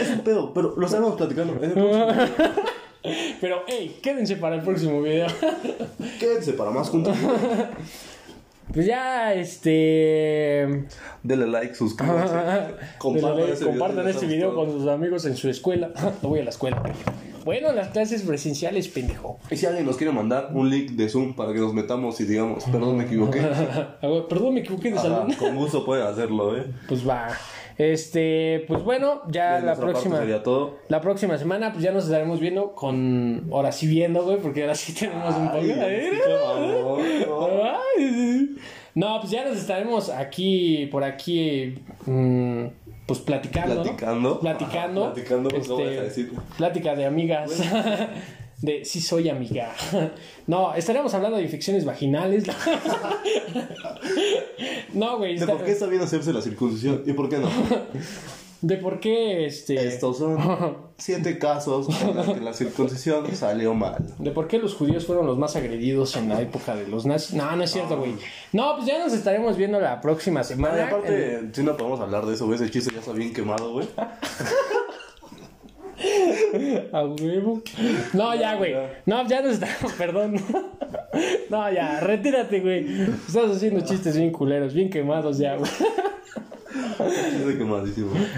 [0.01, 1.55] Es un pedo, pero lo estamos platicando.
[1.63, 1.73] Es.
[3.41, 5.27] Pero, hey, quédense para el próximo video.
[6.21, 7.17] Quédense para más juntos.
[8.73, 10.87] Pues ya, este.
[11.23, 12.35] Denle like, suscríbanse.
[12.99, 15.91] Compartan video, este video con sus amigos en su escuela.
[16.23, 16.83] No voy a la escuela.
[17.45, 19.39] Bueno, en las clases presenciales, pendejo.
[19.51, 22.25] Y si alguien nos quiere mandar un link de Zoom para que nos metamos y
[22.25, 23.41] digamos, perdón, me equivoqué.
[24.03, 25.33] Ah, Perdón, me equivoqué de salón.
[25.33, 26.67] con gusto pueden hacerlo, ¿eh?
[26.87, 27.29] Pues va.
[27.79, 30.19] Este, pues bueno, ya De la próxima.
[30.19, 30.79] sería todo.
[30.89, 33.49] La próxima semana, pues ya nos estaremos viendo con.
[33.53, 35.63] Ahora sí viendo, güey, porque ahora sí tenemos un poco.
[37.29, 38.59] Mamón,
[38.95, 39.21] no.
[39.21, 41.75] Pues ya nos estaremos aquí, por aquí,
[42.07, 42.65] mm,
[43.07, 43.77] pues platicando.
[43.77, 43.83] ¿no?
[43.83, 44.41] Platicando.
[44.41, 45.05] Platicando.
[45.05, 46.33] Ajá, platicando, pues, ¿cómo este, vas a decir?
[46.57, 47.51] Plática de amigas.
[48.63, 49.75] De sí soy amiga.
[50.47, 52.45] No, estaríamos hablando de infecciones vaginales.
[54.95, 55.39] No, güey.
[55.39, 57.49] ¿De por qué está bien hacerse la circuncisión y por qué no?
[58.61, 59.89] De por qué este.
[59.89, 64.15] Estos son siete casos en los que la circuncisión salió mal.
[64.21, 67.35] ¿De por qué los judíos fueron los más agredidos en la época de los nazis?
[67.35, 68.15] No, no es cierto, güey.
[68.53, 70.77] No, pues ya nos estaremos viendo la próxima No, semana.
[70.79, 73.73] y aparte, si no podemos hablar de eso, güey, ese chiste ya está bien quemado,
[73.73, 73.89] güey.
[76.93, 77.63] A huevo.
[78.13, 78.75] No, ya, güey.
[79.07, 80.37] No, ya nos estamos, perdón.
[81.51, 82.87] No, ya, retírate, güey.
[83.27, 85.71] Estás haciendo chistes bien culeros, bien quemados ya, güey.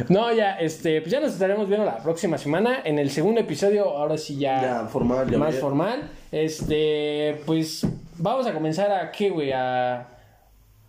[0.08, 2.80] No, ya, este, pues ya nos estaremos viendo la próxima semana.
[2.84, 4.62] En el segundo episodio, ahora sí ya.
[4.62, 5.60] Ya, formal, ya más bien.
[5.60, 6.10] formal.
[6.32, 7.86] Este, pues
[8.18, 10.13] vamos a comenzar a qué, güey, a no.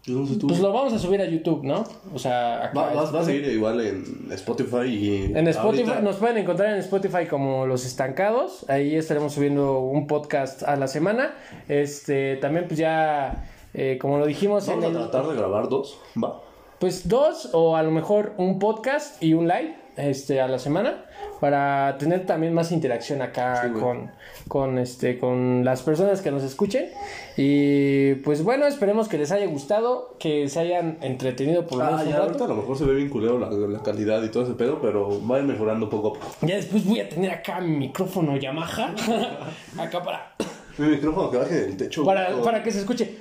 [0.05, 1.83] Pues lo vamos a subir a YouTube, ¿no?
[2.13, 2.79] O sea, acá.
[2.79, 5.31] Va, va- va a seguir igual en Spotify y...
[5.35, 8.69] En Spotify, ahorita- nos pueden encontrar en Spotify como Los Estancados.
[8.69, 11.33] Ahí estaremos subiendo un podcast a la semana.
[11.67, 15.09] Este, también pues ya, eh, como lo dijimos Vamos en a el...
[15.09, 16.39] tratar de grabar dos, va.
[16.79, 21.05] Pues dos o a lo mejor un podcast y un live este, a la semana
[21.39, 24.09] para tener también más interacción acá Sí, con,
[24.47, 26.89] con, este, con las personas que nos escuchen.
[27.37, 31.99] Y pues bueno, esperemos que les haya gustado, que se hayan entretenido por lo menos
[31.99, 32.27] Ah, un ya rato.
[32.27, 34.79] ahorita a lo mejor se ve bien culero la, la calidad y todo ese pedo,
[34.81, 36.27] pero va a ir mejorando poco a poco.
[36.41, 38.95] Ya después voy a tener acá mi micrófono Yamaha.
[39.77, 40.35] acá para,
[40.77, 42.05] Mi micrófono que baje del techo.
[42.05, 43.17] para, para que se escuche.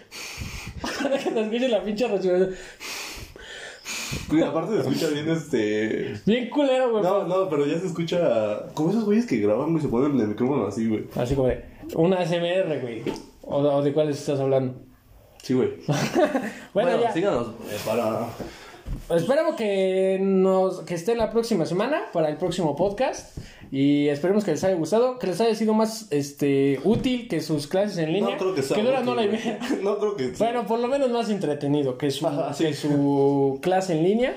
[1.03, 2.07] para que se escuche la pinche
[4.47, 6.15] aparte se escucha bien este...
[6.27, 7.03] Bien culero, güey.
[7.03, 8.67] No, no, pero ya se escucha...
[8.75, 11.05] Como esos güeyes que graban, güey, se ponen el micrófono así, güey.
[11.17, 11.65] Así como de
[11.95, 13.03] una ASMR, güey.
[13.43, 14.75] O, o de cuáles estás hablando.
[15.43, 15.71] Sí, güey.
[16.73, 17.13] Bueno, ya.
[17.13, 18.27] síganos eh, para...
[19.11, 23.37] Esperemos que nos que esté la próxima semana para el próximo podcast
[23.71, 27.67] y esperemos que les haya gustado, que les haya sido más este útil que sus
[27.67, 28.31] clases en línea.
[28.33, 29.59] No creo que sea dura útil, no la y media.
[29.83, 30.47] No creo que sea.
[30.47, 32.65] Bueno, por lo menos más entretenido que su, Ajá, sí.
[32.65, 34.37] que su clase en línea.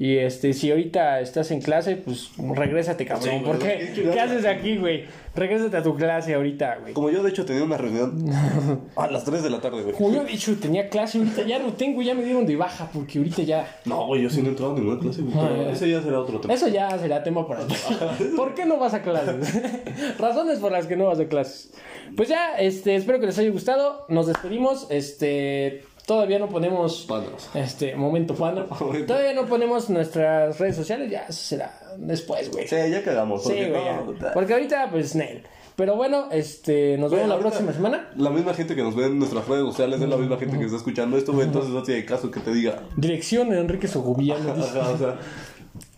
[0.00, 3.40] Y este, si ahorita estás en clase, pues regrésate, cabrón.
[3.40, 3.66] Sí, ¿Por qué?
[3.80, 4.14] qué chulada.
[4.14, 5.04] ¿Qué haces aquí, güey?
[5.34, 6.94] Regrésate a tu clase ahorita, güey.
[6.94, 8.24] Como yo, de hecho, tenía una reunión
[8.96, 9.94] a las 3 de la tarde, güey.
[9.94, 12.88] Como yo he dicho, tenía clase, ahorita ya no tengo, ya me dieron de baja,
[12.90, 13.78] porque ahorita ya.
[13.84, 15.34] No, güey, yo sí no he entrado a ninguna clase, güey.
[15.36, 16.54] Ah, ese ya será otro tema.
[16.54, 17.60] Eso ya será tema para
[18.36, 19.54] ¿Por qué no vas a clases?
[20.18, 21.74] Razones por las que no vas a clases.
[22.16, 24.06] Pues ya, este, espero que les haya gustado.
[24.08, 24.86] Nos despedimos.
[24.88, 27.04] Este, todavía no ponemos.
[27.08, 27.48] Panos.
[27.54, 28.34] Este, momento.
[28.34, 29.06] Momento.
[29.06, 31.08] Todavía no ponemos nuestras redes sociales.
[31.08, 32.66] Ya, eso será después, güey.
[32.66, 32.98] Sí, ya.
[33.00, 33.70] Sí, porque güey.
[33.70, 34.32] no, ya.
[34.34, 35.44] Porque ahorita, pues, Nel.
[35.76, 38.10] Pero bueno, este, nos Güey, vemos la próxima semana.
[38.16, 40.64] La misma gente que nos ve en nuestras redes sociales es la misma gente que
[40.64, 41.46] está escuchando esto, güey.
[41.46, 42.82] Entonces no tiene caso que te diga.
[42.96, 44.52] Dirección Enrique Sogoviano.
[44.58, 45.16] o sea,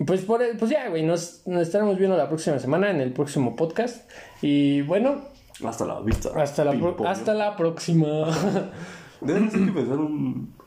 [0.07, 3.57] Pues, por, pues ya, güey, nos, nos estaremos viendo la próxima semana en el próximo
[3.57, 4.09] podcast.
[4.43, 5.23] Y bueno,
[5.65, 6.29] hasta la vista.
[6.37, 8.29] hasta la, pro- hasta la próxima.
[9.24, 10.53] Debemos hay que pensar un,